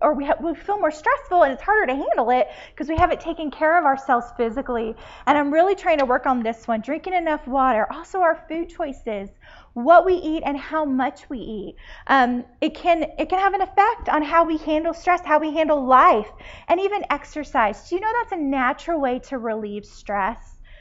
or 0.00 0.14
we, 0.14 0.24
have, 0.24 0.40
we 0.42 0.54
feel 0.54 0.78
more 0.78 0.90
stressful 0.90 1.42
and 1.42 1.52
it's 1.52 1.62
harder 1.62 1.86
to 1.86 1.94
handle 1.94 2.30
it 2.30 2.48
because 2.70 2.88
we 2.88 2.96
haven't 2.96 3.20
taken 3.20 3.50
care 3.50 3.78
of 3.78 3.84
ourselves 3.84 4.26
physically. 4.36 4.94
And 5.26 5.36
I'm 5.36 5.52
really 5.52 5.74
trying 5.74 5.98
to 5.98 6.06
work 6.06 6.24
on 6.24 6.42
this 6.42 6.66
one 6.66 6.80
drinking 6.80 7.12
enough 7.12 7.46
water. 7.46 7.86
Also, 7.92 8.20
our 8.20 8.42
food 8.48 8.70
choices 8.70 9.28
what 9.76 10.06
we 10.06 10.14
eat 10.14 10.42
and 10.46 10.56
how 10.56 10.86
much 10.86 11.28
we 11.28 11.38
eat. 11.38 11.76
Um, 12.06 12.46
it 12.62 12.74
can 12.74 13.02
it 13.18 13.28
can 13.28 13.38
have 13.38 13.52
an 13.52 13.60
effect 13.60 14.08
on 14.08 14.22
how 14.22 14.42
we 14.44 14.56
handle 14.56 14.94
stress, 14.94 15.20
how 15.22 15.38
we 15.38 15.52
handle 15.52 15.84
life, 15.84 16.30
and 16.68 16.80
even 16.80 17.04
exercise. 17.10 17.86
Do 17.86 17.96
you 17.96 18.00
know 18.00 18.10
that's 18.22 18.32
a 18.32 18.42
natural 18.42 18.98
way 18.98 19.18
to 19.28 19.36
relieve 19.36 19.84
stress? 19.84 20.38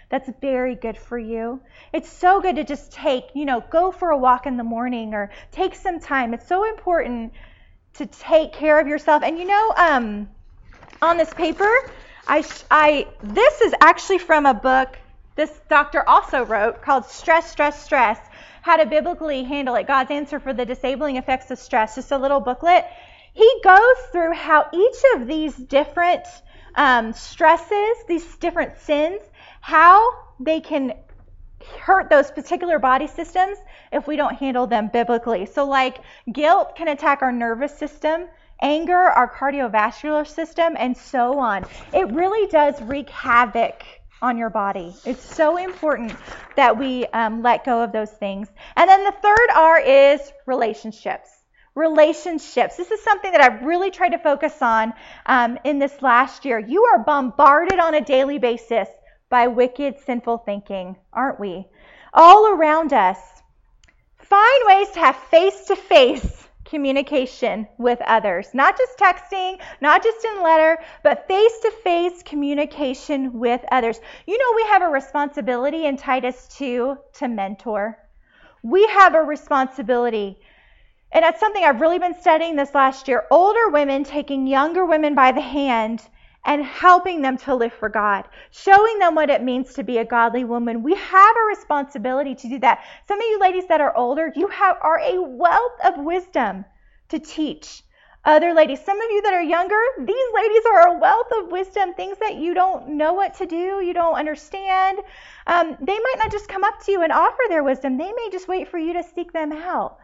That's 0.10 0.30
very 0.40 0.76
good 0.76 0.98
for 0.98 1.20
you. 1.20 1.60
It's 1.92 2.10
so 2.10 2.40
good 2.40 2.56
to 2.56 2.64
just 2.64 2.94
take, 2.94 3.26
you 3.34 3.44
know, 3.44 3.62
go 3.70 3.92
for 3.92 4.12
a 4.12 4.18
walk 4.18 4.46
in 4.46 4.56
the 4.56 4.64
morning 4.64 5.14
or 5.14 5.30
take 5.52 5.76
some 5.76 6.00
time. 6.00 6.34
It's 6.34 6.48
so 6.48 6.64
important 6.64 7.34
to 7.96 8.06
take 8.06 8.54
care 8.54 8.80
of 8.80 8.88
yourself. 8.88 9.24
And 9.24 9.38
you 9.38 9.46
know, 9.46 9.74
um, 9.76 10.30
on 11.02 11.18
this 11.18 11.34
paper, 11.34 11.70
I, 12.30 12.46
I 12.72 13.08
this 13.22 13.60
is 13.60 13.74
actually 13.82 14.20
from 14.20 14.46
a 14.46 14.54
book 14.54 14.98
this 15.36 15.52
doctor 15.70 16.08
also 16.08 16.46
wrote 16.46 16.82
called 16.82 17.06
Stress, 17.06 17.52
Stress, 17.52 17.84
Stress 17.84 18.20
how 18.66 18.78
to 18.78 18.86
biblically 18.88 19.44
handle 19.44 19.76
it, 19.76 19.86
God's 19.86 20.10
answer 20.10 20.40
for 20.40 20.52
the 20.52 20.66
disabling 20.66 21.18
effects 21.18 21.52
of 21.52 21.60
stress, 21.60 21.94
just 21.94 22.12
a 22.12 22.18
little 22.18 22.40
booklet. 22.40 22.84
He 23.32 23.48
goes 23.64 23.98
through 24.12 24.34
how 24.34 24.66
each 24.74 24.96
of 25.14 25.28
these 25.28 25.56
different 25.56 26.24
um, 26.74 27.14
stresses, 27.14 27.96
these 28.08 28.26
different 28.38 28.76
sins, 28.80 29.22
how 29.62 30.10
they 30.40 30.62
can 30.62 30.94
hurt 31.80 32.10
those 32.10 32.32
particular 32.32 32.80
body 32.80 33.06
systems 33.06 33.60
if 33.92 34.08
we 34.08 34.16
don't 34.16 34.34
handle 34.34 34.66
them 34.66 34.90
biblically. 34.92 35.46
So, 35.46 35.64
like 35.64 36.00
guilt 36.34 36.76
can 36.76 36.88
attack 36.88 37.22
our 37.22 37.32
nervous 37.32 37.78
system, 37.78 38.26
anger, 38.64 38.98
our 38.98 39.32
cardiovascular 39.32 40.26
system, 40.26 40.76
and 40.80 40.98
so 40.98 41.38
on. 41.38 41.68
It 41.94 42.12
really 42.12 42.48
does 42.48 42.82
wreak 42.82 43.12
havoc 43.12 43.84
on 44.22 44.38
your 44.38 44.50
body. 44.50 44.94
It's 45.06 45.24
so 45.24 45.58
important 45.58 46.14
that 46.56 46.78
we 46.78 47.06
um, 47.08 47.42
let 47.42 47.66
go 47.66 47.82
of 47.82 47.92
those 47.92 48.12
things. 48.12 48.48
And 48.76 48.90
then 48.90 49.04
the 49.04 49.12
third 49.12 49.50
R 49.54 49.80
is 49.80 50.22
relationships. 50.46 51.30
Relationships. 51.76 52.78
This 52.78 52.92
is 52.92 53.04
something 53.04 53.32
that 53.32 53.42
I've 53.42 53.64
really 53.64 53.92
tried 53.92 54.10
to 54.10 54.18
focus 54.18 54.62
on 54.62 54.94
um, 55.26 55.58
in 55.64 55.80
this 55.80 56.02
last 56.02 56.46
year. 56.46 56.58
You 56.58 56.84
are 56.84 57.04
bombarded 57.04 57.80
on 57.80 57.94
a 57.94 58.02
daily 58.02 58.40
basis 58.40 58.88
by 59.30 59.48
wicked, 59.48 60.00
sinful 60.06 60.40
thinking, 60.40 60.96
aren't 61.12 61.40
we? 61.40 61.68
All 62.14 62.48
around 62.48 62.94
us. 62.94 63.20
Find 64.18 64.62
ways 64.66 64.92
to 64.92 65.00
have 65.00 65.16
face 65.18 65.66
to 65.66 65.76
face 65.76 66.45
communication 66.66 67.68
with 67.78 68.02
others. 68.02 68.50
Not 68.54 68.78
just 68.78 68.98
texting, 68.98 69.60
not 69.82 70.04
just 70.04 70.26
in 70.26 70.44
letter, 70.44 70.78
but 71.04 71.28
face 71.28 71.60
to 71.62 71.72
face 71.84 72.24
communication 72.24 73.40
with 73.40 73.62
others. 73.72 74.00
You 74.26 74.38
know, 74.38 74.56
we 74.56 74.64
have 74.72 74.82
a 74.82 74.88
responsibility 74.88 75.86
in 75.86 75.96
Titus 75.96 76.48
2 76.58 76.98
to 77.14 77.28
mentor. 77.28 77.98
We 78.64 78.86
have 78.88 79.16
a 79.16 79.22
responsibility. 79.22 80.40
And 81.12 81.24
that's 81.24 81.40
something 81.40 81.64
I've 81.64 81.82
really 81.82 82.00
been 82.00 82.20
studying 82.20 82.56
this 82.56 82.74
last 82.74 83.08
year. 83.08 83.26
Older 83.32 83.70
women 83.70 84.04
taking 84.04 84.48
younger 84.48 84.86
women 84.86 85.16
by 85.16 85.32
the 85.32 85.42
hand 85.42 86.02
and 86.46 86.64
helping 86.64 87.22
them 87.22 87.38
to 87.38 87.56
live 87.56 87.74
for 87.74 87.90
God, 87.90 88.28
showing 88.52 89.00
them 89.00 89.16
what 89.16 89.30
it 89.30 89.44
means 89.44 89.74
to 89.74 89.84
be 89.84 89.98
a 89.98 90.06
godly 90.06 90.44
woman. 90.44 90.84
We 90.84 90.96
have 90.96 91.36
a 91.36 91.48
responsibility 91.48 92.36
to 92.36 92.48
do 92.48 92.60
that. 92.60 92.84
Some 93.08 93.20
of 93.20 93.26
you 93.26 93.40
ladies 93.40 93.68
that 93.68 93.82
are 93.82 93.96
older, 93.98 94.32
you 94.36 94.48
have 94.48 94.78
are 94.82 95.00
a 95.00 95.22
wealth 95.22 95.80
of 95.84 95.98
wisdom 95.98 96.64
to 97.10 97.20
teach 97.20 97.84
other 98.26 98.54
ladies. 98.54 98.84
Some 98.84 99.00
of 99.00 99.10
you 99.12 99.22
that 99.24 99.34
are 99.34 99.44
younger, 99.44 99.80
these 100.00 100.28
ladies 100.36 100.64
are 100.72 100.88
a 100.88 101.00
wealth 101.00 101.28
of 101.40 101.52
wisdom, 101.52 101.94
things 101.94 102.18
that 102.20 102.36
you 102.36 102.54
don't 102.54 102.90
know 102.90 103.14
what 103.14 103.36
to 103.36 103.46
do, 103.46 103.82
you 103.82 103.94
don't 103.94 104.16
understand. 104.16 105.00
Um, 105.48 105.78
they 105.80 105.98
might 105.98 106.16
not 106.18 106.32
just 106.32 106.48
come 106.48 106.64
up 106.64 106.84
to 106.86 106.92
you 106.92 107.02
and 107.02 107.12
offer 107.12 107.42
their 107.50 107.64
wisdom, 107.64 107.98
they 107.98 108.12
may 108.12 108.30
just 108.32 108.48
wait 108.48 108.68
for 108.68 108.78
you 108.78 108.94
to 108.94 109.04
seek 109.04 109.32
them 109.32 109.52
out. 109.52 109.98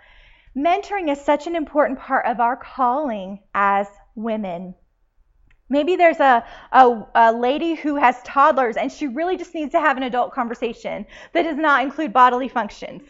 Mentoring 0.56 1.12
is 1.12 1.20
such 1.22 1.48
an 1.48 1.56
important 1.56 2.00
part 2.00 2.26
of 2.26 2.39
our 2.39 2.56
calling 2.58 3.39
as 3.56 3.88
women. 4.16 4.76
Maybe 5.72 5.96
there's 5.96 6.20
a, 6.20 6.44
a, 6.74 7.02
a, 7.16 7.32
lady 7.32 7.76
who 7.76 7.96
has 7.96 8.22
toddlers 8.24 8.76
and 8.76 8.92
she 8.92 9.08
really 9.08 9.38
just 9.38 9.56
needs 9.56 9.72
to 9.72 9.80
have 9.80 9.96
an 9.96 10.04
adult 10.04 10.34
conversation 10.34 11.06
that 11.32 11.44
does 11.44 11.56
not 11.56 11.82
include 11.82 12.12
bodily 12.12 12.50
functions. 12.50 13.02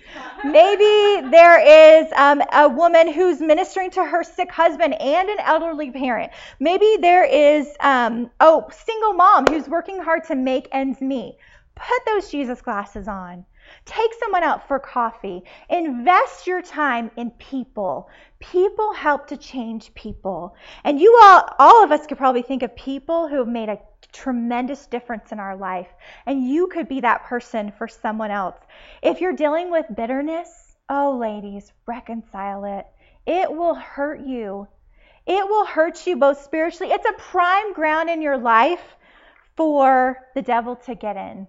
Maybe 0.46 1.28
there 1.32 1.60
is 1.60 2.08
um, 2.16 2.40
a 2.54 2.70
woman 2.70 3.12
who's 3.12 3.42
ministering 3.42 3.90
to 3.92 4.06
her 4.06 4.24
sick 4.24 4.52
husband 4.52 4.94
and 5.02 5.28
an 5.28 5.40
elderly 5.40 5.90
parent. 5.90 6.32
Maybe 6.60 6.98
there 7.02 7.26
is, 7.26 7.68
um, 7.80 8.30
oh, 8.40 8.70
single 8.86 9.14
mom 9.14 9.48
who's 9.48 9.68
working 9.68 10.00
hard 10.00 10.26
to 10.26 10.36
make 10.36 10.68
ends 10.72 11.02
meet. 11.02 11.38
Put 11.74 12.06
those 12.06 12.30
Jesus 12.30 12.62
glasses 12.62 13.08
on. 13.08 13.44
Take 13.86 14.14
someone 14.20 14.44
out 14.44 14.68
for 14.68 14.80
coffee. 14.80 15.44
Invest 15.70 16.46
your 16.46 16.62
time 16.62 17.10
in 17.18 17.32
people. 17.32 18.10
People 18.40 18.94
help 18.94 19.28
to 19.28 19.38
change 19.38 19.94
people. 19.96 20.56
And 20.84 21.00
you 21.00 21.20
all, 21.24 21.44
all 21.58 21.84
of 21.84 21.92
us 21.92 22.06
could 22.06 22.18
probably 22.18 22.44
think 22.44 22.62
of 22.62 22.76
people 22.76 23.28
who 23.28 23.38
have 23.38 23.48
made 23.48 23.70
a 23.70 23.80
tremendous 24.12 24.86
difference 24.86 25.32
in 25.32 25.40
our 25.40 25.58
life. 25.58 25.88
And 26.28 26.48
you 26.48 26.68
could 26.68 26.88
be 26.88 27.02
that 27.02 27.24
person 27.24 27.72
for 27.78 27.88
someone 27.88 28.30
else. 28.30 28.58
If 29.02 29.20
you're 29.20 29.34
dealing 29.34 29.72
with 29.72 29.86
bitterness, 29.96 30.76
oh, 30.88 31.18
ladies, 31.18 31.72
reconcile 31.88 32.66
it. 32.66 32.86
It 33.26 33.52
will 33.52 33.76
hurt 33.76 34.22
you. 34.22 34.68
It 35.26 35.48
will 35.48 35.66
hurt 35.66 36.06
you 36.06 36.18
both 36.18 36.44
spiritually. 36.44 36.94
It's 36.94 37.06
a 37.06 37.14
prime 37.14 37.74
ground 37.74 38.10
in 38.10 38.22
your 38.22 38.38
life 38.38 38.82
for 39.56 40.18
the 40.36 40.42
devil 40.42 40.76
to 40.76 40.94
get 40.96 41.18
in 41.18 41.48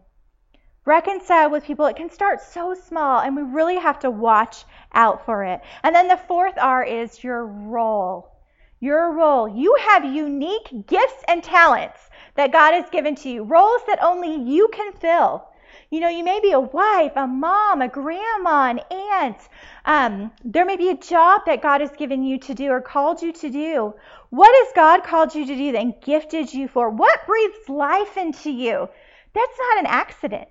reconcile 0.85 1.51
with 1.51 1.65
people. 1.65 1.87
It 1.87 1.97
can 1.97 2.11
start 2.11 2.41
so 2.41 2.75
small, 2.75 3.21
and 3.21 3.37
we 3.37 3.43
really 3.43 3.77
have 3.77 3.99
to 4.01 4.11
watch 4.11 4.65
out 4.93 5.25
for 5.25 5.45
it. 5.45 5.61
And 5.83 5.95
then 5.95 6.09
the 6.09 6.17
fourth 6.17 6.55
R 6.59 6.85
is 6.85 7.23
your 7.23 7.47
role. 7.47 8.33
Your 8.81 9.13
role. 9.13 9.49
You 9.49 9.77
have 9.81 10.05
unique 10.05 10.87
gifts 10.87 11.23
and 11.29 11.43
talents 11.43 12.01
that 12.35 12.53
God 12.53 12.75
has 12.75 12.91
given 12.91 13.15
to 13.17 13.29
you, 13.29 13.45
roles 13.45 13.83
that 13.87 14.03
only 14.03 14.35
you 14.35 14.69
can 14.73 14.93
fill. 14.93 15.47
You 15.91 16.01
know, 16.01 16.09
you 16.09 16.25
may 16.25 16.41
be 16.41 16.53
a 16.53 16.61
wife, 16.61 17.13
a 17.17 17.27
mom, 17.27 17.83
a 17.83 17.89
grandma, 17.89 18.71
an 18.71 18.81
aunt. 18.91 19.37
Um, 19.85 20.33
there 20.43 20.65
may 20.65 20.77
be 20.77 20.89
a 20.89 20.97
job 20.97 21.43
that 21.47 21.63
God 21.63 21.81
has 21.81 21.91
given 21.93 22.25
you 22.25 22.39
to 22.41 22.55
do 22.55 22.71
or 22.71 22.81
called 22.81 23.21
you 23.23 23.33
to 23.33 23.51
do. 23.51 23.95
What 24.31 24.51
has 24.65 24.73
God 24.75 25.05
called 25.05 25.35
you 25.35 25.47
to 25.47 25.55
do 25.55 25.77
and 25.77 25.95
gifted 26.01 26.53
you 26.53 26.67
for? 26.67 26.89
What 26.89 27.27
breathes 27.27 27.69
life 27.69 28.17
into 28.17 28.51
you? 28.51 28.89
That's 29.35 29.59
not 29.59 29.81
an 29.81 29.87
accident. 29.87 30.49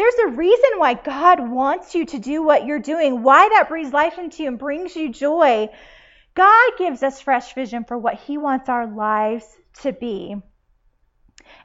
There's 0.00 0.32
a 0.32 0.34
reason 0.34 0.70
why 0.78 0.94
God 0.94 1.46
wants 1.46 1.94
you 1.94 2.06
to 2.06 2.18
do 2.18 2.42
what 2.42 2.64
you're 2.64 2.78
doing, 2.78 3.22
why 3.22 3.50
that 3.50 3.68
breathes 3.68 3.92
life 3.92 4.16
into 4.16 4.42
you 4.42 4.48
and 4.48 4.58
brings 4.58 4.96
you 4.96 5.12
joy. 5.12 5.68
God 6.34 6.70
gives 6.78 7.02
us 7.02 7.20
fresh 7.20 7.52
vision 7.52 7.84
for 7.84 7.98
what 7.98 8.14
He 8.14 8.38
wants 8.38 8.70
our 8.70 8.86
lives 8.86 9.44
to 9.82 9.92
be. 9.92 10.34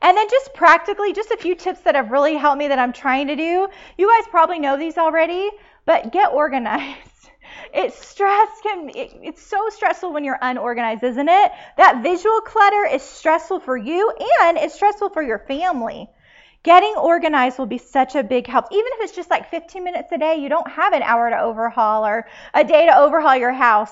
And 0.02 0.18
then 0.18 0.28
just 0.30 0.54
practically, 0.54 1.14
just 1.14 1.32
a 1.32 1.38
few 1.38 1.56
tips 1.56 1.80
that 1.86 1.96
have 1.96 2.12
really 2.12 2.36
helped 2.36 2.58
me 2.58 2.68
that 2.68 2.78
I'm 2.78 2.92
trying 2.92 3.28
to 3.28 3.38
do. 3.38 3.70
You 3.98 4.14
guys 4.14 4.28
probably 4.30 4.60
know 4.60 4.78
these 4.78 4.98
already, 4.98 5.50
but 5.86 6.12
get 6.12 6.34
organized. 6.34 7.00
It's 7.74 8.06
stress 8.06 8.50
can 8.64 8.90
it, 8.90 9.14
it's 9.22 9.42
so 9.42 9.70
stressful 9.70 10.12
when 10.12 10.26
you're 10.26 10.40
unorganized, 10.42 11.04
isn't 11.04 11.30
it? 11.30 11.52
That 11.78 12.04
visual 12.04 12.42
clutter 12.42 12.86
is 12.86 13.02
stressful 13.02 13.62
for 13.62 13.78
you 13.78 14.12
and 14.42 14.58
it's 14.58 14.76
stressful 14.76 15.10
for 15.10 15.22
your 15.22 15.40
family. 15.40 16.10
Getting 16.66 16.96
organized 16.96 17.60
will 17.60 17.68
be 17.68 17.78
such 17.78 18.16
a 18.16 18.24
big 18.24 18.48
help. 18.48 18.66
Even 18.72 18.88
if 18.94 19.02
it's 19.02 19.16
just 19.16 19.30
like 19.30 19.52
15 19.52 19.84
minutes 19.84 20.12
a 20.12 20.18
day, 20.18 20.38
you 20.38 20.50
don't 20.50 20.68
have 20.68 20.94
an 20.94 21.04
hour 21.04 21.30
to 21.30 21.40
overhaul 21.40 22.04
or 22.04 22.26
a 22.56 22.64
day 22.64 22.88
to 22.88 22.98
overhaul 22.98 23.36
your 23.36 23.54
house. 23.54 23.92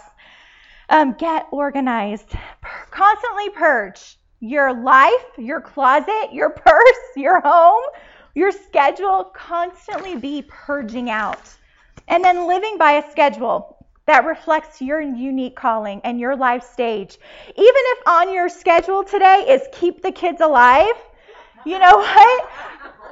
Um, 0.90 1.14
get 1.14 1.46
organized. 1.52 2.34
Constantly 2.90 3.52
purge 3.52 4.18
your 4.40 4.74
life, 4.74 5.24
your 5.38 5.62
closet, 5.62 6.34
your 6.34 6.50
purse, 6.66 6.98
your 7.16 7.42
home, 7.42 7.84
your 8.34 8.52
schedule. 8.52 9.26
Constantly 9.36 10.16
be 10.16 10.44
purging 10.48 11.12
out. 11.12 11.48
And 12.08 12.24
then 12.24 12.48
living 12.48 12.80
by 12.80 12.94
a 12.94 13.12
schedule 13.12 13.86
that 14.08 14.26
reflects 14.26 14.82
your 14.82 15.00
unique 15.00 15.56
calling 15.56 16.02
and 16.04 16.20
your 16.20 16.36
life 16.36 16.64
stage. 16.64 17.20
Even 17.50 17.60
if 17.60 18.08
on 18.08 18.34
your 18.34 18.50
schedule 18.50 19.04
today 19.04 19.46
is 19.48 19.62
keep 19.74 20.02
the 20.02 20.12
kids 20.12 20.42
alive, 20.42 20.96
you 21.66 21.80
know 21.80 21.98
what? 21.98 22.50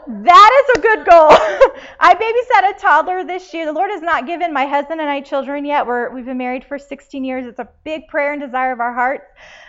That 0.07 0.63
is 0.63 0.77
a 0.77 0.81
good 0.81 1.05
goal. 1.05 1.29
I 1.99 2.15
babysat 2.15 2.75
a 2.75 2.79
toddler 2.79 3.23
this 3.23 3.53
year. 3.53 3.65
The 3.65 3.71
Lord 3.71 3.91
has 3.91 4.01
not 4.01 4.25
given 4.25 4.51
my 4.51 4.65
husband 4.65 4.99
and 4.99 5.09
I 5.09 5.21
children 5.21 5.63
yet. 5.63 5.85
We're, 5.85 6.09
we've 6.09 6.25
been 6.25 6.37
married 6.37 6.65
for 6.65 6.79
16 6.79 7.23
years. 7.23 7.45
It's 7.45 7.59
a 7.59 7.69
big 7.83 8.07
prayer 8.07 8.33
and 8.33 8.41
desire 8.41 8.71
of 8.71 8.79
our 8.79 8.93
hearts. 8.93 9.25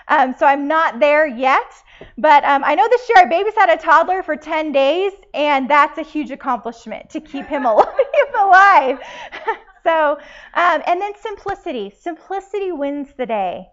Um, 0.09 0.35
so 0.39 0.47
I'm 0.47 0.67
not 0.67 1.01
there 1.01 1.27
yet. 1.27 1.71
But 2.19 2.45
um, 2.45 2.65
I 2.65 2.75
know 2.75 2.89
this 2.89 3.09
year 3.09 3.19
I 3.19 3.25
babysat 3.27 3.75
a 3.75 3.77
toddler 3.77 4.23
for 4.23 4.37
10 4.37 4.73
days, 4.73 5.13
and 5.35 5.69
that's 5.69 5.99
a 5.99 6.03
huge 6.03 6.31
accomplishment 6.31 7.11
to 7.11 7.21
keep 7.21 7.47
him 7.47 7.65
alive. 7.67 8.99
so, 9.85 10.19
um, 10.55 10.83
and 10.87 11.01
then 11.01 11.13
simplicity. 11.21 11.93
Simplicity 12.01 12.73
wins 12.73 13.09
the 13.17 13.27
day. 13.27 13.69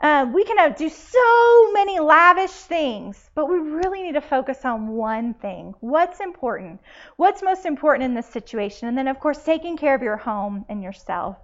Uh, 0.00 0.26
we 0.32 0.44
can 0.44 0.72
do 0.72 0.88
so 0.88 1.72
many 1.72 2.00
lavish 2.00 2.50
things, 2.50 3.28
but 3.34 3.46
we 3.46 3.58
really 3.58 4.02
need 4.02 4.14
to 4.14 4.20
focus 4.20 4.64
on 4.64 4.88
one 4.88 5.34
thing. 5.34 5.74
What's 5.80 6.20
important? 6.20 6.80
What's 7.16 7.42
most 7.42 7.66
important 7.66 8.04
in 8.04 8.14
this 8.14 8.26
situation? 8.26 8.88
And 8.88 8.96
then, 8.96 9.08
of 9.08 9.20
course, 9.20 9.44
taking 9.44 9.76
care 9.76 9.94
of 9.94 10.02
your 10.02 10.16
home 10.16 10.64
and 10.70 10.82
yourself. 10.82 11.36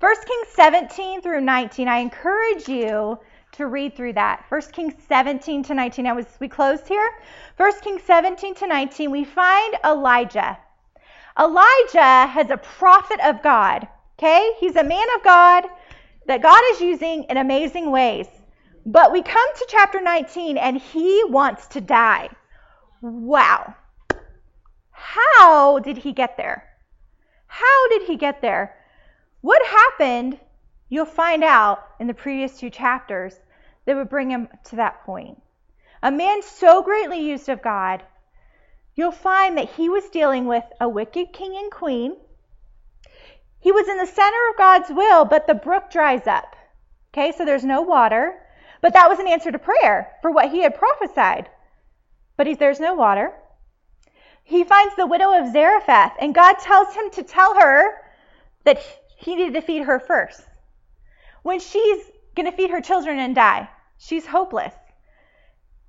1 0.00 0.14
Kings 0.26 0.48
17 0.48 1.22
through 1.22 1.40
19, 1.40 1.88
I 1.88 1.98
encourage 1.98 2.68
you 2.68 3.18
to 3.52 3.66
read 3.66 3.96
through 3.96 4.12
that. 4.14 4.44
1 4.50 4.60
Kings 4.72 4.94
17 5.08 5.62
to 5.64 5.74
19. 5.74 6.04
Now, 6.04 6.18
as 6.18 6.26
we 6.38 6.48
closed 6.48 6.86
here, 6.86 7.10
1 7.56 7.80
Kings 7.80 8.02
17 8.02 8.56
to 8.56 8.66
19, 8.66 9.10
we 9.10 9.24
find 9.24 9.74
Elijah. 9.86 10.58
Elijah 11.38 12.26
has 12.26 12.50
a 12.50 12.58
prophet 12.58 13.20
of 13.24 13.42
God. 13.42 13.88
Okay? 14.18 14.52
He's 14.58 14.76
a 14.76 14.84
man 14.84 15.06
of 15.16 15.24
God 15.24 15.64
that 16.26 16.42
God 16.42 16.62
is 16.72 16.80
using 16.80 17.24
in 17.24 17.36
amazing 17.36 17.90
ways. 17.90 18.26
But 18.84 19.12
we 19.12 19.22
come 19.22 19.54
to 19.56 19.66
chapter 19.68 20.00
19 20.00 20.58
and 20.58 20.78
he 20.78 21.22
wants 21.28 21.66
to 21.68 21.80
die. 21.80 22.30
Wow. 23.00 23.74
How 24.90 25.78
did 25.78 25.98
he 25.98 26.12
get 26.12 26.36
there? 26.36 26.68
How 27.46 27.88
did 27.88 28.02
he 28.02 28.16
get 28.16 28.40
there? 28.40 28.76
What 29.40 29.64
happened? 29.66 30.38
You'll 30.88 31.04
find 31.04 31.42
out 31.42 31.84
in 32.00 32.06
the 32.06 32.14
previous 32.14 32.58
two 32.58 32.70
chapters 32.70 33.38
that 33.84 33.96
would 33.96 34.08
bring 34.08 34.30
him 34.30 34.48
to 34.64 34.76
that 34.76 35.04
point. 35.04 35.40
A 36.02 36.10
man 36.10 36.42
so 36.42 36.82
greatly 36.82 37.20
used 37.20 37.48
of 37.48 37.62
God, 37.62 38.02
you'll 38.94 39.12
find 39.12 39.56
that 39.58 39.70
he 39.70 39.88
was 39.88 40.08
dealing 40.10 40.46
with 40.46 40.64
a 40.80 40.88
wicked 40.88 41.32
king 41.32 41.56
and 41.56 41.70
queen 41.70 42.16
he 43.62 43.70
was 43.70 43.86
in 43.86 43.96
the 43.96 44.06
center 44.06 44.48
of 44.50 44.56
God's 44.58 44.90
will, 44.90 45.24
but 45.24 45.46
the 45.46 45.54
brook 45.54 45.88
dries 45.88 46.26
up. 46.26 46.56
Okay, 47.14 47.30
so 47.30 47.44
there's 47.44 47.64
no 47.64 47.80
water. 47.80 48.34
But 48.80 48.92
that 48.94 49.08
was 49.08 49.20
an 49.20 49.28
answer 49.28 49.52
to 49.52 49.58
prayer 49.58 50.10
for 50.20 50.32
what 50.32 50.50
he 50.50 50.62
had 50.62 50.74
prophesied. 50.74 51.48
But 52.36 52.48
he, 52.48 52.54
there's 52.54 52.80
no 52.80 52.94
water. 52.94 53.32
He 54.42 54.64
finds 54.64 54.96
the 54.96 55.06
widow 55.06 55.38
of 55.38 55.52
Zarephath, 55.52 56.14
and 56.20 56.34
God 56.34 56.54
tells 56.54 56.92
him 56.92 57.08
to 57.12 57.22
tell 57.22 57.54
her 57.54 57.98
that 58.64 58.82
he 59.16 59.36
needed 59.36 59.54
to 59.54 59.62
feed 59.62 59.84
her 59.84 60.00
first. 60.00 60.42
When 61.42 61.60
she's 61.60 62.02
going 62.34 62.50
to 62.50 62.56
feed 62.56 62.70
her 62.70 62.80
children 62.80 63.20
and 63.20 63.32
die, 63.32 63.68
she's 63.96 64.26
hopeless. 64.26 64.74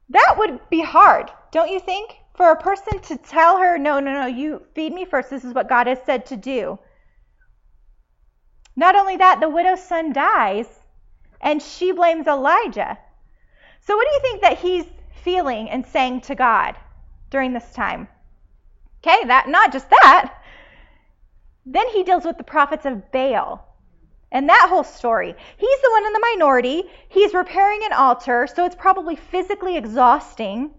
That 0.09 0.35
would 0.37 0.59
be 0.69 0.81
hard, 0.81 1.31
don't 1.51 1.71
you 1.71 1.79
think? 1.79 2.17
For 2.35 2.51
a 2.51 2.61
person 2.61 2.99
to 2.99 3.17
tell 3.17 3.57
her, 3.57 3.79
no, 3.79 3.99
no, 3.99 4.13
no, 4.13 4.27
you 4.27 4.61
feed 4.75 4.93
me 4.93 5.05
first. 5.05 5.31
This 5.31 5.43
is 5.43 5.55
what 5.55 5.69
God 5.69 5.87
has 5.87 5.99
said 6.05 6.27
to 6.27 6.37
do. 6.37 6.77
Not 8.75 8.95
only 8.95 9.17
that, 9.17 9.39
the 9.39 9.49
widow's 9.49 9.83
son 9.83 10.13
dies 10.13 10.67
and 11.41 11.61
she 11.61 11.91
blames 11.91 12.27
Elijah. 12.27 12.97
So, 13.81 13.95
what 13.95 14.07
do 14.07 14.13
you 14.13 14.21
think 14.21 14.41
that 14.41 14.59
he's 14.59 14.85
feeling 15.23 15.69
and 15.69 15.85
saying 15.85 16.21
to 16.21 16.35
God 16.35 16.75
during 17.29 17.53
this 17.53 17.71
time? 17.73 18.07
Okay, 19.05 19.25
that 19.25 19.49
not 19.49 19.73
just 19.73 19.89
that. 19.89 20.33
Then 21.65 21.87
he 21.89 22.03
deals 22.03 22.25
with 22.25 22.37
the 22.37 22.43
prophets 22.43 22.85
of 22.85 23.11
Baal 23.11 23.67
and 24.31 24.49
that 24.49 24.67
whole 24.69 24.83
story. 24.83 25.35
He's 25.57 25.81
the 25.81 25.91
one 25.91 26.05
in 26.05 26.13
the 26.13 26.27
minority. 26.33 26.83
He's 27.09 27.33
repairing 27.33 27.81
an 27.83 27.93
altar, 27.93 28.47
so 28.47 28.65
it's 28.65 28.75
probably 28.75 29.15
physically 29.15 29.77
exhausting. 29.77 30.71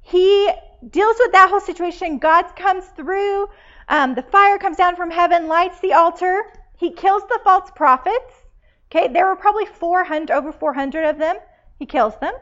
He 0.00 0.50
deals 0.88 1.16
with 1.18 1.32
that 1.32 1.50
whole 1.50 1.60
situation. 1.60 2.18
God 2.18 2.54
comes 2.54 2.84
through. 2.96 3.48
Um, 3.88 4.14
the 4.14 4.22
fire 4.22 4.58
comes 4.58 4.76
down 4.76 4.96
from 4.96 5.10
heaven, 5.10 5.48
lights 5.48 5.80
the 5.80 5.94
altar. 5.94 6.44
He 6.76 6.90
kills 6.90 7.22
the 7.28 7.40
false 7.42 7.70
prophets. 7.74 8.46
Okay, 8.90 9.08
there 9.08 9.26
were 9.26 9.36
probably 9.36 9.66
400, 9.66 10.30
over 10.30 10.52
400 10.52 11.04
of 11.04 11.18
them. 11.18 11.36
He 11.78 11.86
kills 11.86 12.18
them. 12.20 12.34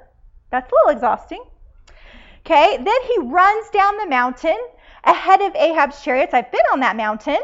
That's 0.50 0.70
a 0.70 0.74
little 0.74 0.96
exhausting. 0.96 1.42
Okay, 2.40 2.76
then 2.76 3.02
he 3.06 3.18
runs 3.20 3.70
down 3.70 3.96
the 3.96 4.06
mountain 4.06 4.58
ahead 5.04 5.40
of 5.40 5.54
Ahab's 5.54 6.02
chariots. 6.02 6.34
I've 6.34 6.52
been 6.52 6.64
on 6.72 6.80
that 6.80 6.96
mountain. 6.96 7.38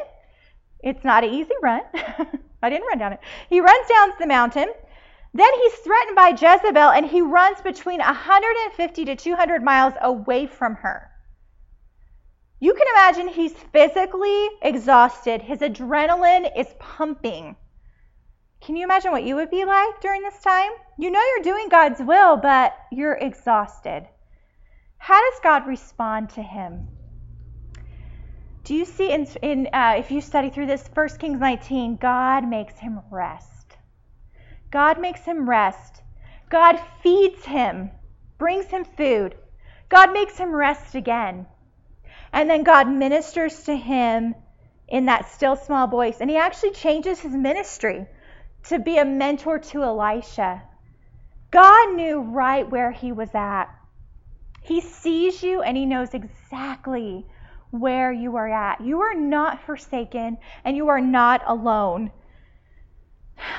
It's 0.82 1.05
not 1.05 1.24
an 1.24 1.30
easy 1.30 1.55
run. 1.62 1.82
I 2.62 2.68
didn't 2.70 2.86
run 2.86 2.99
down 2.99 3.12
it. 3.14 3.20
He 3.49 3.61
runs 3.61 3.88
down 3.88 4.12
the 4.18 4.26
mountain. 4.26 4.72
Then 5.32 5.51
he's 5.55 5.74
threatened 5.74 6.16
by 6.16 6.30
Jezebel 6.30 6.91
and 6.91 7.07
he 7.07 7.22
runs 7.22 7.61
between 7.62 8.01
150 8.01 9.05
to 9.05 9.16
200 9.16 9.62
miles 9.62 9.95
away 10.01 10.47
from 10.47 10.74
her. 10.76 11.09
You 12.62 12.74
can 12.74 12.86
imagine 12.92 13.28
he's 13.28 13.54
physically 13.54 14.48
exhausted. 14.61 15.40
His 15.40 15.61
adrenaline 15.61 16.50
is 16.54 16.66
pumping. 16.78 17.56
Can 18.61 18.76
you 18.76 18.84
imagine 18.84 19.12
what 19.12 19.24
you 19.24 19.34
would 19.36 19.50
be 19.50 19.64
like 19.64 20.00
during 20.02 20.22
this 20.22 20.38
time? 20.40 20.70
You 20.98 21.11
know 21.11 21.22
you're 21.22 21.42
doing 21.42 21.70
God's 21.70 22.00
will, 22.00 22.36
but 22.36 22.76
you're 22.92 23.14
exhausted. 23.14 24.06
How 24.98 25.18
does 25.30 25.40
God 25.42 25.66
respond 25.66 26.28
to 26.30 26.42
him? 26.42 26.88
Do 28.64 28.74
you 28.74 28.84
see 28.84 29.11
in, 29.11 29.26
in 29.40 29.68
uh, 29.72 29.94
if 29.96 30.11
you 30.11 30.20
study 30.20 30.50
through 30.50 30.66
this 30.66 30.86
1 30.92 31.08
Kings 31.18 31.40
19, 31.40 31.96
God 31.96 32.46
makes 32.46 32.78
him 32.78 33.00
rest. 33.11 33.78
God 34.70 35.00
makes 35.00 35.24
him 35.24 35.48
rest. 35.48 36.02
God 36.50 36.78
feeds 37.02 37.46
him, 37.46 37.90
brings 38.36 38.66
him 38.66 38.84
food. 38.84 39.34
God 39.88 40.12
makes 40.12 40.36
him 40.36 40.54
rest 40.54 40.94
again. 40.94 41.46
And 42.33 42.49
then 42.49 42.62
God 42.62 42.89
ministers 42.89 43.64
to 43.64 43.76
him 43.76 44.35
in 44.89 45.07
that 45.07 45.31
still 45.31 45.57
small 45.57 45.87
voice. 45.87 46.20
And 46.20 46.31
he 46.31 46.37
actually 46.37 46.72
changes 46.72 47.20
his 47.20 47.33
ministry 47.33 48.07
to 48.64 48.78
be 48.78 48.99
a 48.99 49.05
mentor 49.05 49.59
to 49.59 49.83
Elisha. 49.83 50.62
God 51.51 51.95
knew 51.95 52.20
right 52.20 52.68
where 52.68 52.93
he 52.93 53.12
was 53.12 53.35
at. 53.35 53.66
He 54.62 54.81
sees 54.81 55.43
you 55.43 55.62
and 55.62 55.76
he 55.76 55.87
knows 55.87 56.14
exactly 56.14 57.26
where 57.70 58.12
you 58.12 58.37
are 58.37 58.49
at. 58.49 58.81
You 58.81 59.01
are 59.01 59.14
not 59.14 59.62
forsaken 59.62 60.39
and 60.64 60.76
you 60.76 60.89
are 60.89 61.01
not 61.01 61.43
alone. 61.47 62.12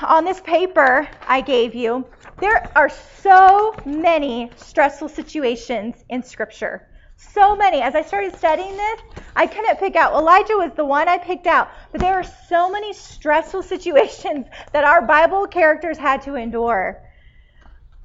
On 0.02 0.24
this 0.24 0.40
paper 0.40 1.08
I 1.26 1.40
gave 1.40 1.74
you, 1.74 2.06
there 2.40 2.70
are 2.76 2.88
so 2.88 3.74
many 3.84 4.50
stressful 4.56 5.08
situations 5.08 5.96
in 6.08 6.22
Scripture. 6.22 6.88
So 7.30 7.56
many. 7.56 7.80
As 7.80 7.94
I 7.94 8.02
started 8.02 8.36
studying 8.36 8.76
this, 8.76 9.00
I 9.36 9.46
couldn't 9.46 9.78
pick 9.78 9.96
out. 9.96 10.12
Elijah 10.12 10.56
was 10.56 10.72
the 10.74 10.84
one 10.84 11.08
I 11.08 11.18
picked 11.18 11.46
out, 11.46 11.70
but 11.90 12.00
there 12.00 12.14
are 12.14 12.24
so 12.24 12.70
many 12.70 12.92
stressful 12.92 13.62
situations 13.74 14.46
that 14.72 14.84
our 14.84 15.02
Bible 15.02 15.46
characters 15.46 15.96
had 15.96 16.22
to 16.22 16.34
endure. 16.34 17.00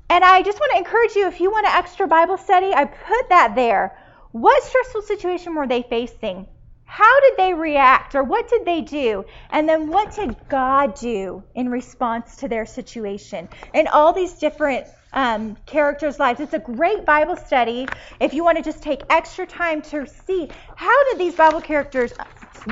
And 0.09 0.23
I 0.23 0.41
just 0.41 0.59
want 0.59 0.71
to 0.73 0.77
encourage 0.77 1.15
you 1.15 1.27
if 1.27 1.41
you 1.41 1.51
want 1.51 1.67
an 1.67 1.73
extra 1.73 2.07
Bible 2.07 2.37
study, 2.37 2.73
I 2.73 2.85
put 2.85 3.29
that 3.29 3.53
there. 3.55 3.97
What 4.31 4.63
stressful 4.63 5.01
situation 5.01 5.55
were 5.55 5.67
they 5.67 5.81
facing? 5.81 6.47
How 6.85 7.19
did 7.19 7.33
they 7.37 7.53
react 7.53 8.15
or 8.15 8.23
what 8.23 8.47
did 8.47 8.63
they 8.63 8.81
do? 8.81 9.25
And 9.49 9.67
then 9.67 9.89
what 9.89 10.15
did 10.15 10.37
God 10.47 10.95
do 10.95 11.43
in 11.53 11.69
response 11.69 12.37
to 12.37 12.47
their 12.47 12.65
situation? 12.65 13.49
And 13.73 13.89
all 13.89 14.13
these 14.13 14.33
different 14.35 14.87
um, 15.13 15.57
characters' 15.65 16.19
lives. 16.19 16.39
It's 16.39 16.53
a 16.53 16.59
great 16.59 17.05
Bible 17.05 17.35
study 17.35 17.87
if 18.19 18.33
you 18.33 18.43
want 18.43 18.57
to 18.57 18.63
just 18.63 18.81
take 18.81 19.01
extra 19.09 19.45
time 19.45 19.81
to 19.83 20.05
see 20.05 20.49
how 20.75 21.03
did 21.05 21.19
these 21.19 21.35
Bible 21.35 21.61
characters 21.61 22.13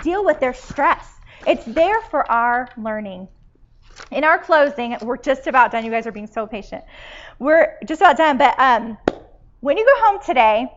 deal 0.01 0.25
with 0.25 0.39
their 0.39 0.53
stress. 0.53 1.07
It's 1.47 1.65
there 1.65 2.01
for 2.01 2.29
our 2.29 2.69
learning. 2.77 3.27
In 4.11 4.23
our 4.23 4.37
closing, 4.37 4.97
we're 5.01 5.17
just 5.17 5.47
about 5.47 5.71
done. 5.71 5.85
You 5.85 5.91
guys 5.91 6.05
are 6.05 6.11
being 6.11 6.27
so 6.27 6.45
patient. 6.45 6.83
We're 7.39 7.77
just 7.85 8.01
about 8.01 8.17
done, 8.17 8.37
but 8.37 8.59
um, 8.59 8.97
when 9.61 9.77
you 9.77 9.85
go 9.85 10.05
home 10.05 10.21
today, 10.23 10.67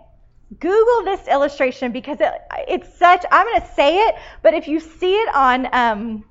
Google 0.61 1.04
this 1.04 1.26
illustration 1.28 1.92
because 1.92 2.20
it, 2.20 2.32
it's 2.68 2.98
such, 2.98 3.24
I'm 3.30 3.46
going 3.46 3.61
to 3.61 3.74
say 3.74 3.98
it, 3.98 4.14
but 4.42 4.54
if 4.54 4.66
you 4.66 4.80
see 4.80 5.14
it 5.14 5.34
on 5.34 5.68
um, 5.72 6.24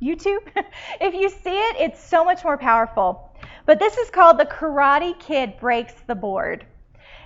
YouTube, 0.00 0.40
if 1.00 1.14
you 1.14 1.28
see 1.28 1.50
it, 1.50 1.76
it's 1.78 2.02
so 2.02 2.24
much 2.24 2.44
more 2.44 2.56
powerful. 2.56 3.29
But 3.70 3.78
this 3.78 3.96
is 3.98 4.10
called 4.10 4.36
The 4.36 4.46
Karate 4.46 5.16
Kid 5.20 5.60
Breaks 5.60 5.94
the 6.08 6.16
Board. 6.16 6.66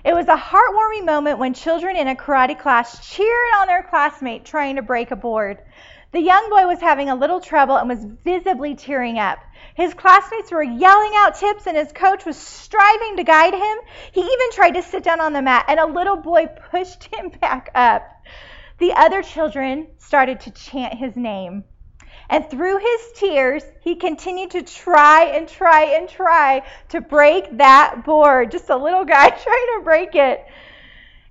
It 0.03 0.13
was 0.13 0.27
a 0.27 0.37
heartwarming 0.37 1.03
moment 1.03 1.39
when 1.39 1.55
children 1.55 1.95
in 1.95 2.07
a 2.07 2.13
karate 2.13 2.59
class 2.59 3.09
cheered 3.09 3.49
on 3.57 3.65
their 3.65 3.81
classmate 3.81 4.45
trying 4.45 4.75
to 4.75 4.83
break 4.83 5.09
a 5.09 5.15
board. 5.15 5.57
The 6.11 6.21
young 6.21 6.47
boy 6.51 6.67
was 6.67 6.79
having 6.79 7.09
a 7.09 7.15
little 7.15 7.39
trouble 7.39 7.77
and 7.77 7.89
was 7.89 8.05
visibly 8.23 8.75
tearing 8.75 9.17
up. 9.17 9.39
His 9.73 9.95
classmates 9.95 10.51
were 10.51 10.61
yelling 10.61 11.13
out 11.15 11.33
tips, 11.33 11.65
and 11.65 11.75
his 11.75 11.91
coach 11.91 12.25
was 12.25 12.37
striving 12.37 13.17
to 13.17 13.23
guide 13.23 13.55
him. 13.55 13.77
He 14.11 14.21
even 14.21 14.51
tried 14.51 14.75
to 14.75 14.83
sit 14.83 15.03
down 15.03 15.21
on 15.21 15.33
the 15.33 15.41
mat, 15.41 15.65
and 15.67 15.79
a 15.79 15.87
little 15.87 16.17
boy 16.17 16.45
pushed 16.69 17.05
him 17.05 17.29
back 17.41 17.71
up. 17.73 18.07
The 18.77 18.93
other 18.93 19.23
children 19.23 19.87
started 19.97 20.41
to 20.41 20.51
chant 20.51 20.93
his 20.93 21.15
name. 21.15 21.63
And 22.29 22.49
through 22.49 22.79
his 22.79 23.01
tears, 23.15 23.63
he 23.81 23.95
continued 23.95 24.51
to 24.51 24.63
try 24.63 25.25
and 25.25 25.47
try 25.47 25.95
and 25.95 26.09
try 26.09 26.63
to 26.89 27.01
break 27.01 27.57
that 27.57 28.03
board. 28.05 28.51
Just 28.51 28.69
a 28.69 28.77
little 28.77 29.05
guy 29.05 29.29
trying 29.43 29.67
to 29.77 29.81
break 29.83 30.15
it. 30.15 30.45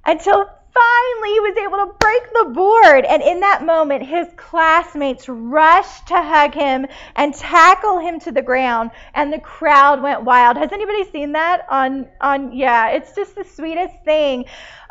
Until 0.07 0.49
finally 0.75 1.33
he 1.33 1.41
was 1.41 1.57
able 1.57 1.79
to 1.79 1.95
break 1.99 2.23
the 2.33 2.51
board. 2.53 3.05
And 3.05 3.23
in 3.23 3.41
that 3.41 3.65
moment, 3.65 4.05
his 4.05 4.27
classmates 4.37 5.29
rushed 5.29 6.09
to 6.09 6.21
hug 6.21 6.55
him 6.55 6.87
and 7.17 7.35
tackle 7.35 7.99
him 7.99 8.21
to 8.21 8.33
the 8.33 8.43
ground. 8.43 8.91
And 9.15 9.33
the 9.33 9.41
crowd 9.41 10.03
went 10.03 10.23
wild. 10.23 10.57
Has 10.57 10.73
anybody 10.73 11.05
seen 11.11 11.33
that 11.33 11.63
on, 11.69 12.09
on, 12.21 12.53
yeah, 12.53 12.91
it's 12.91 13.15
just 13.15 13.35
the 13.35 13.45
sweetest 13.45 13.95
thing. 14.05 14.45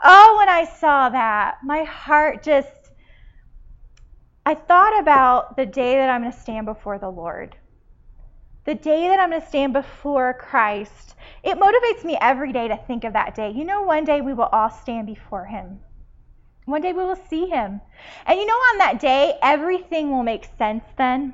Oh, 0.03 0.35
when 0.39 0.49
I 0.49 0.65
saw 0.65 1.09
that, 1.09 1.57
my 1.63 1.83
heart 1.83 2.43
just, 2.43 2.69
I 4.45 4.55
thought 4.55 4.99
about 4.99 5.55
the 5.55 5.65
day 5.65 5.95
that 5.95 6.09
I'm 6.09 6.21
going 6.21 6.33
to 6.33 6.39
stand 6.39 6.65
before 6.65 6.99
the 6.99 7.09
Lord. 7.09 7.55
The 8.65 8.75
day 8.75 9.07
that 9.07 9.19
I'm 9.19 9.29
going 9.29 9.41
to 9.41 9.47
stand 9.47 9.73
before 9.73 10.33
Christ 10.33 11.13
it 11.43 11.59
motivates 11.59 12.05
me 12.05 12.17
every 12.19 12.53
day 12.53 12.69
to 12.69 12.77
think 12.77 13.03
of 13.03 13.13
that 13.13 13.35
day. 13.35 13.51
You 13.51 13.65
know, 13.65 13.81
one 13.81 14.05
day 14.05 14.21
we 14.21 14.33
will 14.33 14.45
all 14.45 14.69
stand 14.69 15.07
before 15.07 15.45
Him. 15.45 15.81
One 16.65 16.81
day 16.81 16.93
we 16.93 17.03
will 17.03 17.17
see 17.17 17.47
Him. 17.47 17.81
And 18.25 18.39
you 18.39 18.45
know, 18.45 18.53
on 18.53 18.77
that 18.77 19.01
day, 19.01 19.37
everything 19.41 20.09
will 20.09 20.23
make 20.23 20.47
sense 20.57 20.85
then. 20.97 21.33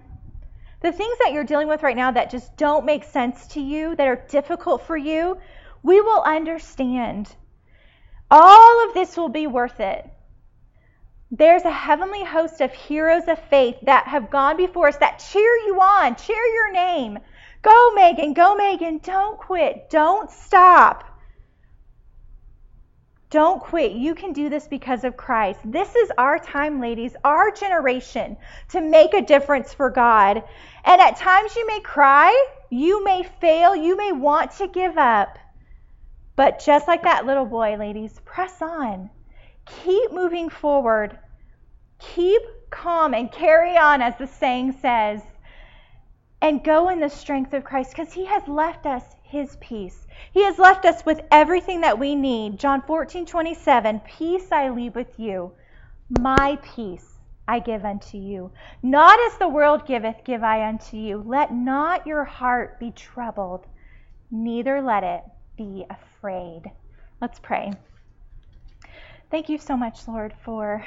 The 0.81 0.91
things 0.91 1.17
that 1.19 1.33
you're 1.33 1.43
dealing 1.43 1.67
with 1.67 1.83
right 1.83 1.95
now 1.95 2.09
that 2.11 2.31
just 2.31 2.57
don't 2.57 2.85
make 2.85 3.03
sense 3.03 3.45
to 3.47 3.61
you, 3.61 3.95
that 3.95 4.07
are 4.07 4.25
difficult 4.29 4.81
for 4.87 4.97
you, 4.97 5.37
we 5.83 6.01
will 6.01 6.23
understand. 6.23 7.35
All 8.31 8.87
of 8.87 8.95
this 8.95 9.15
will 9.15 9.29
be 9.29 9.45
worth 9.45 9.79
it. 9.79 10.09
There's 11.31 11.63
a 11.63 11.71
heavenly 11.71 12.23
host 12.23 12.61
of 12.61 12.71
heroes 12.73 13.27
of 13.27 13.39
faith 13.49 13.77
that 13.83 14.07
have 14.07 14.31
gone 14.31 14.57
before 14.57 14.87
us 14.87 14.97
that 14.97 15.23
cheer 15.31 15.55
you 15.67 15.79
on, 15.79 16.15
cheer 16.15 16.43
your 16.43 16.71
name, 16.71 17.19
Go, 17.61 17.91
Megan, 17.93 18.33
go, 18.33 18.55
Megan. 18.55 18.99
Don't 18.99 19.37
quit. 19.37 19.89
Don't 19.89 20.31
stop. 20.31 21.03
Don't 23.29 23.61
quit. 23.61 23.91
You 23.91 24.15
can 24.15 24.33
do 24.33 24.49
this 24.49 24.67
because 24.67 25.03
of 25.03 25.17
Christ. 25.17 25.59
This 25.65 25.93
is 25.93 26.11
our 26.17 26.39
time, 26.39 26.79
ladies, 26.79 27.15
our 27.23 27.51
generation 27.51 28.37
to 28.69 28.81
make 28.81 29.13
a 29.13 29.21
difference 29.21 29.73
for 29.73 29.89
God. 29.89 30.41
And 30.85 31.01
at 31.01 31.17
times 31.17 31.55
you 31.55 31.67
may 31.67 31.81
cry, 31.81 32.33
you 32.69 33.03
may 33.03 33.23
fail, 33.41 33.75
you 33.75 33.97
may 33.97 34.13
want 34.13 34.51
to 34.53 34.67
give 34.67 34.97
up. 34.97 35.37
But 36.35 36.63
just 36.65 36.87
like 36.87 37.03
that 37.03 37.25
little 37.25 37.45
boy, 37.45 37.75
ladies, 37.77 38.19
press 38.23 38.61
on. 38.61 39.09
Keep 39.83 40.11
moving 40.11 40.49
forward. 40.49 41.17
Keep 41.99 42.41
calm 42.69 43.13
and 43.13 43.31
carry 43.31 43.77
on, 43.77 44.01
as 44.01 44.17
the 44.17 44.27
saying 44.27 44.73
says 44.81 45.21
and 46.41 46.63
go 46.63 46.87
in 46.87 47.01
the 47.01 47.09
strength 47.09 47.53
of 47.53 47.65
Christ 47.65 47.91
because 47.91 48.13
He 48.13 48.25
has 48.25 48.47
left 48.47 48.85
us 48.85 49.03
his 49.29 49.55
peace. 49.57 50.07
He 50.31 50.43
has 50.43 50.57
left 50.57 50.85
us 50.85 51.05
with 51.05 51.21
everything 51.29 51.81
that 51.81 51.99
we 51.99 52.15
need. 52.15 52.57
John 52.57 52.81
14, 52.81 53.27
27, 53.27 54.01
peace 54.17 54.51
I 54.51 54.69
leave 54.69 54.95
with 54.95 55.19
you. 55.19 55.51
My 56.19 56.57
peace 56.63 57.19
I 57.47 57.59
give 57.59 57.85
unto 57.85 58.17
you. 58.17 58.51
Not 58.81 59.19
as 59.27 59.37
the 59.37 59.47
world 59.47 59.85
giveth, 59.85 60.23
give 60.23 60.43
I 60.43 60.67
unto 60.67 60.97
you. 60.97 61.23
Let 61.23 61.53
not 61.53 62.07
your 62.07 62.23
heart 62.23 62.79
be 62.79 62.89
troubled, 62.89 63.67
neither 64.31 64.81
let 64.81 65.03
it 65.03 65.21
be 65.55 65.85
afraid. 65.91 66.63
Let's 67.21 67.39
pray. 67.39 67.71
Thank 69.31 69.49
you 69.49 69.57
so 69.57 69.77
much, 69.77 70.07
Lord, 70.07 70.33
for 70.43 70.85